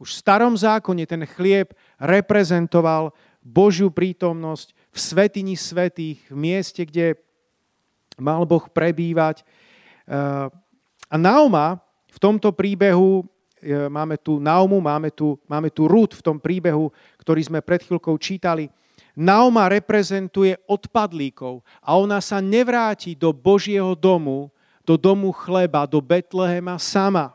Už 0.00 0.16
v 0.16 0.20
starom 0.24 0.56
zákone 0.56 1.04
ten 1.04 1.28
chlieb 1.28 1.76
reprezentoval 2.00 3.12
Božiu 3.44 3.92
prítomnosť 3.92 4.72
v 4.88 4.96
svetini 4.96 5.52
svetých, 5.52 6.24
v 6.32 6.36
mieste, 6.40 6.80
kde 6.88 7.20
mal 8.16 8.48
Boh 8.48 8.64
prebývať. 8.72 9.44
Eh, 10.04 10.46
a 11.10 11.16
Nauma 11.16 11.80
v 12.12 12.18
tomto 12.20 12.52
príbehu, 12.52 13.24
eh, 13.60 13.88
máme 13.88 14.20
tu 14.20 14.36
Naumu, 14.36 14.80
máme 14.80 15.08
tu, 15.08 15.40
máme 15.48 15.72
tu 15.72 15.88
Rút 15.88 16.12
v 16.12 16.22
tom 16.24 16.36
príbehu, 16.36 16.92
ktorý 17.20 17.40
sme 17.40 17.64
pred 17.64 17.80
chvíľkou 17.80 18.16
čítali. 18.20 18.68
Nauma 19.14 19.70
reprezentuje 19.70 20.58
odpadlíkov 20.66 21.62
a 21.80 21.94
ona 21.94 22.18
sa 22.18 22.42
nevráti 22.42 23.14
do 23.14 23.30
Božieho 23.30 23.94
domu, 23.94 24.50
do 24.82 24.98
domu 24.98 25.30
chleba, 25.30 25.86
do 25.86 26.02
Betlehema 26.02 26.76
sama. 26.82 27.32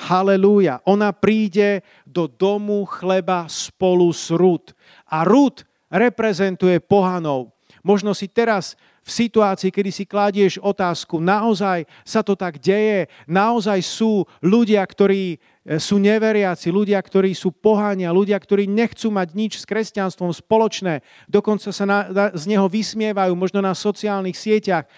Halelúja. 0.00 0.80
Ona 0.88 1.12
príde 1.12 1.84
do 2.08 2.24
domu 2.24 2.88
chleba 2.88 3.44
spolu 3.52 4.08
s 4.14 4.32
Rut. 4.32 4.72
A 5.04 5.26
Rut 5.28 5.66
reprezentuje 5.92 6.80
pohanov. 6.80 7.52
Možno 7.84 8.16
si 8.16 8.30
teraz 8.30 8.78
situácii, 9.10 9.74
kedy 9.74 9.90
si 9.90 10.04
kladieš 10.06 10.62
otázku, 10.62 11.18
naozaj 11.18 11.84
sa 12.06 12.22
to 12.22 12.38
tak 12.38 12.62
deje, 12.62 13.10
naozaj 13.26 13.82
sú 13.82 14.24
ľudia, 14.40 14.80
ktorí 14.86 15.36
E, 15.60 15.76
sú 15.76 16.00
neveriaci, 16.00 16.72
ľudia, 16.72 16.96
ktorí 16.96 17.36
sú 17.36 17.52
pohania, 17.52 18.16
ľudia, 18.16 18.40
ktorí 18.40 18.64
nechcú 18.64 19.12
mať 19.12 19.28
nič 19.36 19.52
s 19.60 19.68
kresťanstvom 19.68 20.32
spoločné, 20.32 21.04
dokonca 21.28 21.68
sa 21.68 21.84
na, 21.84 22.32
z 22.32 22.44
neho 22.48 22.64
vysmievajú, 22.64 23.36
možno 23.36 23.60
na 23.60 23.76
sociálnych 23.76 24.40
sieťach. 24.40 24.88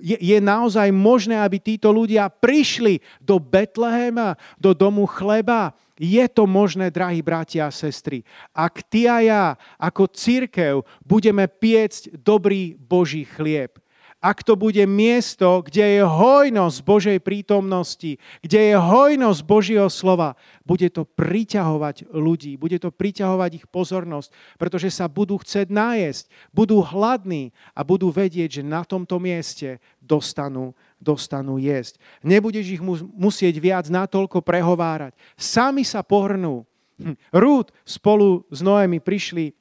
Je, 0.00 0.16
je 0.16 0.38
naozaj 0.40 0.88
možné, 0.88 1.36
aby 1.36 1.60
títo 1.60 1.92
ľudia 1.92 2.32
prišli 2.32 3.04
do 3.20 3.36
Betlehema, 3.36 4.40
do 4.56 4.72
domu 4.72 5.04
chleba? 5.04 5.76
Je 6.00 6.24
to 6.32 6.48
možné, 6.48 6.88
drahí 6.88 7.20
bratia 7.20 7.68
a 7.68 7.74
sestry. 7.74 8.24
Ak 8.56 8.80
ty 8.88 9.04
a 9.04 9.20
ja, 9.20 9.44
ako 9.76 10.08
církev, 10.08 10.80
budeme 11.04 11.44
piecť 11.44 12.16
dobrý 12.16 12.72
Boží 12.72 13.28
chlieb, 13.28 13.76
ak 14.20 14.44
to 14.44 14.52
bude 14.52 14.84
miesto, 14.84 15.64
kde 15.64 15.96
je 15.96 16.02
hojnosť 16.04 16.78
Božej 16.84 17.18
prítomnosti, 17.24 18.20
kde 18.44 18.60
je 18.68 18.74
hojnosť 18.76 19.40
Božieho 19.48 19.88
slova, 19.88 20.36
bude 20.68 20.92
to 20.92 21.08
priťahovať 21.08 22.12
ľudí, 22.12 22.60
bude 22.60 22.76
to 22.76 22.92
priťahovať 22.92 23.64
ich 23.64 23.66
pozornosť, 23.72 24.28
pretože 24.60 24.92
sa 24.92 25.08
budú 25.08 25.40
chcieť 25.40 25.72
nájsť, 25.72 26.52
budú 26.52 26.84
hladní 26.84 27.56
a 27.72 27.80
budú 27.80 28.12
vedieť, 28.12 28.60
že 28.60 28.62
na 28.62 28.84
tomto 28.84 29.16
mieste 29.16 29.80
dostanú, 30.04 30.76
dostanú 31.00 31.56
jesť. 31.56 31.96
Nebudeš 32.20 32.76
ich 32.76 32.82
musieť 33.16 33.56
viac 33.56 33.88
natoľko 33.88 34.44
prehovárať. 34.44 35.16
Sami 35.34 35.82
sa 35.82 36.04
pohrnú. 36.04 36.68
Hm. 37.00 37.16
Rúd 37.32 37.72
spolu 37.88 38.44
s 38.52 38.60
Noemi 38.60 39.00
prišli 39.00 39.56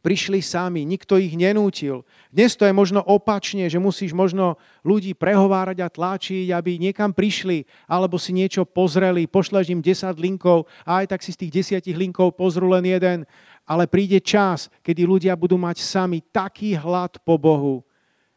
prišli 0.00 0.40
sami, 0.40 0.82
nikto 0.88 1.20
ich 1.20 1.36
nenútil. 1.36 2.02
Dnes 2.32 2.56
to 2.56 2.64
je 2.64 2.72
možno 2.72 3.04
opačne, 3.04 3.68
že 3.68 3.76
musíš 3.76 4.16
možno 4.16 4.56
ľudí 4.80 5.12
prehovárať 5.12 5.78
a 5.84 5.92
tlačiť, 5.92 6.48
aby 6.50 6.80
niekam 6.80 7.12
prišli, 7.12 7.68
alebo 7.84 8.16
si 8.16 8.32
niečo 8.32 8.64
pozreli, 8.64 9.28
pošleš 9.28 9.68
im 9.70 9.84
10 9.84 10.16
linkov 10.16 10.66
a 10.88 11.04
aj 11.04 11.16
tak 11.16 11.20
si 11.20 11.36
z 11.36 11.46
tých 11.46 11.84
10 11.84 11.92
linkov 12.00 12.34
pozrú 12.34 12.72
len 12.72 12.88
jeden. 12.88 13.28
Ale 13.68 13.86
príde 13.86 14.18
čas, 14.18 14.72
kedy 14.82 15.06
ľudia 15.06 15.36
budú 15.36 15.54
mať 15.60 15.78
sami 15.84 16.24
taký 16.32 16.74
hlad 16.74 17.20
po 17.22 17.38
Bohu, 17.38 17.84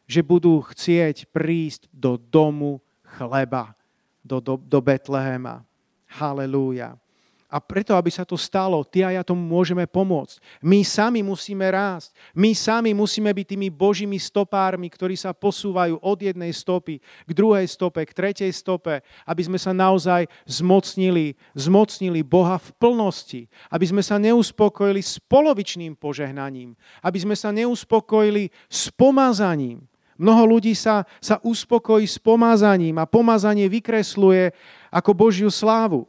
že 0.04 0.20
budú 0.20 0.60
chcieť 0.60 1.28
prísť 1.32 1.88
do 1.92 2.20
domu 2.20 2.80
chleba, 3.16 3.72
do, 4.20 4.40
do, 4.40 4.56
do 4.60 4.78
Betlehema. 4.80 5.64
Halelúja. 6.08 6.94
A 7.54 7.62
preto, 7.62 7.94
aby 7.94 8.10
sa 8.10 8.26
to 8.26 8.34
stalo, 8.34 8.82
ty 8.82 9.06
a 9.06 9.14
ja 9.14 9.22
tomu 9.22 9.38
môžeme 9.38 9.86
pomôcť. 9.86 10.42
My 10.58 10.82
sami 10.82 11.22
musíme 11.22 11.62
rásť. 11.70 12.10
My 12.34 12.50
sami 12.50 12.90
musíme 12.90 13.30
byť 13.30 13.54
tými 13.54 13.70
božími 13.70 14.18
stopármi, 14.18 14.90
ktorí 14.90 15.14
sa 15.14 15.30
posúvajú 15.30 16.02
od 16.02 16.18
jednej 16.18 16.50
stopy 16.50 16.98
k 16.98 17.30
druhej 17.30 17.70
stope, 17.70 18.02
k 18.02 18.10
tretej 18.10 18.50
stope, 18.50 18.98
aby 19.22 19.42
sme 19.46 19.54
sa 19.54 19.70
naozaj 19.70 20.26
zmocnili, 20.50 21.38
zmocnili 21.54 22.26
Boha 22.26 22.58
v 22.58 22.74
plnosti. 22.74 23.46
Aby 23.70 23.86
sme 23.86 24.02
sa 24.02 24.18
neuspokojili 24.18 24.98
s 24.98 25.22
polovičným 25.22 25.94
požehnaním. 25.94 26.74
Aby 27.06 27.22
sme 27.22 27.38
sa 27.38 27.54
neuspokojili 27.54 28.50
s 28.66 28.90
pomazaním. 28.90 29.86
Mnoho 30.14 30.58
ľudí 30.58 30.78
sa, 30.78 31.02
sa 31.18 31.42
uspokojí 31.42 32.06
s 32.06 32.22
pomazaním 32.22 33.02
a 33.02 33.08
pomazanie 33.08 33.66
vykresluje 33.66 34.54
ako 34.94 35.10
Božiu 35.10 35.50
slávu 35.50 36.06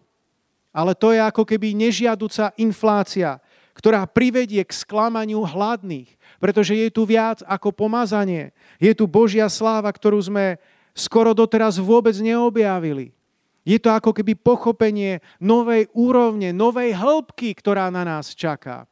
ale 0.76 0.92
to 0.92 1.16
je 1.16 1.24
ako 1.24 1.48
keby 1.48 1.72
nežiaduca 1.72 2.52
inflácia, 2.60 3.40
ktorá 3.72 4.04
privedie 4.04 4.60
k 4.68 4.76
sklamaniu 4.76 5.48
hladných, 5.48 6.12
pretože 6.36 6.76
je 6.76 6.92
tu 6.92 7.08
viac 7.08 7.40
ako 7.48 7.72
pomazanie. 7.72 8.52
Je 8.76 8.92
tu 8.92 9.08
Božia 9.08 9.48
sláva, 9.48 9.88
ktorú 9.88 10.20
sme 10.20 10.60
skoro 10.92 11.32
doteraz 11.32 11.80
vôbec 11.80 12.12
neobjavili. 12.20 13.16
Je 13.64 13.80
to 13.80 13.88
ako 13.88 14.12
keby 14.12 14.36
pochopenie 14.36 15.24
novej 15.40 15.88
úrovne, 15.96 16.52
novej 16.52 16.92
hĺbky, 16.92 17.56
ktorá 17.56 17.88
na 17.88 18.04
nás 18.04 18.36
čaká. 18.36 18.84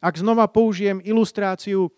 Ak 0.00 0.16
znova 0.16 0.48
použijem 0.48 1.04
ilustráciu 1.04 1.92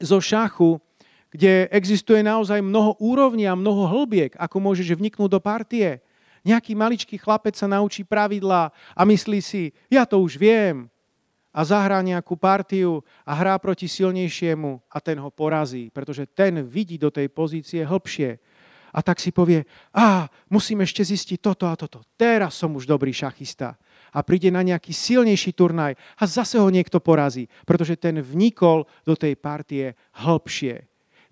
zo 0.00 0.18
šachu, 0.18 0.80
kde 1.28 1.68
existuje 1.68 2.24
naozaj 2.24 2.64
mnoho 2.64 2.96
úrovní 2.98 3.44
a 3.44 3.58
mnoho 3.58 3.84
hĺbiek, 3.84 4.32
ako 4.40 4.56
môžeš 4.60 4.96
vniknúť 4.96 5.28
do 5.28 5.40
partie, 5.40 6.00
Nejaký 6.46 6.72
maličký 6.72 7.16
chlapec 7.18 7.58
sa 7.58 7.66
naučí 7.66 8.06
pravidlá 8.06 8.70
a 8.94 9.02
myslí 9.04 9.40
si, 9.42 9.74
ja 9.90 10.06
to 10.06 10.22
už 10.22 10.38
viem. 10.38 10.86
A 11.52 11.60
zahrá 11.60 11.98
nejakú 12.04 12.38
partiu 12.38 13.02
a 13.26 13.34
hrá 13.34 13.58
proti 13.58 13.84
silnejšiemu 13.84 14.78
a 14.88 14.96
ten 15.02 15.18
ho 15.18 15.28
porazí, 15.32 15.90
pretože 15.90 16.28
ten 16.28 16.62
vidí 16.62 17.00
do 17.00 17.10
tej 17.10 17.26
pozície 17.32 17.82
hlbšie. 17.82 18.38
A 18.94 19.04
tak 19.04 19.20
si 19.20 19.34
povie, 19.34 19.68
a 19.92 20.32
musím 20.48 20.80
ešte 20.80 21.04
zistiť 21.04 21.38
toto 21.44 21.68
a 21.68 21.74
toto. 21.76 22.00
Teraz 22.16 22.56
som 22.56 22.72
už 22.72 22.88
dobrý 22.88 23.12
šachista. 23.12 23.76
A 24.16 24.24
príde 24.24 24.48
na 24.48 24.64
nejaký 24.64 24.96
silnejší 24.96 25.52
turnaj 25.52 25.92
a 26.16 26.24
zase 26.24 26.56
ho 26.56 26.68
niekto 26.72 26.96
porazí, 26.96 27.44
pretože 27.68 28.00
ten 28.00 28.24
vnikol 28.24 28.88
do 29.04 29.12
tej 29.12 29.36
partie 29.36 29.92
hlbšie. 30.24 30.88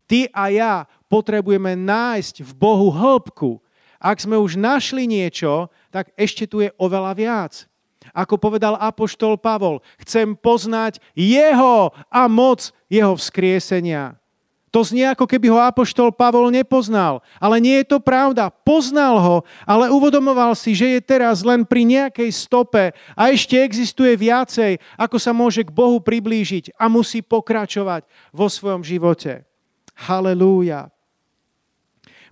Ty 0.06 0.30
a 0.30 0.44
ja 0.50 0.74
potrebujeme 1.10 1.74
nájsť 1.74 2.46
v 2.46 2.52
Bohu 2.54 2.88
hĺbku, 2.94 3.58
ak 3.96 4.22
sme 4.22 4.38
už 4.38 4.54
našli 4.60 5.08
niečo, 5.08 5.72
tak 5.90 6.12
ešte 6.14 6.46
tu 6.46 6.62
je 6.62 6.70
oveľa 6.78 7.12
viac. 7.16 7.52
Ako 8.14 8.38
povedal 8.38 8.78
apoštol 8.78 9.34
Pavol, 9.34 9.82
chcem 9.98 10.38
poznať 10.38 11.02
jeho 11.16 11.90
a 12.06 12.30
moc 12.30 12.70
jeho 12.86 13.18
vzkriesenia. 13.18 14.14
To 14.74 14.84
znie 14.84 15.08
ako 15.08 15.24
keby 15.24 15.48
ho 15.48 15.56
apoštol 15.56 16.12
Pavol 16.12 16.52
nepoznal. 16.52 17.24
Ale 17.40 17.64
nie 17.64 17.80
je 17.80 17.96
to 17.96 17.98
pravda. 17.98 18.52
Poznal 18.52 19.16
ho, 19.16 19.36
ale 19.64 19.88
uvodomoval 19.88 20.52
si, 20.52 20.76
že 20.76 20.98
je 20.98 21.00
teraz 21.00 21.40
len 21.40 21.64
pri 21.64 21.88
nejakej 21.88 22.28
stope 22.28 22.92
a 23.16 23.22
ešte 23.32 23.56
existuje 23.56 24.12
viacej, 24.20 24.76
ako 25.00 25.16
sa 25.16 25.32
môže 25.32 25.64
k 25.64 25.72
Bohu 25.72 25.96
priblížiť 25.96 26.76
a 26.76 26.92
musí 26.92 27.24
pokračovať 27.24 28.04
vo 28.36 28.52
svojom 28.52 28.84
živote. 28.84 29.45
Halelúja. 29.96 30.92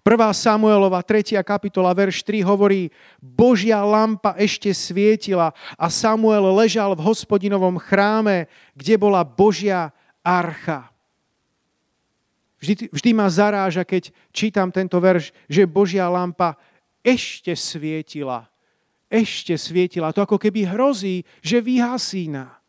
1. 0.05 0.21
Samuelova 0.37 1.01
3. 1.01 1.41
kapitola, 1.41 1.97
verš 1.97 2.21
3 2.29 2.45
hovorí, 2.45 2.93
Božia 3.25 3.81
lampa 3.81 4.37
ešte 4.37 4.69
svietila 4.77 5.57
a 5.81 5.89
Samuel 5.89 6.45
ležal 6.53 6.93
v 6.93 7.09
hospodinovom 7.09 7.81
chráme, 7.81 8.45
kde 8.77 9.01
bola 9.01 9.25
Božia 9.25 9.97
archa. 10.21 10.93
Vždy, 12.61 12.93
vždy 12.93 13.11
ma 13.17 13.33
zaráža, 13.33 13.81
keď 13.85 14.13
čítam 14.29 14.69
tento 14.69 15.01
verš, 15.01 15.33
že 15.49 15.65
Božia 15.65 16.05
lampa 16.09 16.61
ešte 17.01 17.57
svietila. 17.57 18.45
Ešte 19.09 19.57
svietila. 19.57 20.13
To 20.13 20.25
ako 20.25 20.37
keby 20.37 20.69
hrozí, 20.69 21.25
že 21.41 21.65
vyhasína. 21.65 22.64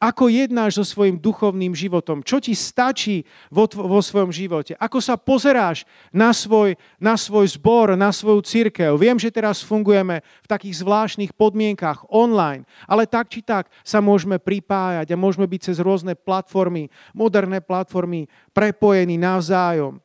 Ako 0.00 0.32
jednáš 0.32 0.80
so 0.80 0.84
svojim 0.96 1.20
duchovným 1.20 1.76
životom? 1.76 2.24
Čo 2.24 2.40
ti 2.40 2.56
stačí 2.56 3.28
vo, 3.52 3.68
vo 3.68 4.00
svojom 4.00 4.32
živote? 4.32 4.72
Ako 4.80 4.96
sa 4.96 5.20
pozeráš 5.20 5.84
na 6.08 6.32
svoj, 6.32 6.80
na 6.96 7.20
svoj 7.20 7.44
zbor, 7.52 7.92
na 8.00 8.08
svoju 8.08 8.40
církev? 8.40 8.96
Viem, 8.96 9.20
že 9.20 9.28
teraz 9.28 9.60
fungujeme 9.60 10.24
v 10.24 10.48
takých 10.48 10.80
zvláštnych 10.80 11.36
podmienkach 11.36 12.08
online, 12.08 12.64
ale 12.88 13.04
tak 13.04 13.28
či 13.28 13.44
tak 13.44 13.68
sa 13.84 14.00
môžeme 14.00 14.40
pripájať 14.40 15.12
a 15.12 15.20
môžeme 15.20 15.44
byť 15.44 15.68
cez 15.68 15.76
rôzne 15.84 16.16
platformy, 16.16 16.88
moderné 17.12 17.60
platformy, 17.60 18.24
prepojení 18.56 19.20
navzájom. 19.20 20.00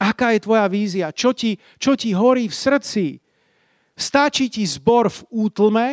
Aká 0.00 0.32
je 0.32 0.40
tvoja 0.40 0.64
vízia? 0.72 1.12
Čo 1.12 1.36
ti, 1.36 1.60
čo 1.76 2.00
ti 2.00 2.16
horí 2.16 2.48
v 2.48 2.56
srdci? 2.56 3.20
Stačí 3.92 4.48
ti 4.48 4.64
zbor 4.64 5.12
v 5.12 5.20
útlme, 5.28 5.86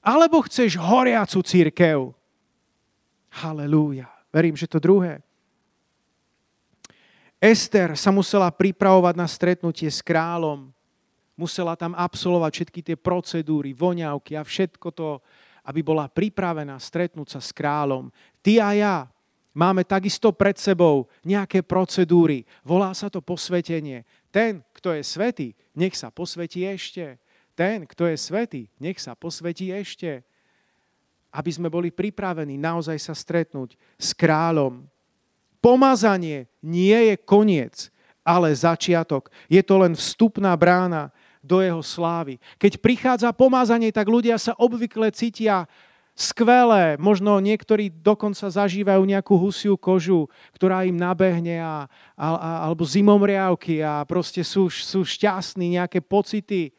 alebo 0.00 0.40
chceš 0.40 0.80
horiacu 0.80 1.44
církev? 1.44 2.19
Halelúja. 3.30 4.10
Verím, 4.34 4.58
že 4.58 4.66
to 4.66 4.82
druhé. 4.82 5.22
Ester 7.40 7.96
sa 7.96 8.12
musela 8.12 8.52
pripravovať 8.52 9.14
na 9.16 9.24
stretnutie 9.24 9.88
s 9.88 10.04
kráľom. 10.04 10.68
Musela 11.38 11.72
tam 11.72 11.96
absolvovať 11.96 12.52
všetky 12.52 12.80
tie 12.84 12.96
procedúry, 13.00 13.72
voňavky 13.72 14.36
a 14.36 14.44
všetko 14.44 14.92
to, 14.92 15.24
aby 15.64 15.80
bola 15.80 16.04
pripravená 16.04 16.76
stretnúť 16.76 17.38
sa 17.38 17.40
s 17.40 17.48
kráľom. 17.48 18.12
Ty 18.44 18.52
a 18.60 18.70
ja 18.76 18.96
máme 19.56 19.88
takisto 19.88 20.36
pred 20.36 20.60
sebou 20.60 21.08
nejaké 21.24 21.64
procedúry. 21.64 22.44
Volá 22.60 22.92
sa 22.92 23.08
to 23.08 23.24
posvetenie. 23.24 24.04
Ten, 24.28 24.60
kto 24.76 24.92
je 24.92 25.02
svetý, 25.02 25.48
nech 25.72 25.96
sa 25.96 26.12
posvetí 26.12 26.68
ešte. 26.68 27.16
Ten, 27.56 27.88
kto 27.88 28.04
je 28.04 28.16
svetý, 28.20 28.62
nech 28.76 29.00
sa 29.00 29.16
posvetí 29.16 29.72
ešte 29.72 30.20
aby 31.30 31.50
sme 31.50 31.70
boli 31.70 31.94
pripravení 31.94 32.58
naozaj 32.58 32.98
sa 32.98 33.14
stretnúť 33.14 33.78
s 33.96 34.10
kráľom. 34.14 34.82
Pomazanie 35.62 36.50
nie 36.62 36.96
je 37.12 37.14
koniec, 37.20 37.88
ale 38.26 38.52
začiatok. 38.52 39.30
Je 39.46 39.62
to 39.62 39.78
len 39.80 39.94
vstupná 39.94 40.52
brána 40.58 41.14
do 41.40 41.64
jeho 41.64 41.80
slávy. 41.80 42.36
Keď 42.60 42.82
prichádza 42.82 43.32
pomazanie, 43.32 43.88
tak 43.88 44.08
ľudia 44.08 44.36
sa 44.36 44.52
obvykle 44.60 45.08
cítia 45.12 45.64
skvelé. 46.20 47.00
Možno 47.00 47.40
niektorí 47.40 47.88
dokonca 47.88 48.44
zažívajú 48.52 49.00
nejakú 49.08 49.34
husiu 49.40 49.80
kožu, 49.80 50.28
ktorá 50.52 50.84
im 50.84 51.00
nabehne 51.00 51.64
a, 51.64 51.88
a, 52.12 52.26
a, 52.36 52.50
alebo 52.68 52.84
zimomriavky 52.84 53.80
a 53.80 54.04
proste 54.04 54.44
sú, 54.44 54.68
sú 54.68 55.00
šťastní, 55.00 55.80
nejaké 55.80 56.04
pocity. 56.04 56.76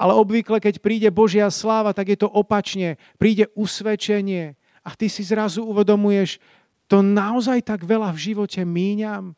Ale 0.00 0.16
obvykle, 0.16 0.58
keď 0.58 0.80
príde 0.80 1.08
Božia 1.12 1.46
sláva, 1.52 1.92
tak 1.92 2.12
je 2.12 2.18
to 2.20 2.28
opačne. 2.28 2.96
Príde 3.20 3.52
usvedčenie 3.54 4.56
a 4.82 4.90
ty 4.98 5.06
si 5.06 5.22
zrazu 5.22 5.62
uvedomuješ, 5.62 6.42
to 6.90 7.00
naozaj 7.00 7.62
tak 7.64 7.86
veľa 7.86 8.12
v 8.12 8.32
živote 8.32 8.60
míňam. 8.66 9.32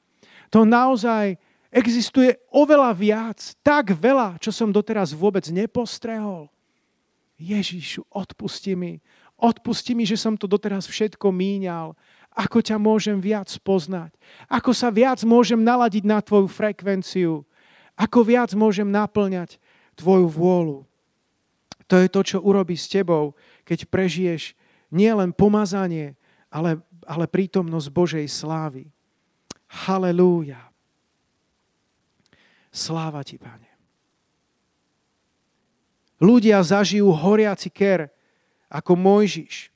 To 0.51 0.67
naozaj 0.67 1.37
existuje 1.75 2.39
oveľa 2.51 2.91
viac, 2.95 3.39
tak 3.63 3.95
veľa, 3.95 4.39
čo 4.39 4.55
som 4.55 4.71
doteraz 4.71 5.11
vôbec 5.15 5.45
nepostrehol. 5.51 6.51
Ježišu, 7.35 8.07
odpusti 8.15 8.79
mi. 8.79 9.03
Odpusti 9.35 9.93
mi, 9.99 10.07
že 10.07 10.15
som 10.15 10.39
to 10.39 10.47
doteraz 10.47 10.87
všetko 10.87 11.35
míňal. 11.35 11.99
Ako 12.35 12.63
ťa 12.63 12.79
môžem 12.79 13.19
viac 13.19 13.51
poznať? 13.63 14.15
Ako 14.51 14.75
sa 14.75 14.91
viac 14.91 15.23
môžem 15.27 15.59
naladiť 15.59 16.03
na 16.07 16.19
tvoju 16.23 16.51
frekvenciu? 16.51 17.43
Ako 17.95 18.27
viac 18.27 18.51
môžem 18.55 18.91
naplňať 18.91 19.63
tvoju 19.97 20.26
vôľu. 20.28 20.78
To 21.88 21.95
je 22.01 22.09
to, 22.09 22.20
čo 22.24 22.38
urobí 22.40 22.74
s 22.74 22.88
tebou, 22.88 23.36
keď 23.62 23.86
prežiješ 23.88 24.57
nielen 24.88 25.34
pomazanie, 25.36 26.16
ale, 26.49 26.80
ale 27.05 27.26
prítomnosť 27.28 27.88
Božej 27.90 28.26
slávy. 28.30 28.88
Halelúja. 29.68 30.70
Sláva 32.74 33.22
ti, 33.22 33.38
Pane. 33.38 33.70
Ľudia 36.22 36.62
zažijú 36.62 37.11
horiaci 37.11 37.68
ker 37.68 38.09
ako 38.70 38.97
Mojžiš 38.97 39.70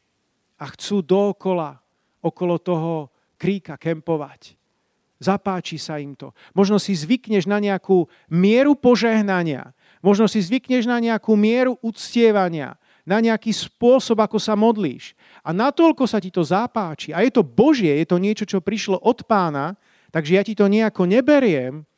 a 0.59 0.71
chcú 0.75 1.03
dookola, 1.03 1.79
okolo 2.19 2.59
toho 2.59 2.95
kríka 3.39 3.79
kempovať. 3.79 4.59
Zapáči 5.19 5.83
sa 5.83 5.99
im 5.99 6.15
to. 6.15 6.31
Možno 6.55 6.79
si 6.79 6.95
zvykneš 6.95 7.51
na 7.51 7.59
nejakú 7.59 8.07
mieru 8.31 8.79
požehnania, 8.79 9.75
Možno 10.05 10.31
si 10.31 10.39
zvykneš 10.39 10.87
na 10.87 11.03
nejakú 11.03 11.35
mieru 11.35 11.75
uctievania, 11.83 12.79
na 13.09 13.19
nejaký 13.19 13.51
spôsob, 13.51 14.21
ako 14.21 14.37
sa 14.37 14.53
modlíš. 14.53 15.17
A 15.41 15.57
natoľko 15.57 16.05
sa 16.05 16.21
ti 16.21 16.29
to 16.29 16.45
zapáči. 16.45 17.11
A 17.17 17.25
je 17.25 17.33
to 17.33 17.43
Božie, 17.43 17.91
je 17.99 18.07
to 18.07 18.21
niečo, 18.21 18.45
čo 18.45 18.61
prišlo 18.61 19.01
od 19.01 19.25
pána, 19.25 19.75
takže 20.13 20.33
ja 20.37 20.43
ti 20.45 20.53
to 20.53 20.69
nejako 20.69 21.09
neberiem, 21.09 21.89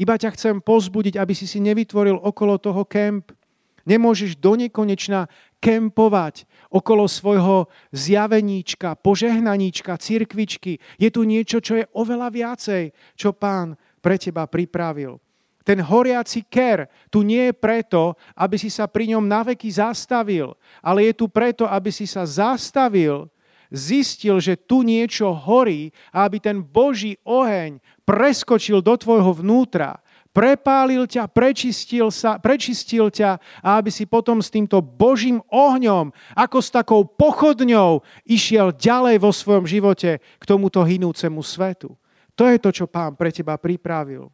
iba 0.00 0.16
ťa 0.16 0.32
chcem 0.32 0.56
pozbudiť, 0.64 1.20
aby 1.20 1.36
si 1.36 1.44
si 1.44 1.60
nevytvoril 1.60 2.16
okolo 2.16 2.56
toho 2.56 2.88
kemp. 2.88 3.36
Nemôžeš 3.84 4.40
do 4.40 4.56
nekonečna 4.56 5.28
kempovať 5.60 6.48
okolo 6.72 7.04
svojho 7.04 7.68
zjaveníčka, 7.92 8.96
požehnaníčka, 8.96 10.00
cirkvičky. 10.00 10.80
Je 10.96 11.08
tu 11.12 11.28
niečo, 11.28 11.60
čo 11.60 11.80
je 11.80 11.84
oveľa 11.92 12.32
viacej, 12.32 12.96
čo 13.12 13.36
pán 13.36 13.76
pre 14.00 14.16
teba 14.16 14.48
pripravil. 14.48 15.20
Ten 15.60 15.84
horiaci 15.84 16.40
ker 16.48 16.88
tu 17.12 17.20
nie 17.20 17.52
je 17.52 17.54
preto, 17.54 18.16
aby 18.32 18.56
si 18.56 18.72
sa 18.72 18.88
pri 18.88 19.12
ňom 19.12 19.28
naveky 19.28 19.68
zastavil, 19.68 20.56
ale 20.80 21.12
je 21.12 21.12
tu 21.20 21.28
preto, 21.28 21.68
aby 21.68 21.92
si 21.92 22.08
sa 22.08 22.24
zastavil, 22.24 23.28
zistil, 23.68 24.40
že 24.40 24.58
tu 24.58 24.82
niečo 24.82 25.30
horí 25.30 25.94
a 26.10 26.26
aby 26.26 26.42
ten 26.42 26.58
Boží 26.58 27.20
oheň 27.22 27.78
preskočil 28.08 28.82
do 28.82 28.96
tvojho 28.98 29.36
vnútra, 29.36 30.02
prepálil 30.32 31.06
ťa, 31.06 31.28
prečistil, 31.30 32.10
sa, 32.10 32.38
prečistil 32.40 33.12
ťa 33.12 33.38
a 33.62 33.78
aby 33.78 33.90
si 33.92 34.06
potom 34.06 34.40
s 34.40 34.50
týmto 34.50 34.82
Božím 34.82 35.44
ohňom, 35.50 36.10
ako 36.34 36.58
s 36.58 36.72
takou 36.72 37.04
pochodňou, 37.04 38.02
išiel 38.26 38.74
ďalej 38.74 39.22
vo 39.22 39.30
svojom 39.30 39.68
živote 39.68 40.18
k 40.18 40.44
tomuto 40.46 40.82
hynúcemu 40.82 41.42
svetu. 41.44 41.94
To 42.34 42.48
je 42.48 42.56
to, 42.56 42.70
čo 42.72 42.88
pán 42.88 43.14
pre 43.14 43.28
teba 43.28 43.60
pripravil. 43.60 44.32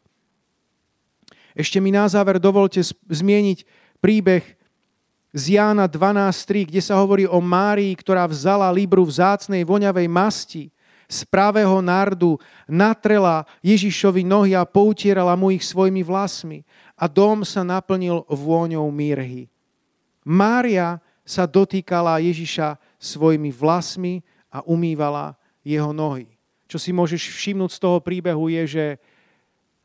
Ešte 1.57 1.81
mi 1.81 1.89
na 1.89 2.05
záver 2.05 2.37
dovolte 2.37 2.85
zmieniť 3.09 3.65
príbeh 3.97 4.45
z 5.33 5.57
Jána 5.57 5.89
12.3, 5.89 6.69
kde 6.69 6.85
sa 6.85 7.01
hovorí 7.01 7.25
o 7.25 7.41
Márii, 7.41 7.97
ktorá 7.97 8.29
vzala 8.29 8.69
libru 8.69 9.09
vzácnej 9.09 9.65
voňavej 9.65 10.05
masti 10.05 10.65
z 11.09 11.25
pravého 11.33 11.81
nardu, 11.81 12.37
natrela 12.69 13.49
Ježišovi 13.65 14.21
nohy 14.27 14.53
a 14.53 14.69
poutierala 14.69 15.33
mu 15.33 15.49
ich 15.49 15.65
svojimi 15.65 16.05
vlasmi 16.05 16.61
a 16.93 17.09
dom 17.09 17.41
sa 17.41 17.65
naplnil 17.65 18.27
vôňou 18.29 18.85
mírhy. 18.93 19.49
Mária 20.27 21.01
sa 21.25 21.47
dotýkala 21.47 22.21
Ježiša 22.21 22.77
svojimi 22.99 23.55
vlasmi 23.55 24.21
a 24.51 24.61
umývala 24.67 25.39
jeho 25.63 25.95
nohy. 25.95 26.27
Čo 26.67 26.83
si 26.83 26.91
môžeš 26.91 27.33
všimnúť 27.33 27.71
z 27.71 27.83
toho 27.83 27.99
príbehu 28.03 28.51
je, 28.51 28.63
že 28.67 28.85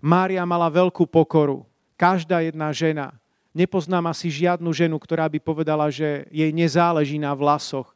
Mária 0.01 0.41
mala 0.49 0.65
veľkú 0.67 1.05
pokoru. 1.05 1.61
Každá 1.93 2.41
jedna 2.41 2.73
žena. 2.73 3.13
Nepoznám 3.53 4.09
asi 4.09 4.33
žiadnu 4.33 4.73
ženu, 4.73 4.97
ktorá 4.97 5.29
by 5.29 5.37
povedala, 5.37 5.85
že 5.93 6.25
jej 6.33 6.49
nezáleží 6.49 7.21
na 7.21 7.37
vlasoch. 7.37 7.93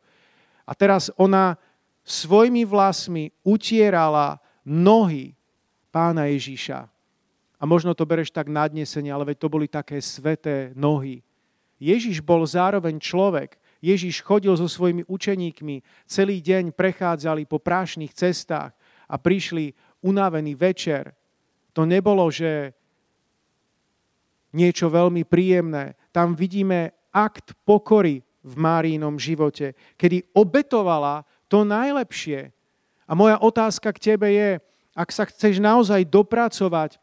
A 0.70 0.78
teraz 0.78 1.10
ona 1.18 1.58
svojimi 2.06 2.62
vlasmi 2.62 3.34
utierala 3.42 4.38
nohy 4.62 5.34
pána 5.90 6.30
Ježíša. 6.30 6.86
A 7.58 7.64
možno 7.66 7.98
to 7.98 8.06
bereš 8.06 8.30
tak 8.30 8.46
nadnesenie, 8.46 9.10
ale 9.10 9.34
veď 9.34 9.38
to 9.42 9.48
boli 9.50 9.66
také 9.66 9.98
sveté 9.98 10.70
nohy. 10.78 11.26
Ježiš 11.82 12.22
bol 12.22 12.46
zároveň 12.46 13.02
človek. 13.02 13.58
Ježiš 13.82 14.22
chodil 14.22 14.54
so 14.54 14.70
svojimi 14.70 15.02
učeníkmi, 15.10 15.82
celý 16.06 16.42
deň 16.42 16.74
prechádzali 16.78 17.50
po 17.50 17.58
prášnych 17.58 18.14
cestách 18.14 18.74
a 19.10 19.16
prišli 19.18 19.74
unavený 20.06 20.54
večer 20.54 21.14
to 21.76 21.84
nebolo, 21.84 22.32
že 22.32 22.72
niečo 24.56 24.88
veľmi 24.88 25.28
príjemné. 25.28 26.00
Tam 26.16 26.32
vidíme 26.32 26.96
akt 27.12 27.52
pokory 27.68 28.24
v 28.40 28.54
Márínom 28.56 29.20
živote, 29.20 29.76
kedy 30.00 30.32
obetovala 30.32 31.28
to 31.52 31.68
najlepšie. 31.68 32.56
A 33.06 33.12
moja 33.14 33.36
otázka 33.44 33.92
k 33.92 34.16
tebe 34.16 34.32
je, 34.32 34.64
ak 34.96 35.10
sa 35.12 35.28
chceš 35.28 35.60
naozaj 35.60 36.08
dopracovať 36.08 36.98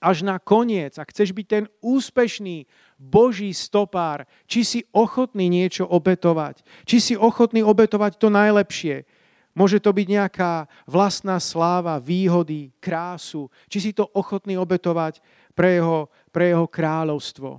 až 0.00 0.24
na 0.24 0.40
koniec, 0.40 0.96
ak 0.96 1.12
chceš 1.12 1.36
byť 1.36 1.46
ten 1.46 1.64
úspešný 1.84 2.64
Boží 2.96 3.52
stopár, 3.52 4.24
či 4.48 4.64
si 4.64 4.80
ochotný 4.96 5.50
niečo 5.50 5.84
obetovať, 5.84 6.64
či 6.88 7.02
si 7.02 7.14
ochotný 7.18 7.60
obetovať 7.60 8.16
to 8.16 8.32
najlepšie. 8.32 9.04
Môže 9.50 9.82
to 9.82 9.90
byť 9.90 10.06
nejaká 10.06 10.70
vlastná 10.86 11.34
sláva, 11.42 11.98
výhody, 11.98 12.70
krásu, 12.78 13.50
či 13.66 13.82
si 13.82 13.90
to 13.90 14.06
ochotný 14.14 14.54
obetovať 14.54 15.18
pre 15.58 15.82
jeho, 15.82 16.06
pre 16.30 16.54
jeho 16.54 16.70
kráľovstvo. 16.70 17.58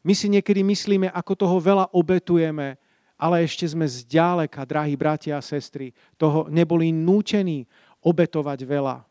My 0.00 0.14
si 0.16 0.30
niekedy 0.30 0.64
myslíme, 0.64 1.10
ako 1.12 1.32
toho 1.36 1.56
veľa 1.60 1.92
obetujeme, 1.92 2.78
ale 3.20 3.44
ešte 3.44 3.68
sme 3.68 3.84
zďaleka, 3.84 4.64
drahí 4.64 4.96
bratia 4.96 5.36
a 5.36 5.44
sestry, 5.44 5.92
toho 6.16 6.48
neboli 6.48 6.88
nútení 6.88 7.68
obetovať 8.00 8.64
veľa. 8.64 9.04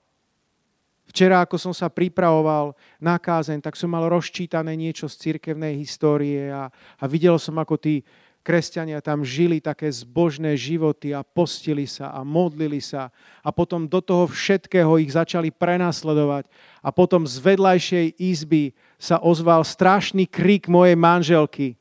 Včera, 1.10 1.42
ako 1.42 1.58
som 1.58 1.74
sa 1.74 1.90
pripravoval 1.90 2.78
na 3.02 3.18
kázeň, 3.18 3.66
tak 3.66 3.74
som 3.74 3.90
mal 3.90 4.06
rozčítané 4.10 4.78
niečo 4.78 5.10
z 5.10 5.18
cirkevnej 5.18 5.78
histórie 5.78 6.54
a, 6.54 6.70
a 6.74 7.04
videl 7.10 7.38
som, 7.42 7.58
ako 7.58 7.82
tí 7.82 8.06
kresťania 8.50 8.98
tam 8.98 9.22
žili 9.22 9.62
také 9.62 9.86
zbožné 9.94 10.58
životy 10.58 11.14
a 11.14 11.22
postili 11.22 11.86
sa 11.86 12.10
a 12.10 12.26
modlili 12.26 12.82
sa 12.82 13.14
a 13.46 13.54
potom 13.54 13.86
do 13.86 14.02
toho 14.02 14.26
všetkého 14.26 14.98
ich 14.98 15.14
začali 15.14 15.54
prenasledovať 15.54 16.50
a 16.82 16.90
potom 16.90 17.30
z 17.30 17.38
vedľajšej 17.38 18.18
izby 18.18 18.74
sa 18.98 19.22
ozval 19.22 19.62
strašný 19.62 20.26
krik 20.26 20.66
mojej 20.66 20.98
manželky. 20.98 21.78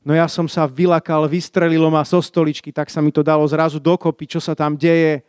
No 0.00 0.16
ja 0.16 0.24
som 0.24 0.48
sa 0.48 0.64
vylakal, 0.64 1.28
vystrelilo 1.28 1.92
ma 1.92 2.00
zo 2.00 2.24
stoličky, 2.24 2.72
tak 2.72 2.88
sa 2.88 3.04
mi 3.04 3.12
to 3.12 3.20
dalo 3.20 3.44
zrazu 3.44 3.76
dokopy, 3.76 4.24
čo 4.24 4.40
sa 4.40 4.56
tam 4.56 4.80
deje. 4.80 5.20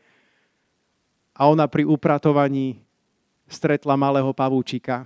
A 1.36 1.52
ona 1.52 1.68
pri 1.68 1.84
upratovaní 1.84 2.80
stretla 3.44 4.00
malého 4.00 4.32
pavúčika. 4.32 5.04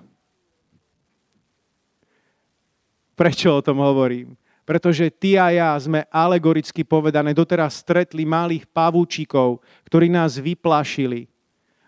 Prečo 3.18 3.50
o 3.50 3.66
tom 3.66 3.82
hovorím? 3.82 4.39
Pretože 4.70 5.10
ty 5.10 5.34
a 5.34 5.50
ja 5.50 5.74
sme 5.82 6.06
alegoricky 6.14 6.86
povedané 6.86 7.34
doteraz 7.34 7.82
stretli 7.82 8.22
malých 8.22 8.70
pavúčikov, 8.70 9.66
ktorí 9.90 10.14
nás 10.14 10.38
vyplašili. 10.38 11.26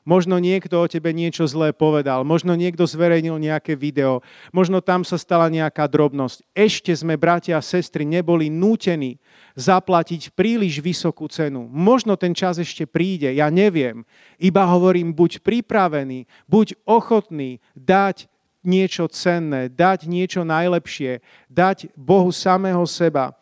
Možno 0.01 0.41
niekto 0.41 0.81
o 0.81 0.89
tebe 0.89 1.13
niečo 1.13 1.45
zlé 1.45 1.77
povedal, 1.77 2.25
možno 2.25 2.57
niekto 2.57 2.89
zverejnil 2.89 3.37
nejaké 3.37 3.77
video, 3.77 4.25
možno 4.49 4.81
tam 4.81 5.05
sa 5.05 5.13
stala 5.21 5.45
nejaká 5.45 5.85
drobnosť. 5.85 6.41
Ešte 6.57 6.89
sme, 6.97 7.21
bratia 7.21 7.61
a 7.61 7.61
sestry, 7.61 8.01
neboli 8.01 8.49
nútení 8.49 9.21
zaplatiť 9.53 10.33
príliš 10.33 10.81
vysokú 10.81 11.29
cenu. 11.29 11.69
Možno 11.69 12.17
ten 12.17 12.33
čas 12.33 12.57
ešte 12.57 12.89
príde, 12.89 13.29
ja 13.29 13.53
neviem. 13.53 14.01
Iba 14.41 14.65
hovorím, 14.65 15.13
buď 15.13 15.45
pripravený, 15.45 16.25
buď 16.49 16.81
ochotný 16.89 17.61
dať 17.77 18.25
niečo 18.61 19.09
cenné, 19.09 19.67
dať 19.69 20.05
niečo 20.05 20.45
najlepšie, 20.45 21.21
dať 21.49 21.91
Bohu 21.97 22.29
samého 22.29 22.85
seba. 22.85 23.33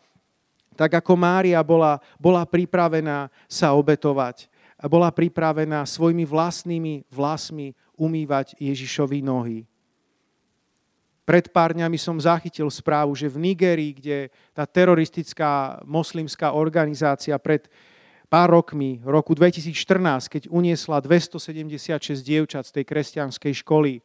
Tak 0.76 1.04
ako 1.04 1.12
Mária 1.16 1.60
bola, 1.60 2.00
bola 2.16 2.44
pripravená 2.48 3.28
sa 3.48 3.76
obetovať 3.76 4.50
bola 4.88 5.12
pripravená 5.12 5.84
svojimi 5.84 6.24
vlastnými 6.24 7.04
vlasmi 7.12 7.76
umývať 8.00 8.56
Ježišovi 8.56 9.20
nohy. 9.20 9.68
Pred 11.28 11.52
pár 11.52 11.76
dňami 11.76 12.00
som 12.00 12.16
zachytil 12.16 12.66
správu, 12.72 13.12
že 13.12 13.28
v 13.28 13.52
Nigerii, 13.52 13.92
kde 13.92 14.18
tá 14.56 14.64
teroristická 14.64 15.78
moslimská 15.84 16.56
organizácia 16.56 17.36
pred 17.36 17.68
pár 18.32 18.50
rokmi, 18.50 18.98
roku 19.04 19.36
2014, 19.36 20.26
keď 20.26 20.42
uniesla 20.48 20.98
276 20.98 22.24
dievčat 22.24 22.64
z 22.66 22.80
tej 22.80 22.84
kresťanskej 22.88 23.52
školy, 23.62 24.00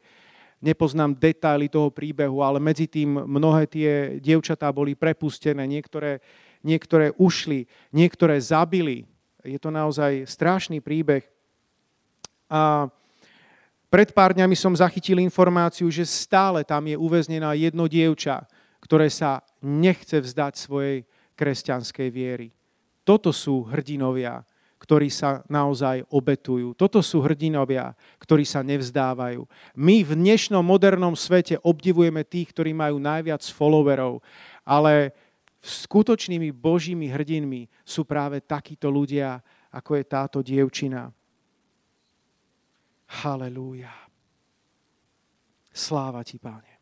nepoznám 0.64 1.16
detaily 1.16 1.68
toho 1.68 1.92
príbehu, 1.92 2.42
ale 2.42 2.60
medzi 2.60 2.88
tým 2.88 3.26
mnohé 3.26 3.68
tie 3.68 4.18
dievčatá 4.18 4.72
boli 4.72 4.96
prepustené, 4.96 5.68
niektoré, 5.68 6.20
niektoré 6.66 7.12
ušli, 7.20 7.68
niektoré 7.94 8.40
zabili. 8.42 9.06
Je 9.46 9.62
to 9.62 9.70
naozaj 9.70 10.26
strašný 10.26 10.82
príbeh. 10.82 11.22
A 12.50 12.90
pred 13.90 14.12
pár 14.12 14.34
dňami 14.34 14.58
som 14.58 14.74
zachytil 14.76 15.22
informáciu, 15.22 15.88
že 15.88 16.04
stále 16.04 16.66
tam 16.66 16.84
je 16.90 16.98
uväznená 16.98 17.54
jedno 17.56 17.86
dievča, 17.86 18.44
ktoré 18.82 19.08
sa 19.08 19.46
nechce 19.62 20.20
vzdať 20.20 20.54
svojej 20.58 20.98
kresťanskej 21.38 22.10
viery. 22.10 22.50
Toto 23.06 23.30
sú 23.30 23.70
hrdinovia, 23.70 24.42
ktorí 24.86 25.10
sa 25.10 25.42
naozaj 25.50 26.06
obetujú. 26.14 26.78
Toto 26.78 27.02
sú 27.02 27.26
hrdinovia, 27.26 27.98
ktorí 28.22 28.46
sa 28.46 28.62
nevzdávajú. 28.62 29.50
My 29.74 30.06
v 30.06 30.14
dnešnom 30.14 30.62
modernom 30.62 31.18
svete 31.18 31.58
obdivujeme 31.66 32.22
tých, 32.22 32.54
ktorí 32.54 32.70
majú 32.70 33.02
najviac 33.02 33.42
followerov, 33.50 34.22
ale 34.62 35.10
skutočnými 35.66 36.54
božími 36.54 37.10
hrdinmi 37.10 37.66
sú 37.82 38.06
práve 38.06 38.46
takíto 38.46 38.94
ľudia, 38.94 39.42
ako 39.74 39.98
je 39.98 40.04
táto 40.06 40.38
dievčina. 40.46 41.10
Halelúja. 43.26 43.90
Sláva 45.74 46.22
ti, 46.22 46.38
páne. 46.38 46.78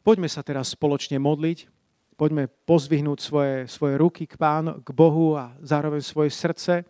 Poďme 0.00 0.32
sa 0.32 0.40
teraz 0.40 0.72
spoločne 0.72 1.20
modliť. 1.20 1.68
Poďme 2.20 2.52
pozvihnúť 2.68 3.16
svoje, 3.16 3.54
svoje 3.64 3.96
ruky 3.96 4.28
k, 4.28 4.36
pánu, 4.36 4.84
k 4.84 4.92
Bohu 4.92 5.40
a 5.40 5.56
zároveň 5.64 6.04
svoje 6.04 6.28
srdce. 6.28 6.84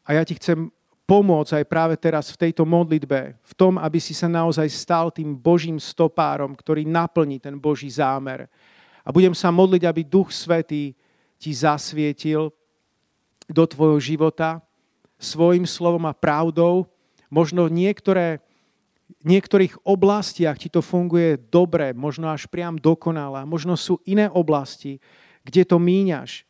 A 0.00 0.16
ja 0.16 0.24
ti 0.24 0.32
chcem 0.40 0.72
pomôcť 1.04 1.60
aj 1.60 1.64
práve 1.68 1.94
teraz 2.00 2.32
v 2.32 2.48
tejto 2.48 2.64
modlitbe, 2.64 3.36
v 3.36 3.52
tom, 3.52 3.76
aby 3.76 4.00
si 4.00 4.16
sa 4.16 4.32
naozaj 4.32 4.64
stal 4.72 5.12
tým 5.12 5.36
Božím 5.36 5.76
stopárom, 5.76 6.56
ktorý 6.56 6.88
naplní 6.88 7.36
ten 7.36 7.60
Boží 7.60 7.92
zámer. 7.92 8.48
A 9.04 9.12
budem 9.12 9.36
sa 9.36 9.52
modliť, 9.52 9.84
aby 9.84 10.00
Duch 10.00 10.32
Svetý 10.32 10.96
ti 11.36 11.52
zasvietil 11.52 12.48
do 13.44 13.64
tvojho 13.68 14.00
života 14.00 14.64
svojim 15.20 15.68
slovom 15.68 16.08
a 16.08 16.16
pravdou. 16.16 16.88
Možno 17.28 17.68
niektoré, 17.68 18.40
niektorých 19.24 19.84
oblastiach 19.84 20.56
ti 20.60 20.68
to 20.68 20.84
funguje 20.84 21.40
dobre, 21.50 21.92
možno 21.96 22.28
až 22.28 22.48
priam 22.48 22.76
dokonale. 22.76 23.44
Možno 23.48 23.76
sú 23.76 24.00
iné 24.08 24.28
oblasti, 24.32 25.00
kde 25.44 25.64
to 25.64 25.76
míňaš. 25.80 26.44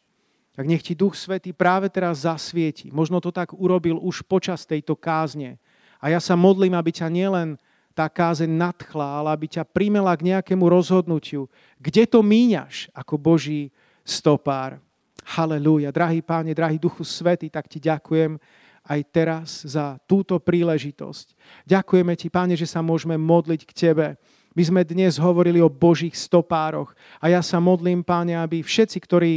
Tak 0.55 0.71
nech 0.71 0.87
ti 0.87 0.95
Duch 0.95 1.19
Svetý 1.19 1.51
práve 1.51 1.91
teraz 1.91 2.23
zasvieti. 2.23 2.95
Možno 2.95 3.19
to 3.19 3.35
tak 3.35 3.51
urobil 3.51 3.99
už 3.99 4.23
počas 4.23 4.63
tejto 4.63 4.95
kázne. 4.95 5.59
A 5.99 6.15
ja 6.15 6.23
sa 6.23 6.39
modlím, 6.39 6.79
aby 6.79 6.95
ťa 6.95 7.11
nielen 7.11 7.59
tá 7.91 8.07
kázeň 8.07 8.51
nadchla, 8.51 9.23
ale 9.23 9.29
aby 9.35 9.47
ťa 9.51 9.67
primela 9.67 10.15
k 10.15 10.35
nejakému 10.35 10.67
rozhodnutiu. 10.67 11.51
Kde 11.79 12.07
to 12.07 12.23
míňaš 12.23 12.91
ako 12.95 13.19
Boží 13.19 13.75
stopár? 14.07 14.79
Halelúja. 15.25 15.91
Drahý 15.91 16.21
páne, 16.23 16.53
drahý 16.53 16.79
Duchu 16.79 17.03
Svety, 17.03 17.51
tak 17.51 17.67
ti 17.67 17.83
ďakujem 17.83 18.39
aj 18.85 19.01
teraz 19.09 19.49
za 19.65 19.97
túto 20.05 20.37
príležitosť. 20.37 21.33
Ďakujeme 21.65 22.13
ti, 22.21 22.29
páne, 22.29 22.55
že 22.55 22.69
sa 22.69 22.85
môžeme 22.85 23.17
modliť 23.17 23.61
k 23.65 23.73
tebe. 23.73 24.07
My 24.55 24.63
sme 24.63 24.83
dnes 24.87 25.19
hovorili 25.19 25.59
o 25.59 25.73
Božích 25.73 26.15
stopároch 26.15 26.95
a 27.19 27.33
ja 27.33 27.43
sa 27.43 27.59
modlím, 27.59 28.07
páne, 28.07 28.39
aby 28.39 28.63
všetci, 28.63 28.99
ktorí 29.03 29.33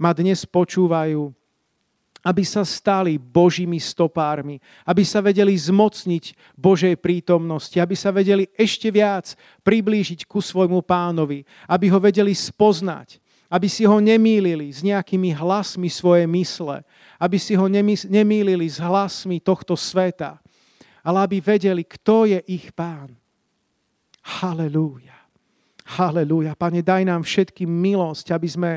ma 0.00 0.16
dnes 0.16 0.48
počúvajú, 0.48 1.28
aby 2.22 2.42
sa 2.46 2.62
stali 2.62 3.18
Božími 3.18 3.82
stopármi, 3.82 4.62
aby 4.86 5.02
sa 5.02 5.18
vedeli 5.18 5.52
zmocniť 5.58 6.54
Božej 6.54 6.94
prítomnosti, 7.02 7.74
aby 7.82 7.98
sa 7.98 8.14
vedeli 8.14 8.46
ešte 8.54 8.88
viac 8.94 9.34
priblížiť 9.66 10.24
ku 10.30 10.38
svojmu 10.38 10.80
pánovi, 10.86 11.42
aby 11.66 11.90
ho 11.90 11.98
vedeli 11.98 12.30
spoznať, 12.30 13.18
aby 13.50 13.66
si 13.68 13.84
ho 13.84 13.98
nemýlili 13.98 14.70
s 14.72 14.80
nejakými 14.80 15.34
hlasmi 15.36 15.90
svoje 15.90 16.24
mysle, 16.30 16.86
aby 17.22 17.38
si 17.38 17.54
ho 17.54 17.70
nemýlili 18.10 18.66
s 18.66 18.82
hlasmi 18.82 19.38
tohto 19.38 19.78
sveta, 19.78 20.42
ale 21.06 21.18
aby 21.22 21.38
vedeli, 21.38 21.86
kto 21.86 22.26
je 22.26 22.42
ich 22.50 22.74
pán. 22.74 23.14
Halelúja. 24.42 25.14
Halelúja. 25.86 26.58
Pane, 26.58 26.82
daj 26.82 27.06
nám 27.06 27.22
všetkým 27.22 27.70
milosť, 27.70 28.34
aby 28.34 28.48
sme 28.50 28.70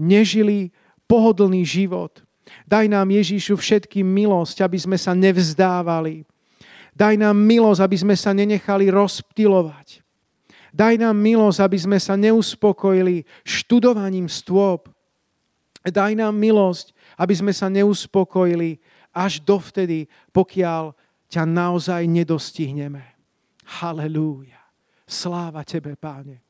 nežili 0.00 0.72
pohodlný 1.04 1.60
život. 1.68 2.24
Daj 2.64 2.88
nám, 2.88 3.08
Ježíšu, 3.12 3.56
všetkým 3.60 4.04
milosť, 4.04 4.64
aby 4.64 4.78
sme 4.80 4.96
sa 4.96 5.12
nevzdávali. 5.12 6.24
Daj 6.92 7.16
nám 7.16 7.36
milosť, 7.36 7.80
aby 7.80 7.96
sme 7.96 8.16
sa 8.16 8.36
nenechali 8.36 8.92
rozptilovať. 8.92 10.04
Daj 10.72 10.96
nám 11.00 11.16
milosť, 11.16 11.60
aby 11.60 11.78
sme 11.80 11.98
sa 12.00 12.16
neuspokojili 12.16 13.24
študovaním 13.44 14.28
stôp. 14.28 14.88
Daj 15.84 16.16
nám 16.16 16.36
milosť, 16.36 16.96
aby 17.22 17.34
sme 17.38 17.54
sa 17.54 17.70
neuspokojili 17.70 18.82
až 19.14 19.38
dovtedy, 19.46 20.10
pokiaľ 20.34 20.90
ťa 21.30 21.46
naozaj 21.46 22.02
nedostihneme. 22.10 23.14
Halelúja. 23.78 24.58
Sláva 25.06 25.62
Tebe, 25.62 25.94
Páne. 25.94 26.42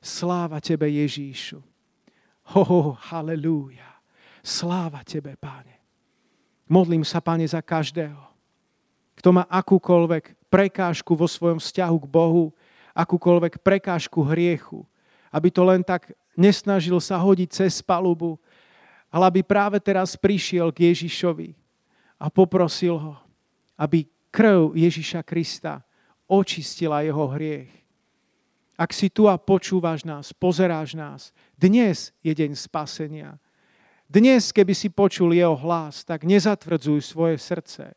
Sláva 0.00 0.64
Tebe, 0.64 0.88
Ježíšu. 0.88 1.60
Ho, 2.56 2.62
ho 2.64 2.96
halelúja. 3.12 4.00
Sláva 4.40 5.04
Tebe, 5.04 5.36
Páne. 5.36 5.76
Modlím 6.64 7.04
sa, 7.04 7.20
Pane, 7.20 7.44
za 7.44 7.60
každého, 7.60 8.24
kto 9.20 9.28
má 9.28 9.44
akúkoľvek 9.52 10.48
prekážku 10.48 11.12
vo 11.12 11.28
svojom 11.28 11.60
vzťahu 11.60 11.96
k 12.00 12.06
Bohu, 12.08 12.44
akúkoľvek 12.96 13.60
prekážku 13.60 14.24
hriechu, 14.24 14.88
aby 15.28 15.52
to 15.52 15.60
len 15.66 15.84
tak 15.84 16.16
nesnažil 16.32 16.96
sa 17.02 17.20
hodiť 17.20 17.48
cez 17.52 17.84
palubu, 17.84 18.40
ale 19.14 19.30
aby 19.30 19.46
práve 19.46 19.78
teraz 19.78 20.18
prišiel 20.18 20.74
k 20.74 20.90
Ježišovi 20.90 21.54
a 22.18 22.26
poprosil 22.26 22.98
ho, 22.98 23.14
aby 23.78 24.10
krv 24.34 24.74
Ježiša 24.74 25.22
Krista 25.22 25.86
očistila 26.26 27.06
jeho 27.06 27.30
hriech. 27.30 27.70
Ak 28.74 28.90
si 28.90 29.06
tu 29.06 29.30
a 29.30 29.38
počúvaš 29.38 30.02
nás, 30.02 30.34
pozeráš 30.34 30.98
nás, 30.98 31.30
dnes 31.54 32.10
je 32.26 32.34
deň 32.34 32.58
spasenia. 32.58 33.38
Dnes, 34.10 34.50
keby 34.50 34.74
si 34.74 34.90
počul 34.90 35.30
jeho 35.30 35.54
hlas, 35.54 36.02
tak 36.02 36.26
nezatvrdzuj 36.26 37.06
svoje 37.06 37.38
srdce. 37.38 37.94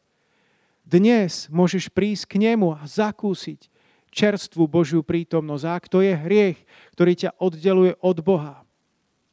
Dnes 0.86 1.50
môžeš 1.50 1.90
prísť 1.90 2.38
k 2.38 2.46
nemu 2.46 2.78
a 2.78 2.86
zakúsiť 2.86 3.74
čerstvú 4.14 4.70
Božiu 4.70 5.02
prítomnosť. 5.02 5.66
A 5.66 5.72
ak 5.82 5.86
to 5.90 6.06
je 6.06 6.14
hriech, 6.14 6.62
ktorý 6.94 7.14
ťa 7.18 7.42
oddeluje 7.42 7.98
od 8.06 8.18
Boha, 8.22 8.67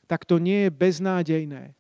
tak 0.04 0.28
to 0.28 0.38
nie 0.40 0.68
je 0.68 0.70
beznádejné. 0.70 1.74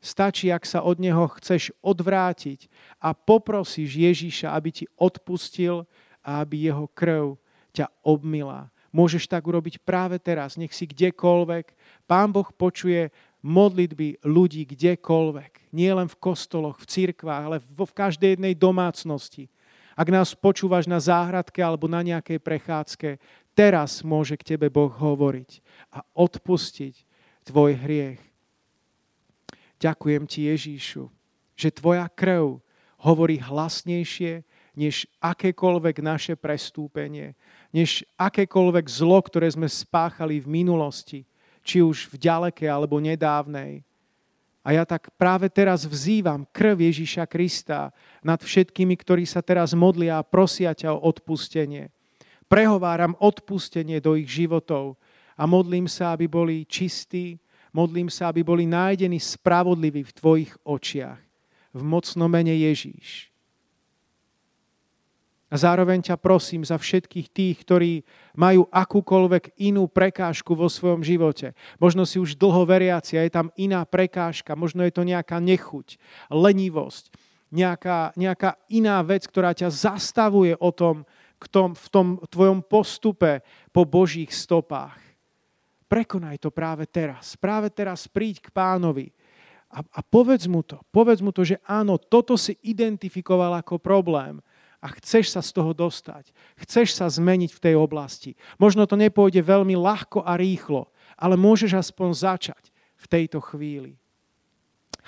Stačí, 0.00 0.48
ak 0.48 0.64
sa 0.64 0.80
od 0.80 0.96
Neho 0.96 1.28
chceš 1.36 1.76
odvrátiť 1.84 2.72
a 2.96 3.12
poprosíš 3.12 4.00
Ježíša, 4.00 4.56
aby 4.56 4.72
ti 4.72 4.84
odpustil 4.96 5.84
a 6.24 6.40
aby 6.40 6.72
Jeho 6.72 6.88
krv 6.96 7.36
ťa 7.76 7.92
obmila. 8.00 8.72
Môžeš 8.90 9.28
tak 9.30 9.46
urobiť 9.46 9.84
práve 9.84 10.18
teraz, 10.18 10.56
nech 10.58 10.72
si 10.74 10.88
kdekoľvek. 10.88 11.76
Pán 12.08 12.32
Boh 12.32 12.48
počuje 12.48 13.12
modlitby 13.44 14.24
ľudí 14.26 14.66
kdekoľvek. 14.66 15.70
Nie 15.70 15.94
len 15.94 16.08
v 16.10 16.18
kostoloch, 16.18 16.80
v 16.80 16.88
cirkvách, 16.88 17.44
ale 17.46 17.58
v 17.62 17.92
každej 17.92 18.40
jednej 18.40 18.54
domácnosti. 18.56 19.46
Ak 19.94 20.08
nás 20.08 20.32
počúvaš 20.32 20.88
na 20.88 20.96
záhradke 20.96 21.60
alebo 21.60 21.84
na 21.84 22.00
nejakej 22.00 22.40
prechádzke, 22.40 23.20
teraz 23.52 24.00
môže 24.00 24.34
k 24.40 24.56
tebe 24.56 24.72
Boh 24.72 24.90
hovoriť 24.90 25.60
a 25.92 26.00
odpustiť 26.16 27.09
tvoj 27.50 27.74
hriech. 27.74 28.22
Ďakujem 29.82 30.22
ti, 30.30 30.46
Ježíšu, 30.46 31.10
že 31.58 31.74
tvoja 31.74 32.06
krv 32.06 32.62
hovorí 33.02 33.42
hlasnejšie 33.42 34.46
než 34.78 35.10
akékoľvek 35.18 35.98
naše 35.98 36.38
prestúpenie, 36.38 37.34
než 37.74 38.06
akékoľvek 38.14 38.86
zlo, 38.86 39.18
ktoré 39.18 39.50
sme 39.50 39.66
spáchali 39.66 40.38
v 40.38 40.62
minulosti, 40.62 41.26
či 41.66 41.82
už 41.82 42.14
v 42.14 42.22
ďalekej 42.22 42.70
alebo 42.70 43.02
nedávnej. 43.02 43.82
A 44.60 44.76
ja 44.76 44.84
tak 44.84 45.10
práve 45.16 45.48
teraz 45.48 45.88
vzývam 45.88 46.46
krv 46.54 46.86
Ježíša 46.86 47.24
Krista 47.26 47.90
nad 48.20 48.38
všetkými, 48.38 48.94
ktorí 48.94 49.24
sa 49.24 49.40
teraz 49.40 49.72
modlia 49.72 50.20
a 50.20 50.26
prosia 50.26 50.76
ťa 50.76 50.94
o 50.94 51.02
odpustenie. 51.08 51.88
Prehováram 52.46 53.16
odpustenie 53.16 53.98
do 53.98 54.14
ich 54.14 54.28
životov 54.28 55.00
a 55.40 55.48
modlím 55.48 55.88
sa, 55.88 56.12
aby 56.12 56.28
boli 56.28 56.68
čistí, 56.68 57.40
Modlím 57.70 58.10
sa, 58.10 58.30
aby 58.30 58.42
boli 58.42 58.66
nájdení 58.66 59.22
spravodliví 59.22 60.02
v 60.02 60.16
Tvojich 60.16 60.52
očiach. 60.66 61.18
V 61.70 61.82
mocnom 61.86 62.26
mene 62.26 62.50
Ježíš. 62.50 63.30
A 65.50 65.58
zároveň 65.58 65.98
ťa 66.02 66.14
prosím 66.18 66.62
za 66.62 66.78
všetkých 66.78 67.26
tých, 67.30 67.56
ktorí 67.66 67.92
majú 68.38 68.70
akúkoľvek 68.70 69.58
inú 69.58 69.90
prekážku 69.90 70.54
vo 70.54 70.70
svojom 70.70 71.02
živote. 71.02 71.58
Možno 71.82 72.06
si 72.06 72.22
už 72.22 72.38
dlho 72.38 72.62
veriaci 72.66 73.18
a 73.18 73.26
je 73.26 73.34
tam 73.34 73.50
iná 73.58 73.82
prekážka, 73.82 74.54
možno 74.54 74.86
je 74.86 74.94
to 74.94 75.02
nejaká 75.02 75.42
nechuť, 75.42 75.98
lenivosť, 76.30 77.10
nejaká, 77.50 78.14
nejaká 78.14 78.62
iná 78.70 79.02
vec, 79.02 79.26
ktorá 79.26 79.50
ťa 79.50 79.74
zastavuje 79.74 80.54
o 80.54 80.70
tom, 80.70 81.02
v 81.74 81.86
tom 81.90 82.08
tvojom 82.30 82.62
postupe 82.62 83.42
po 83.74 83.82
Božích 83.82 84.30
stopách. 84.30 85.09
Prekonaj 85.90 86.38
to 86.38 86.54
práve 86.54 86.86
teraz. 86.86 87.34
Práve 87.34 87.66
teraz 87.74 88.06
príď 88.06 88.46
k 88.46 88.54
pánovi 88.54 89.10
a, 89.66 89.82
a 89.82 90.00
povedz 90.06 90.46
mu 90.46 90.62
to. 90.62 90.78
Povedz 90.94 91.18
mu 91.18 91.34
to, 91.34 91.42
že 91.42 91.58
áno, 91.66 91.98
toto 91.98 92.38
si 92.38 92.54
identifikoval 92.62 93.58
ako 93.58 93.82
problém 93.82 94.38
a 94.78 94.86
chceš 95.02 95.34
sa 95.34 95.42
z 95.42 95.50
toho 95.50 95.74
dostať. 95.74 96.30
Chceš 96.62 96.94
sa 96.94 97.10
zmeniť 97.10 97.50
v 97.50 97.62
tej 97.62 97.74
oblasti. 97.74 98.38
Možno 98.54 98.86
to 98.86 98.94
nepôjde 98.94 99.42
veľmi 99.42 99.74
ľahko 99.74 100.22
a 100.22 100.38
rýchlo, 100.38 100.86
ale 101.18 101.34
môžeš 101.34 101.74
aspoň 101.74 102.08
začať 102.14 102.64
v 102.94 103.06
tejto 103.10 103.42
chvíli. 103.42 103.98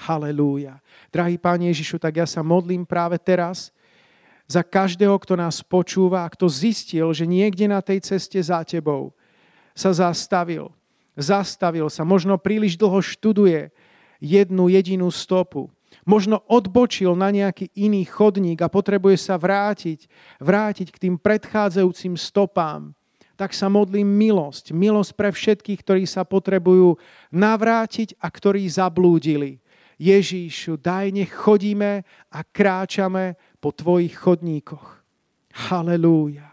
Halelúja. 0.02 0.82
Drahý 1.14 1.38
Pán 1.38 1.62
Ježišu, 1.62 2.02
tak 2.02 2.18
ja 2.18 2.26
sa 2.26 2.42
modlím 2.42 2.82
práve 2.82 3.22
teraz 3.22 3.70
za 4.50 4.66
každého, 4.66 5.14
kto 5.22 5.38
nás 5.38 5.62
počúva 5.62 6.26
a 6.26 6.32
kto 6.32 6.50
zistil, 6.50 7.06
že 7.14 7.22
niekde 7.22 7.70
na 7.70 7.78
tej 7.78 8.02
ceste 8.02 8.42
za 8.42 8.66
tebou 8.66 9.14
sa 9.72 9.90
zastavil. 9.92 10.72
Zastavil 11.16 11.88
sa. 11.92 12.04
Možno 12.04 12.40
príliš 12.40 12.80
dlho 12.80 13.04
študuje 13.04 13.68
jednu 14.22 14.72
jedinú 14.72 15.12
stopu. 15.12 15.68
Možno 16.08 16.40
odbočil 16.48 17.12
na 17.12 17.28
nejaký 17.28 17.68
iný 17.76 18.08
chodník 18.08 18.58
a 18.64 18.72
potrebuje 18.72 19.20
sa 19.20 19.36
vrátiť, 19.36 20.08
vrátiť 20.40 20.88
k 20.88 21.00
tým 21.08 21.14
predchádzajúcim 21.20 22.16
stopám. 22.16 22.96
Tak 23.36 23.52
sa 23.52 23.68
modlím 23.68 24.06
milosť. 24.06 24.72
Milosť 24.72 25.12
pre 25.14 25.30
všetkých, 25.34 25.80
ktorí 25.82 26.04
sa 26.08 26.24
potrebujú 26.24 26.96
navrátiť 27.32 28.16
a 28.18 28.28
ktorí 28.30 28.64
zablúdili. 28.68 29.60
Ježíšu, 30.00 30.80
daj, 30.80 31.14
nech 31.14 31.30
chodíme 31.30 32.02
a 32.32 32.38
kráčame 32.42 33.38
po 33.62 33.70
tvojich 33.70 34.16
chodníkoch. 34.16 35.04
Halelúja. 35.68 36.51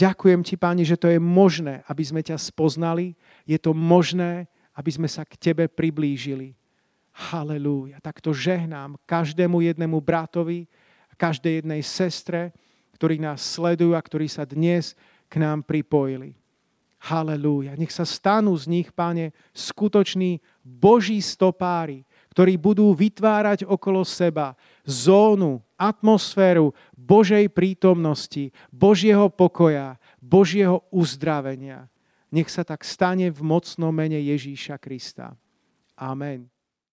Ďakujem 0.00 0.40
ti, 0.40 0.56
Páni, 0.56 0.88
že 0.88 0.96
to 0.96 1.12
je 1.12 1.20
možné, 1.20 1.84
aby 1.84 2.00
sme 2.00 2.24
ťa 2.24 2.40
spoznali. 2.40 3.12
Je 3.44 3.60
to 3.60 3.76
možné, 3.76 4.48
aby 4.72 4.88
sme 4.88 5.04
sa 5.04 5.28
k 5.28 5.36
tebe 5.36 5.68
priblížili. 5.68 6.56
Halelúja. 7.12 8.00
Tak 8.00 8.24
to 8.24 8.32
žehnám 8.32 8.96
každému 9.04 9.60
jednému 9.60 10.00
bratovi, 10.00 10.64
každej 11.20 11.60
jednej 11.60 11.84
sestre, 11.84 12.48
ktorí 12.96 13.20
nás 13.20 13.44
sledujú 13.44 13.92
a 13.92 14.00
ktorí 14.00 14.24
sa 14.24 14.48
dnes 14.48 14.96
k 15.28 15.36
nám 15.36 15.60
pripojili. 15.68 16.32
Halelúja. 17.00 17.76
Nech 17.76 17.92
sa 17.92 18.08
stanú 18.08 18.56
z 18.56 18.72
nich, 18.72 18.88
páne, 18.96 19.36
skutoční 19.52 20.40
Boží 20.64 21.20
stopári, 21.20 22.08
ktorí 22.32 22.56
budú 22.56 22.96
vytvárať 22.96 23.68
okolo 23.68 24.00
seba 24.08 24.56
zónu, 24.84 25.64
atmosféru 25.80 26.76
Božej 26.92 27.48
prítomnosti, 27.48 28.52
Božieho 28.68 29.32
pokoja, 29.32 29.96
Božieho 30.20 30.84
uzdravenia. 30.92 31.88
Nech 32.30 32.52
sa 32.52 32.62
tak 32.62 32.86
stane 32.86 33.32
v 33.32 33.40
mocnom 33.42 33.90
mene 33.90 34.20
Ježíša 34.20 34.78
Krista. 34.78 35.34
Amen. 35.98 36.46